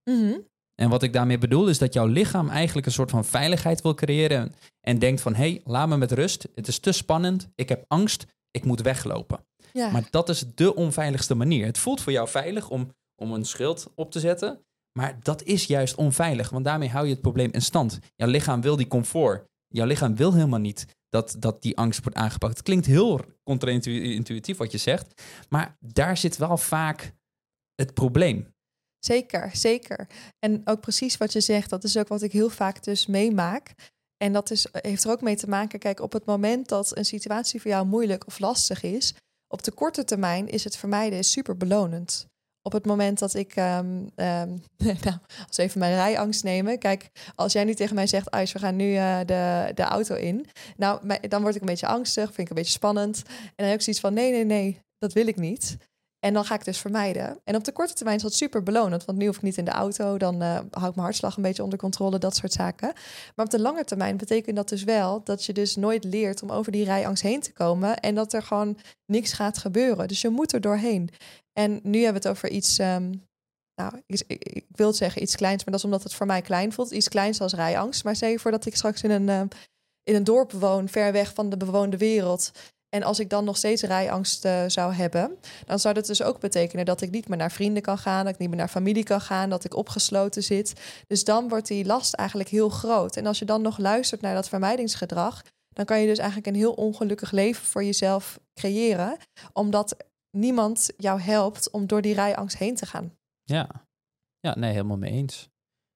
Mhm. 0.03 0.39
En 0.81 0.89
wat 0.89 1.03
ik 1.03 1.13
daarmee 1.13 1.37
bedoel 1.37 1.67
is 1.67 1.77
dat 1.77 1.93
jouw 1.93 2.05
lichaam 2.05 2.49
eigenlijk 2.49 2.87
een 2.87 2.93
soort 2.93 3.09
van 3.09 3.25
veiligheid 3.25 3.81
wil 3.81 3.93
creëren. 3.93 4.37
En, 4.37 4.53
en 4.81 4.99
denkt 4.99 5.21
van, 5.21 5.35
hé, 5.35 5.49
hey, 5.49 5.61
laat 5.63 5.87
me 5.87 5.97
met 5.97 6.11
rust. 6.11 6.47
Het 6.55 6.67
is 6.67 6.79
te 6.79 6.91
spannend. 6.91 7.47
Ik 7.55 7.69
heb 7.69 7.85
angst. 7.87 8.25
Ik 8.51 8.65
moet 8.65 8.81
weglopen. 8.81 9.45
Ja, 9.73 9.89
Maar 9.89 10.07
dat 10.09 10.29
is 10.29 10.45
de 10.55 10.75
onveiligste 10.75 11.35
manier. 11.35 11.65
Het 11.65 11.77
voelt 11.77 12.01
voor 12.01 12.11
jou 12.11 12.27
veilig 12.27 12.69
om, 12.69 12.91
om 13.15 13.31
een 13.31 13.45
schild 13.45 13.91
op 13.95 14.11
te 14.11 14.19
zetten. 14.19 14.65
Maar 14.97 15.17
dat 15.21 15.43
is 15.43 15.65
juist 15.65 15.95
onveilig, 15.95 16.49
want 16.49 16.65
daarmee 16.65 16.89
hou 16.89 17.05
je 17.05 17.11
het 17.11 17.21
probleem 17.21 17.51
in 17.51 17.61
stand. 17.61 17.99
Jouw 18.15 18.29
lichaam 18.29 18.61
wil 18.61 18.75
die 18.75 18.87
comfort. 18.87 19.45
Jouw 19.67 19.85
lichaam 19.85 20.15
wil 20.15 20.33
helemaal 20.33 20.59
niet 20.59 20.85
dat, 21.09 21.35
dat 21.39 21.61
die 21.61 21.77
angst 21.77 22.03
wordt 22.03 22.17
aangepakt. 22.17 22.53
Het 22.53 22.63
klinkt 22.65 22.85
heel 22.85 23.21
contra-intuïtief 23.43 24.57
wat 24.57 24.71
je 24.71 24.77
zegt, 24.77 25.21
maar 25.49 25.77
daar 25.79 26.17
zit 26.17 26.37
wel 26.37 26.57
vaak 26.57 27.13
het 27.75 27.93
probleem. 27.93 28.55
Zeker, 28.99 29.49
zeker. 29.53 30.07
En 30.39 30.61
ook 30.65 30.79
precies 30.79 31.17
wat 31.17 31.33
je 31.33 31.41
zegt, 31.41 31.69
dat 31.69 31.83
is 31.83 31.97
ook 31.97 32.07
wat 32.07 32.21
ik 32.21 32.31
heel 32.31 32.49
vaak 32.49 32.83
dus 32.83 33.05
meemaak. 33.05 33.73
En 34.17 34.33
dat 34.33 34.51
is, 34.51 34.67
heeft 34.71 35.03
er 35.03 35.11
ook 35.11 35.21
mee 35.21 35.35
te 35.35 35.49
maken, 35.49 35.79
kijk, 35.79 35.99
op 35.99 36.13
het 36.13 36.25
moment 36.25 36.69
dat 36.69 36.97
een 36.97 37.05
situatie 37.05 37.61
voor 37.61 37.71
jou 37.71 37.85
moeilijk 37.85 38.27
of 38.27 38.39
lastig 38.39 38.83
is, 38.83 39.15
op 39.47 39.63
de 39.63 39.71
korte 39.71 40.03
termijn 40.03 40.47
is 40.47 40.63
het 40.63 40.77
vermijden 40.77 41.19
is 41.19 41.31
super 41.31 41.57
belonend. 41.57 42.27
Op 42.61 42.73
het 42.73 42.85
moment 42.85 43.19
dat 43.19 43.33
ik, 43.33 43.55
ehm, 43.55 44.07
ehm, 44.15 44.49
nou, 45.03 45.17
als 45.47 45.57
even 45.57 45.79
mijn 45.79 45.93
rijangst 45.95 46.43
nemen. 46.43 46.79
Kijk, 46.79 47.09
als 47.35 47.53
jij 47.53 47.63
nu 47.63 47.73
tegen 47.73 47.95
mij 47.95 48.07
zegt, 48.07 48.29
we 48.29 48.59
gaan 48.59 48.75
nu 48.75 48.95
eh, 48.95 49.19
de, 49.19 49.71
de 49.75 49.83
auto 49.83 50.15
in. 50.15 50.45
Nou, 50.77 51.17
dan 51.27 51.41
word 51.41 51.55
ik 51.55 51.61
een 51.61 51.67
beetje 51.67 51.87
angstig, 51.87 52.25
vind 52.25 52.37
ik 52.37 52.49
een 52.49 52.55
beetje 52.55 52.71
spannend. 52.71 53.23
En 53.27 53.53
dan 53.55 53.65
heb 53.65 53.75
ik 53.75 53.81
zoiets 53.81 54.01
van, 54.01 54.13
nee, 54.13 54.31
nee, 54.31 54.45
nee, 54.45 54.79
dat 54.97 55.13
wil 55.13 55.27
ik 55.27 55.35
niet. 55.35 55.77
En 56.19 56.33
dan 56.33 56.45
ga 56.45 56.55
ik 56.55 56.65
dus 56.65 56.77
vermijden. 56.77 57.39
En 57.43 57.55
op 57.55 57.63
de 57.63 57.71
korte 57.71 57.93
termijn 57.93 58.17
is 58.17 58.23
dat 58.23 58.33
super 58.33 58.63
belonend. 58.63 59.05
Want 59.05 59.17
nu 59.17 59.25
hoef 59.25 59.35
ik 59.35 59.41
niet 59.41 59.57
in 59.57 59.65
de 59.65 59.71
auto. 59.71 60.17
Dan 60.17 60.41
eh 60.41 60.49
hou 60.49 60.87
ik 60.87 60.95
mijn 60.95 61.07
hartslag 61.07 61.35
een 61.35 61.43
beetje 61.43 61.63
onder 61.63 61.79
controle. 61.79 62.17
Dat 62.17 62.35
soort 62.35 62.51
zaken. 62.51 62.93
Maar 63.35 63.45
op 63.45 63.51
de 63.51 63.59
lange 63.59 63.83
termijn 63.83 64.17
betekent 64.17 64.55
dat 64.55 64.69
dus 64.69 64.83
wel... 64.83 65.23
dat 65.23 65.45
je 65.45 65.53
dus 65.53 65.75
nooit 65.75 66.03
leert 66.03 66.41
om 66.41 66.51
over 66.51 66.71
die 66.71 66.83
rijangst 66.83 67.23
heen 67.23 67.41
te 67.41 67.53
komen. 67.53 67.99
En 67.99 68.15
dat 68.15 68.33
er 68.33 68.43
gewoon 68.43 68.77
niks 69.05 69.33
gaat 69.33 69.57
gebeuren. 69.57 70.07
Dus 70.07 70.21
je 70.21 70.29
moet 70.29 70.53
er 70.53 70.61
doorheen. 70.61 71.09
En 71.53 71.79
nu 71.83 72.03
hebben 72.03 72.21
we 72.21 72.27
het 72.27 72.37
over 72.37 72.49
iets... 72.49 72.77
ehm, 72.77 73.13
nou, 73.75 74.01
ik, 74.05 74.65
wil 74.67 74.93
zeggen 74.93 75.21
iets 75.21 75.35
kleins. 75.35 75.63
Maar 75.63 75.71
dat 75.71 75.79
is 75.79 75.85
omdat 75.85 76.03
het 76.03 76.13
voor 76.13 76.25
mij 76.25 76.41
klein 76.41 76.73
voelt. 76.73 76.91
Iets 76.91 77.09
kleins 77.09 77.41
als 77.41 77.53
rijangst. 77.53 78.03
Maar 78.03 78.15
stel 78.15 78.29
je 78.29 78.39
voor 78.39 78.51
dat 78.51 78.65
ik 78.65 78.75
straks 78.75 79.03
in 79.03 79.11
een, 79.11 79.29
ehm, 79.29 79.47
in 80.03 80.15
een 80.15 80.23
dorp 80.23 80.51
woon... 80.51 80.89
ver 80.89 81.11
weg 81.11 81.33
van 81.33 81.49
de 81.49 81.57
bewoonde 81.57 81.97
wereld... 81.97 82.51
En 82.97 83.03
als 83.03 83.19
ik 83.19 83.29
dan 83.29 83.43
nog 83.43 83.57
steeds 83.57 83.81
rijangst 83.81 84.45
eh, 84.45 84.63
zou 84.67 84.93
hebben, 84.93 85.37
dan 85.65 85.79
zou 85.79 85.93
dat 85.93 86.05
dus 86.05 86.21
ook 86.21 86.39
betekenen 86.39 86.85
dat 86.85 87.01
ik 87.01 87.11
niet 87.11 87.27
meer 87.27 87.37
naar 87.37 87.51
vrienden 87.51 87.81
kan 87.81 87.97
gaan, 87.97 88.25
dat 88.25 88.33
ik 88.33 88.39
niet 88.39 88.49
meer 88.49 88.57
naar 88.57 88.67
familie 88.67 89.03
kan 89.03 89.21
gaan, 89.21 89.49
dat 89.49 89.63
ik 89.63 89.75
opgesloten 89.75 90.43
zit. 90.43 91.03
Dus 91.07 91.23
dan 91.23 91.49
wordt 91.49 91.67
die 91.67 91.85
last 91.85 92.13
eigenlijk 92.13 92.49
heel 92.49 92.69
groot. 92.69 93.15
En 93.15 93.25
als 93.25 93.39
je 93.39 93.45
dan 93.45 93.61
nog 93.61 93.77
luistert 93.77 94.21
naar 94.21 94.33
dat 94.35 94.49
vermijdingsgedrag, 94.49 95.43
dan 95.69 95.85
kan 95.85 95.99
je 95.99 96.07
dus 96.07 96.17
eigenlijk 96.17 96.47
een 96.47 96.55
heel 96.55 96.73
ongelukkig 96.73 97.31
leven 97.31 97.65
voor 97.65 97.83
jezelf 97.83 98.39
creëren, 98.53 99.17
omdat 99.53 99.95
niemand 100.37 100.89
jou 100.97 101.19
helpt 101.19 101.71
om 101.71 101.87
door 101.87 102.01
die 102.01 102.13
rijangst 102.13 102.57
heen 102.57 102.75
te 102.75 102.85
gaan. 102.85 103.13
Ja, 103.43 103.69
ja 104.39 104.55
nee, 104.55 104.71
helemaal 104.71 104.97
mee 104.97 105.11
eens. 105.11 105.49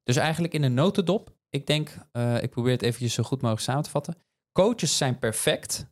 Dus 0.04 0.16
eigenlijk 0.16 0.54
in 0.54 0.64
een 0.64 0.74
notendop, 0.74 1.34
ik 1.50 1.68
denk, 1.68 1.98
eh, 2.12 2.44
ik 2.44 2.50
probeer 2.50 2.72
het 2.72 2.82
eventjes 2.82 3.14
zo 3.14 3.24
goed 3.24 3.42
mogelijk 3.42 3.66
samen 3.66 3.84
te 3.84 3.90
vatten. 3.90 4.16
Coaches 4.52 4.98
zijn 4.98 5.20
perfect 5.20 5.91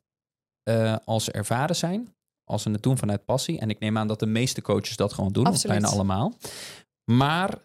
eh, 0.70 0.96
als 1.06 1.24
ze 1.24 1.32
ervaren 1.32 1.76
zijn, 1.76 2.16
als 2.44 2.62
ze 2.62 2.72
het 2.72 2.84
doen 2.84 2.98
vanuit 2.98 3.26
passie. 3.26 3.60
En 3.60 3.70
ik 3.70 3.80
neem 3.80 3.98
aan 3.98 4.08
dat 4.08 4.20
de 4.20 4.26
meeste 4.26 4.62
coaches 4.62 4.96
dat 4.96 5.14
gewoon 5.14 5.32
doen, 5.32 5.46
Absoluut. 5.46 5.80
bijna 5.80 5.96
allemaal. 5.96 6.34
Maar 7.12 7.58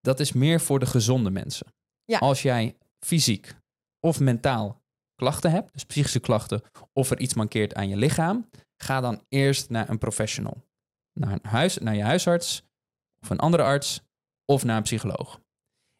dat 0.00 0.20
is 0.20 0.32
meer 0.32 0.60
voor 0.60 0.78
de 0.78 0.86
gezonde 0.86 1.30
mensen. 1.30 1.66
Ja. 2.04 2.18
Als 2.18 2.42
jij 2.42 2.76
fysiek 3.00 3.54
of 4.00 4.20
mentaal 4.20 4.82
klachten 5.14 5.50
hebt, 5.50 5.72
dus 5.72 5.84
psychische 5.84 6.20
klachten, 6.20 6.62
of 6.92 7.10
er 7.10 7.20
iets 7.20 7.34
mankeert 7.34 7.74
aan 7.74 7.88
je 7.88 7.96
lichaam, 7.96 8.48
ga 8.76 9.00
dan 9.00 9.24
eerst 9.28 9.70
naar 9.70 9.88
een 9.88 9.98
professional. 9.98 10.62
Naar, 11.12 11.32
een 11.32 11.50
huis, 11.50 11.78
naar 11.78 11.94
je 11.94 12.02
huisarts, 12.02 12.62
of 13.22 13.30
een 13.30 13.38
andere 13.38 13.62
arts, 13.62 14.00
of 14.44 14.64
naar 14.64 14.76
een 14.76 14.82
psycholoog. 14.82 15.40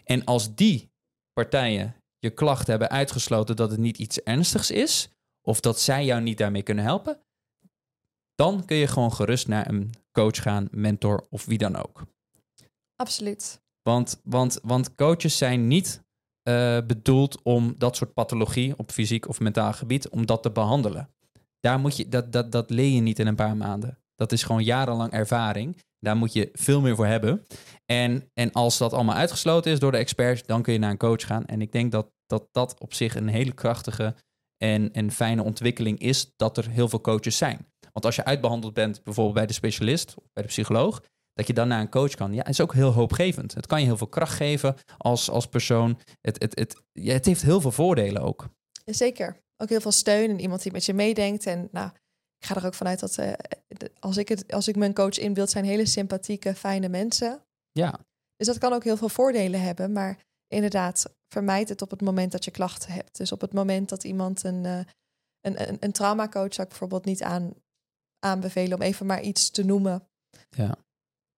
En 0.05 0.25
als 0.25 0.55
die 0.55 0.91
partijen 1.33 1.95
je 2.19 2.31
klachten 2.31 2.71
hebben 2.71 2.91
uitgesloten 2.91 3.57
dat 3.57 3.71
het 3.71 3.81
niet 3.81 3.99
iets 3.99 4.23
ernstigs 4.23 4.71
is, 4.71 5.11
of 5.49 5.61
dat 5.61 5.81
zij 5.81 6.05
jou 6.05 6.21
niet 6.21 6.39
daarmee 6.39 6.63
kunnen 6.63 6.85
helpen, 6.85 7.21
dan 8.35 8.65
kun 8.65 8.77
je 8.77 8.87
gewoon 8.87 9.13
gerust 9.13 9.49
naar 9.49 9.69
een 9.69 9.91
coach 10.13 10.43
gaan, 10.43 10.69
mentor 10.71 11.27
of 11.31 11.45
wie 11.45 11.59
dan 11.59 11.77
ook. 11.77 12.07
Absoluut. 12.97 13.61
Want, 13.83 14.21
want, 14.25 14.59
want 14.63 14.95
coaches 14.95 15.37
zijn 15.37 15.67
niet 15.67 16.03
eh, 16.43 16.79
bedoeld 16.87 17.43
om 17.43 17.75
dat 17.79 17.97
soort 17.97 18.15
pathologie 18.15 18.79
op 18.79 18.91
fysiek 18.91 19.29
of 19.29 19.41
mentaal 19.41 19.73
gebied, 19.73 20.09
om 20.09 20.27
dat 20.27 20.43
te 20.43 20.51
behandelen. 20.51 21.11
Daar 21.61 21.79
moet 21.79 21.97
je, 21.97 22.09
dat, 22.09 22.33
dat, 22.33 22.53
dat 22.53 22.71
leer 22.71 22.95
je 22.95 23.01
niet 23.01 23.19
in 23.19 23.27
een 23.27 23.35
paar 23.35 23.57
maanden. 23.57 23.99
Dat 24.15 24.33
is 24.33 24.43
gewoon 24.43 24.65
jarenlang 24.65 25.13
ervaring. 25.13 25.77
Daar 25.99 26.17
moet 26.17 26.33
je 26.33 26.49
veel 26.53 26.81
meer 26.81 26.97
voor 26.97 27.07
hebben. 27.07 27.47
En, 27.85 28.31
en 28.35 28.53
als 28.53 28.79
dat 28.79 28.93
allemaal 28.93 29.17
uitgesloten 29.17 29.73
is 29.73 29.79
door 29.79 29.93
de 29.93 29.99
experts, 29.99 30.43
dan 30.43 30.63
kun 30.63 30.73
je 30.73 30.79
naar 30.79 30.91
een 30.91 30.97
coach 30.97 31.27
gaan. 31.27 31.47
En 31.47 31.61
ik 31.61 31.73
denk 31.73 31.93
dat 31.93 32.13
dat, 32.27 32.49
dat 32.53 32.81
op 32.81 32.95
zich 32.95 33.15
een 33.15 33.29
hele 33.29 33.53
krachtige 33.53 34.15
en, 34.59 34.93
en 34.93 35.11
fijne 35.11 35.43
ontwikkeling 35.43 35.99
is, 35.99 36.33
dat 36.37 36.57
er 36.57 36.71
heel 36.71 36.89
veel 36.89 37.01
coaches 37.01 37.37
zijn. 37.37 37.67
Want 37.93 38.05
als 38.05 38.17
je 38.17 38.25
uitbehandeld 38.25 38.75
bent, 38.75 39.03
bijvoorbeeld 39.05 39.37
bij 39.37 39.47
de 39.47 39.53
specialist 39.53 40.15
of 40.19 40.25
bij 40.33 40.43
de 40.43 40.49
psycholoog, 40.49 41.03
dat 41.33 41.47
je 41.47 41.53
dan 41.53 41.69
naar 41.69 41.81
een 41.81 41.91
coach 41.91 42.15
kan. 42.15 42.35
Ja, 42.35 42.47
is 42.47 42.61
ook 42.61 42.75
heel 42.75 42.93
hoopgevend. 42.93 43.55
Het 43.55 43.67
kan 43.67 43.81
je 43.81 43.87
heel 43.87 43.97
veel 43.97 44.07
kracht 44.07 44.35
geven 44.35 44.77
als, 44.97 45.31
als 45.31 45.47
persoon. 45.47 45.99
Het, 46.21 46.43
het, 46.43 46.59
het, 46.59 46.83
ja, 46.93 47.13
het 47.13 47.27
heeft 47.27 47.43
heel 47.43 47.61
veel 47.61 47.73
voordelen 47.73 48.23
ook. 48.23 48.49
Zeker. 48.85 49.37
Ook 49.57 49.69
heel 49.69 49.81
veel 49.81 49.93
steun 49.93 50.31
en 50.31 50.41
iemand 50.41 50.63
die 50.63 50.73
met 50.73 50.85
je 50.85 50.95
meedenkt. 50.95 51.47
En 51.47 51.69
nou, 51.73 51.91
ik 52.39 52.47
ga 52.47 52.57
er 52.57 52.67
ook 52.67 52.75
vanuit 52.75 53.01
dat 53.01 53.19
eh, 53.19 53.33
als, 53.99 54.17
ik 54.17 54.29
het, 54.29 54.53
als 54.53 54.69
ik 54.69 54.77
mijn 54.77 54.95
coach 54.95 55.19
inbeeld, 55.19 55.51
zijn 55.51 55.65
hele 55.65 55.87
sympathieke, 55.87 56.55
fijne 56.55 56.89
mensen. 56.89 57.43
Ja, 57.73 57.99
Dus 58.37 58.47
dat 58.47 58.59
kan 58.59 58.73
ook 58.73 58.85
heel 58.85 58.97
veel 58.97 59.09
voordelen 59.09 59.61
hebben. 59.61 59.93
Maar 59.93 60.19
inderdaad, 60.47 61.15
vermijd 61.29 61.69
het 61.69 61.83
op 61.83 61.91
het 61.91 62.01
moment 62.01 62.33
dat 62.33 62.45
je 62.45 62.51
klachten 62.51 62.93
hebt. 62.93 63.17
Dus 63.17 63.33
op 63.33 63.41
het 63.41 63.53
moment 63.53 63.89
dat 63.89 64.05
iemand 64.05 64.45
een, 64.45 64.65
eh, 64.65 64.79
een, 65.41 65.69
een, 65.69 65.77
een 65.81 65.93
traumacoach 65.93 66.55
zou 66.55 66.63
ik 66.63 66.69
bijvoorbeeld 66.69 67.05
niet 67.05 67.23
aan, 67.23 67.55
aanbevelen 68.19 68.79
om 68.79 68.83
even 68.83 69.07
maar 69.07 69.23
iets 69.23 69.51
te 69.51 69.65
noemen. 69.65 70.09
Ja. 70.51 70.77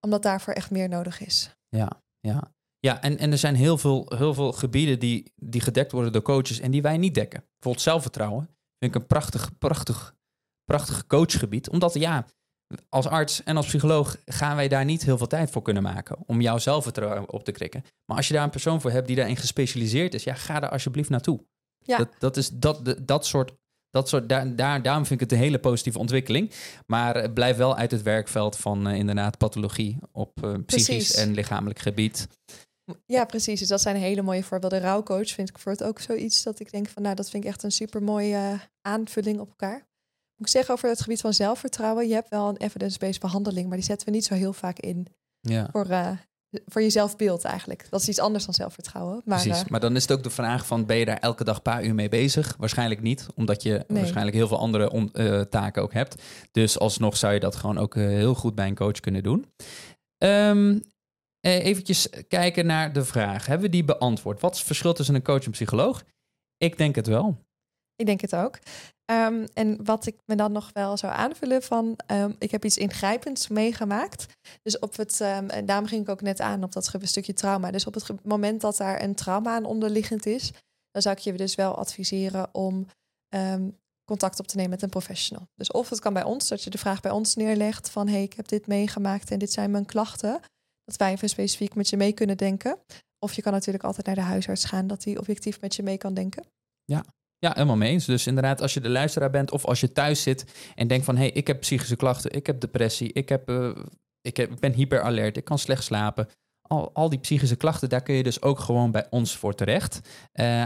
Omdat 0.01 0.22
daarvoor 0.22 0.55
echt 0.55 0.70
meer 0.70 0.88
nodig 0.88 1.20
is. 1.20 1.57
Ja, 1.68 2.03
ja. 2.20 2.53
Ja, 2.78 3.03
en, 3.03 3.18
en 3.18 3.30
er 3.32 3.38
zijn 3.38 3.55
heel 3.55 3.78
veel, 3.78 4.12
heel 4.16 4.34
veel 4.34 4.53
gebieden 4.53 4.99
die, 4.99 5.32
die 5.36 5.61
gedekt 5.61 5.93
worden 5.93 6.12
door 6.12 6.22
coaches 6.22 6.61
en 6.61 6.70
die 6.70 6.82
wij 6.82 6.97
niet 6.97 7.14
dekken. 7.14 7.41
Bijvoorbeeld 7.41 7.84
zelfvertrouwen. 7.84 8.45
Vind 8.78 8.95
ik 8.95 9.01
een 9.01 9.07
prachtig, 9.07 9.59
prachtig, 9.59 10.16
prachtig 10.64 11.07
coachgebied. 11.07 11.68
Omdat 11.68 11.95
ja, 11.95 12.26
als 12.88 13.06
arts 13.06 13.42
en 13.42 13.56
als 13.56 13.66
psycholoog 13.66 14.16
gaan 14.24 14.56
wij 14.56 14.68
daar 14.68 14.84
niet 14.84 15.04
heel 15.04 15.18
veel 15.18 15.26
tijd 15.26 15.50
voor 15.50 15.62
kunnen 15.62 15.82
maken 15.82 16.16
om 16.26 16.40
jouw 16.40 16.58
zelfvertrouwen 16.58 17.32
op 17.32 17.44
te 17.44 17.52
krikken. 17.52 17.84
Maar 18.04 18.16
als 18.16 18.28
je 18.28 18.34
daar 18.34 18.44
een 18.44 18.50
persoon 18.50 18.80
voor 18.80 18.90
hebt 18.90 19.06
die 19.06 19.16
daarin 19.16 19.36
gespecialiseerd 19.36 20.14
is, 20.14 20.24
ja, 20.24 20.34
ga 20.34 20.60
daar 20.60 20.70
alsjeblieft 20.70 21.08
naartoe. 21.08 21.44
Ja. 21.84 21.96
Dat, 21.96 22.08
dat 22.18 22.36
is 22.36 22.48
dat, 22.48 22.96
dat, 23.02 23.26
soort. 23.26 23.52
Dat 23.90 24.08
soort 24.08 24.28
daar, 24.28 24.56
daar, 24.56 24.82
daarom 24.82 25.06
vind 25.06 25.20
ik 25.20 25.30
het 25.30 25.38
een 25.38 25.44
hele 25.44 25.58
positieve 25.58 25.98
ontwikkeling. 25.98 26.52
Maar 26.86 27.16
eh, 27.16 27.32
blijf 27.32 27.56
wel 27.56 27.76
uit 27.76 27.90
het 27.90 28.02
werkveld 28.02 28.56
van 28.56 28.88
eh, 28.88 28.94
inderdaad 28.94 29.38
pathologie 29.38 29.98
op 30.12 30.42
eh, 30.42 30.50
psychisch 30.66 30.86
Precies. 30.86 31.14
en 31.14 31.34
lichamelijk 31.34 31.78
gebied. 31.78 32.28
Ja, 33.06 33.24
precies. 33.24 33.58
Dus 33.58 33.68
dat 33.68 33.80
zijn 33.80 33.96
hele 33.96 34.22
mooie 34.22 34.42
voorbeelden. 34.42 34.80
Rouwcoach 34.80 35.28
vind 35.28 35.48
ik 35.48 35.58
voor 35.58 35.72
het 35.72 35.82
ook 35.82 35.98
zoiets 35.98 36.42
dat 36.42 36.60
ik 36.60 36.70
denk 36.70 36.88
van, 36.88 37.02
nou, 37.02 37.14
dat 37.14 37.30
vind 37.30 37.44
ik 37.44 37.50
echt 37.50 37.62
een 37.62 37.72
super 37.72 38.02
mooie 38.02 38.60
aanvulling 38.80 39.40
op 39.40 39.48
elkaar. 39.48 39.88
Moet 40.41 40.49
ik 40.49 40.55
zeggen 40.55 40.74
over 40.74 40.88
het 40.88 41.01
gebied 41.01 41.20
van 41.20 41.32
zelfvertrouwen, 41.32 42.09
je 42.09 42.14
hebt 42.14 42.28
wel 42.28 42.49
een 42.49 42.57
evidence-based 42.57 43.20
behandeling, 43.20 43.66
maar 43.68 43.76
die 43.76 43.86
zetten 43.86 44.07
we 44.07 44.12
niet 44.12 44.24
zo 44.24 44.34
heel 44.34 44.53
vaak 44.53 44.78
in 44.78 45.07
Ja. 45.41 45.68
voor, 45.72 45.86
eh, 45.86 46.11
voor 46.66 46.82
je 46.82 46.91
zelfbeeld 46.91 47.45
eigenlijk. 47.45 47.86
Dat 47.91 48.01
is 48.01 48.09
iets 48.09 48.18
anders 48.18 48.45
dan 48.45 48.55
zelfvertrouwen. 48.55 49.22
Maar 49.24 49.41
Precies, 49.43 49.62
eh, 49.62 49.68
maar 49.68 49.80
dan 49.80 49.97
is 49.97 50.03
het 50.03 50.12
ook 50.12 50.22
de 50.22 50.30
vraag 50.30 50.66
van, 50.66 50.86
ben 50.86 50.97
je 50.97 51.05
daar 51.05 51.18
elke 51.18 51.45
dag 51.45 51.57
een 51.57 51.62
paar 51.62 51.84
uur 51.84 51.95
mee 51.95 52.09
bezig? 52.09 52.55
Waarschijnlijk 52.59 53.01
niet, 53.03 53.26
omdat 53.34 53.62
je 53.62 53.84
Nee. 53.88 53.99
waarschijnlijk 53.99 54.36
heel 54.36 54.49
veel 54.49 54.59
andere 54.59 55.11
eh, 55.12 55.41
taken 55.41 55.82
ook 55.82 55.93
hebt. 55.93 56.22
Dus 56.53 56.78
alsnog 56.78 57.16
zou 57.16 57.32
je 57.34 57.41
dat 57.41 57.57
gewoon 57.57 57.78
ook 57.78 57.95
heel 57.95 58.34
goed 58.34 58.55
bij 58.55 58.66
een 58.66 58.74
coach 58.74 59.01
kunnen 59.01 59.22
doen. 59.22 59.47
Eh, 60.18 61.64
eventjes 61.64 62.09
kijken 62.28 62.66
naar 62.66 62.93
de 62.93 63.05
vraag. 63.05 63.47
Hebben 63.47 63.66
we 63.66 63.72
die 63.72 63.84
beantwoord? 63.84 64.41
Wat 64.41 64.51
is 64.53 64.59
het 64.59 64.66
verschil 64.66 64.93
tussen 64.93 65.14
een 65.14 65.22
coach 65.22 65.45
en 65.45 65.51
psycholoog? 65.51 66.05
Ik 66.57 66.78
denk 66.78 66.95
het 66.95 67.07
wel. 67.07 67.38
Ik 68.01 68.07
denk 68.07 68.20
het 68.20 68.34
ook. 68.34 68.59
Ehm, 69.05 69.46
en 69.55 69.84
wat 69.84 70.07
ik 70.07 70.16
me 70.24 70.34
dan 70.34 70.53
nog 70.53 70.70
wel 70.72 70.96
zou 70.96 71.12
aanvullen 71.12 71.62
van, 71.62 71.98
ehm, 72.07 72.32
ik 72.38 72.51
heb 72.51 72.64
iets 72.64 72.76
ingrijpends 72.76 73.48
meegemaakt. 73.48 74.26
Dus 74.62 74.78
op 74.78 74.96
het, 74.96 75.20
ehm, 75.20 75.48
en 75.48 75.66
daarom 75.66 75.86
ging 75.86 76.03
ik 76.03 76.09
ook 76.09 76.20
net 76.20 76.40
aan 76.40 76.64
op 76.64 76.72
dat 76.72 76.92
stukje 77.03 77.32
trauma. 77.32 77.70
Dus 77.70 77.86
op 77.86 77.94
het 77.94 78.24
moment 78.24 78.61
dat 78.61 78.76
daar 78.76 79.03
een 79.03 79.14
trauma 79.14 79.55
aan 79.55 79.64
onderliggend 79.64 80.26
is, 80.26 80.53
dan 80.90 81.03
zou 81.03 81.16
ik 81.16 81.22
je 81.22 81.32
dus 81.32 81.55
wel 81.55 81.74
adviseren 81.74 82.48
om 82.55 82.86
contact 84.05 84.40
op 84.40 84.46
te 84.46 84.57
nemen 84.57 84.70
met 84.70 84.82
een 84.82 84.88
professional. 84.88 85.46
Dus 85.55 85.70
of 85.70 85.88
het 85.88 86.01
kan 86.01 86.12
bij 86.12 86.22
ons, 86.22 86.48
dat 86.48 86.62
je 86.62 86.70
de 86.70 86.78
vraag 86.78 87.01
bij 87.01 87.11
ons 87.11 87.34
neerlegt 87.34 87.90
van, 87.90 88.09
hey, 88.09 88.22
ik 88.22 88.32
heb 88.32 88.48
dit 88.48 88.66
meegemaakt 88.66 89.30
en 89.30 89.38
dit 89.38 89.53
zijn 89.53 89.70
mijn 89.70 89.86
klachten. 89.86 90.40
Dat 90.84 90.96
wij 90.96 91.12
even 91.12 91.28
specifiek 91.28 91.74
met 91.74 91.88
je 91.88 91.96
mee 91.96 92.12
kunnen 92.12 92.36
denken. 92.36 92.78
Of 93.18 93.32
je 93.32 93.42
kan 93.42 93.53
natuurlijk 93.53 93.84
altijd 93.84 94.07
naar 94.07 94.14
de 94.14 94.20
huisarts 94.20 94.64
gaan, 94.64 94.86
dat 94.86 95.03
die 95.03 95.18
objectief 95.18 95.61
met 95.61 95.74
je 95.74 95.82
mee 95.82 95.98
kan 95.98 96.14
denken. 96.14 96.44
Ja, 96.84 97.05
helemaal 97.41 97.76
mee 97.76 97.91
eens. 97.91 98.05
Dus 98.05 98.26
inderdaad, 98.26 98.62
als 98.62 98.74
je 98.74 98.80
de 98.80 98.88
luisteraar 98.88 99.30
bent 99.30 99.51
of 99.51 99.64
als 99.64 99.80
je 99.80 99.93
thuis 99.93 100.22
zit 100.22 100.45
en 100.74 100.88
denkt 100.88 101.05
van... 101.05 101.16
hé, 101.16 101.22
hey, 101.22 101.30
ik 101.30 101.47
heb 101.47 101.61
psychische 101.61 101.97
klachten, 101.97 102.32
ik 102.32 102.47
heb 102.47 102.61
depressie, 102.61 103.12
ik, 103.12 103.28
heb, 103.28 103.49
eh, 103.49 103.70
ik, 104.20 104.36
heb, 104.36 104.51
ik 104.51 104.61
ben 104.61 104.72
hyperalert, 104.72 105.36
ik 105.36 105.45
kan 105.45 105.59
slecht 105.59 105.84
slapen. 105.84 106.28
Al, 106.62 106.91
al 106.93 107.09
die 107.09 107.18
psychische 107.18 107.57
klachten, 107.57 107.88
daar 107.88 108.03
kun 108.03 108.14
je 108.14 108.22
dus 108.22 108.43
ook 108.43 108.59
gewoon 108.59 108.91
bij 108.91 109.07
ons 109.11 109.36
voor 109.36 109.55
terecht. 109.55 110.01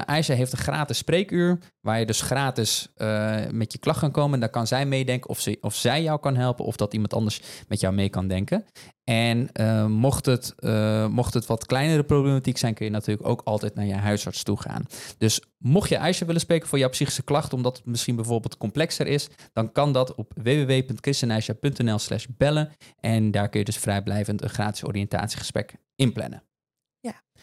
Aisha 0.07 0.35
heeft 0.35 0.53
een 0.53 0.59
gratis 0.59 0.99
spreekuur, 0.99 1.59
waar 1.81 1.99
je 1.99 2.07
dus 2.07 2.21
gratis 2.21 2.89
eh, 2.95 3.47
met 3.51 3.73
je 3.73 3.79
klacht 3.79 3.99
kan 3.99 4.11
komen. 4.11 4.41
Daar 4.41 4.49
kan 4.49 4.67
zij 4.67 4.87
meedenken 4.87 5.31
of, 5.31 5.41
ze, 5.41 5.59
of 5.61 5.75
zij 5.75 6.03
jou 6.03 6.21
kan 6.21 6.37
helpen 6.37 6.65
of 6.65 6.77
dat 6.77 6.93
iemand 6.93 7.15
anders 7.15 7.41
met 7.69 7.81
jou 7.81 7.95
mee 7.95 8.09
kan 8.09 8.29
denken. 8.29 8.65
En 9.05 9.53
eh, 9.53 9.87
mocht, 9.87 10.27
het, 10.27 10.55
eh, 10.57 11.07
mocht 11.09 11.35
het 11.35 11.47
wat 11.47 11.67
kleinere 11.67 12.05
problematiek 12.05 12.59
zijn, 12.59 12.75
kun 12.75 12.85
je 12.85 12.91
natuurlijk 12.91 13.29
ook 13.29 13.41
altijd 13.45 13.75
naar 13.75 13.87
je 13.87 13.95
huisarts 13.95 14.43
toe 14.43 14.61
gaan. 14.61 14.87
Dus 15.19 15.41
mocht 15.59 15.89
je 15.89 15.99
Aisha 15.99 16.27
willen 16.27 16.41
spreken 16.41 16.69
voor 16.69 16.79
jouw 16.79 16.89
psychische 16.89 17.23
klachten, 17.23 17.57
omdat 17.57 17.77
het 17.77 17.87
misschien 17.87 18.17
bijvoorbeeld 18.17 18.57
complexer 18.57 19.07
is, 19.07 19.29
dan 19.53 19.73
kan 19.73 19.93
dat 19.93 20.15
op 20.15 20.33
www.christenaisha.nl 20.43 21.99
slash 21.99 22.27
bellen. 22.37 22.73
En 23.01 23.31
daar 23.31 23.49
kun 23.49 23.59
je 23.59 23.65
dus 23.65 23.79
vrijblijvend 23.79 24.43
een 24.43 24.51
gratis 24.51 24.85
oriëntatiegesprek 24.85 25.75
inplannen. 25.97 26.43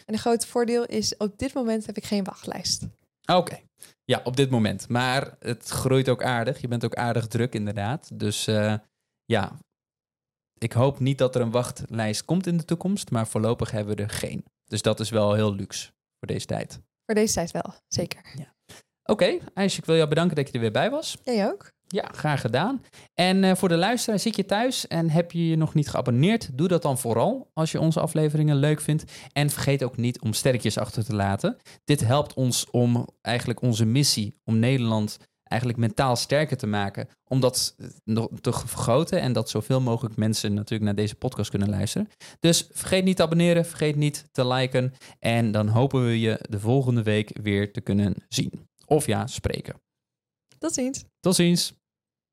En 0.05 0.13
een 0.13 0.19
groot 0.19 0.45
voordeel 0.45 0.85
is, 0.85 1.17
op 1.17 1.37
dit 1.37 1.53
moment 1.53 1.85
heb 1.85 1.97
ik 1.97 2.05
geen 2.05 2.23
wachtlijst. 2.23 2.87
Oké, 3.25 3.59
ja, 4.05 4.21
op 4.23 4.35
dit 4.35 4.49
moment. 4.49 4.89
Maar 4.89 5.35
het 5.39 5.67
groeit 5.69 6.09
ook 6.09 6.23
aardig. 6.23 6.61
Je 6.61 6.67
bent 6.67 6.85
ook 6.85 6.95
aardig 6.95 7.27
druk 7.27 7.53
inderdaad. 7.53 8.09
Dus 8.13 8.47
eh, 8.47 8.75
ja, 9.25 9.57
ik 10.63 10.73
hoop 10.73 10.99
niet 10.99 11.17
dat 11.17 11.35
er 11.35 11.41
een 11.41 11.51
wachtlijst 11.51 12.25
komt 12.25 12.47
in 12.47 12.57
de 12.57 12.65
toekomst, 12.65 13.11
maar 13.11 13.27
voorlopig 13.27 13.71
hebben 13.71 13.95
we 13.95 14.03
er 14.03 14.09
geen. 14.09 14.43
Dus 14.65 14.81
dat 14.81 14.99
is 14.99 15.09
wel 15.09 15.33
heel 15.33 15.55
luxe 15.55 15.91
voor 16.19 16.27
deze 16.27 16.45
tijd. 16.45 16.79
Voor 17.05 17.15
deze 17.15 17.33
tijd 17.33 17.51
wel, 17.51 17.73
zeker. 17.87 18.21
Oké, 19.03 19.37
Aisje, 19.53 19.79
ik 19.79 19.85
wil 19.85 19.95
jou 19.95 20.09
bedanken 20.09 20.35
dat 20.35 20.47
je 20.47 20.53
er 20.53 20.59
weer 20.59 20.71
bij 20.71 20.89
was. 20.89 21.17
Jij 21.23 21.47
ook? 21.47 21.71
Ja, 21.87 22.09
graag 22.11 22.41
gedaan. 22.41 22.81
En 23.13 23.43
eh, 23.43 23.55
voor 23.55 23.69
de 23.69 23.77
luisteraar, 23.77 24.19
zit 24.19 24.35
je 24.35 24.45
thuis 24.45 24.87
en 24.87 25.09
heb 25.09 25.31
je 25.31 25.47
je 25.47 25.55
nog 25.55 25.73
niet 25.73 25.89
geabonneerd? 25.89 26.57
Doe 26.57 26.67
dat 26.67 26.81
dan 26.81 26.97
vooral 26.97 27.49
als 27.53 27.71
je 27.71 27.79
onze 27.79 27.99
afleveringen 27.99 28.55
leuk 28.55 28.81
vindt. 28.81 29.03
En 29.33 29.49
vergeet 29.49 29.83
ook 29.83 29.97
niet 29.97 30.21
om 30.21 30.33
sterretjes 30.33 30.77
achter 30.77 31.05
te 31.05 31.15
laten. 31.15 31.57
Dit 31.83 31.99
helpt 31.99 32.33
ons 32.33 32.69
om 32.69 33.07
eigenlijk 33.21 33.61
onze 33.61 33.85
missie 33.85 34.35
om 34.43 34.59
Nederland 34.59 35.17
eigenlijk 35.51 35.79
mentaal 35.79 36.15
sterker 36.15 36.57
te 36.57 36.67
maken. 36.67 37.07
Om 37.27 37.39
dat 37.39 37.75
nog 38.03 38.29
te 38.41 38.51
vergroten 38.53 39.21
en 39.21 39.33
dat 39.33 39.49
zoveel 39.49 39.81
mogelijk 39.81 40.15
mensen 40.15 40.53
natuurlijk 40.53 40.83
naar 40.83 40.95
deze 40.95 41.15
podcast 41.15 41.49
kunnen 41.49 41.69
luisteren. 41.69 42.09
Dus 42.39 42.67
vergeet 42.71 43.03
niet 43.03 43.15
te 43.15 43.23
abonneren, 43.23 43.65
vergeet 43.65 43.95
niet 43.95 44.25
te 44.31 44.47
liken. 44.47 44.93
En 45.19 45.51
dan 45.51 45.67
hopen 45.67 46.05
we 46.05 46.19
je 46.19 46.39
de 46.49 46.59
volgende 46.59 47.03
week 47.03 47.37
weer 47.41 47.73
te 47.73 47.81
kunnen 47.81 48.15
zien. 48.27 48.51
Of 48.85 49.05
ja, 49.05 49.27
spreken. 49.27 49.75
Tot 50.57 50.73
ziens. 50.73 51.03
Tot 51.19 51.35
ziens. 51.35 51.73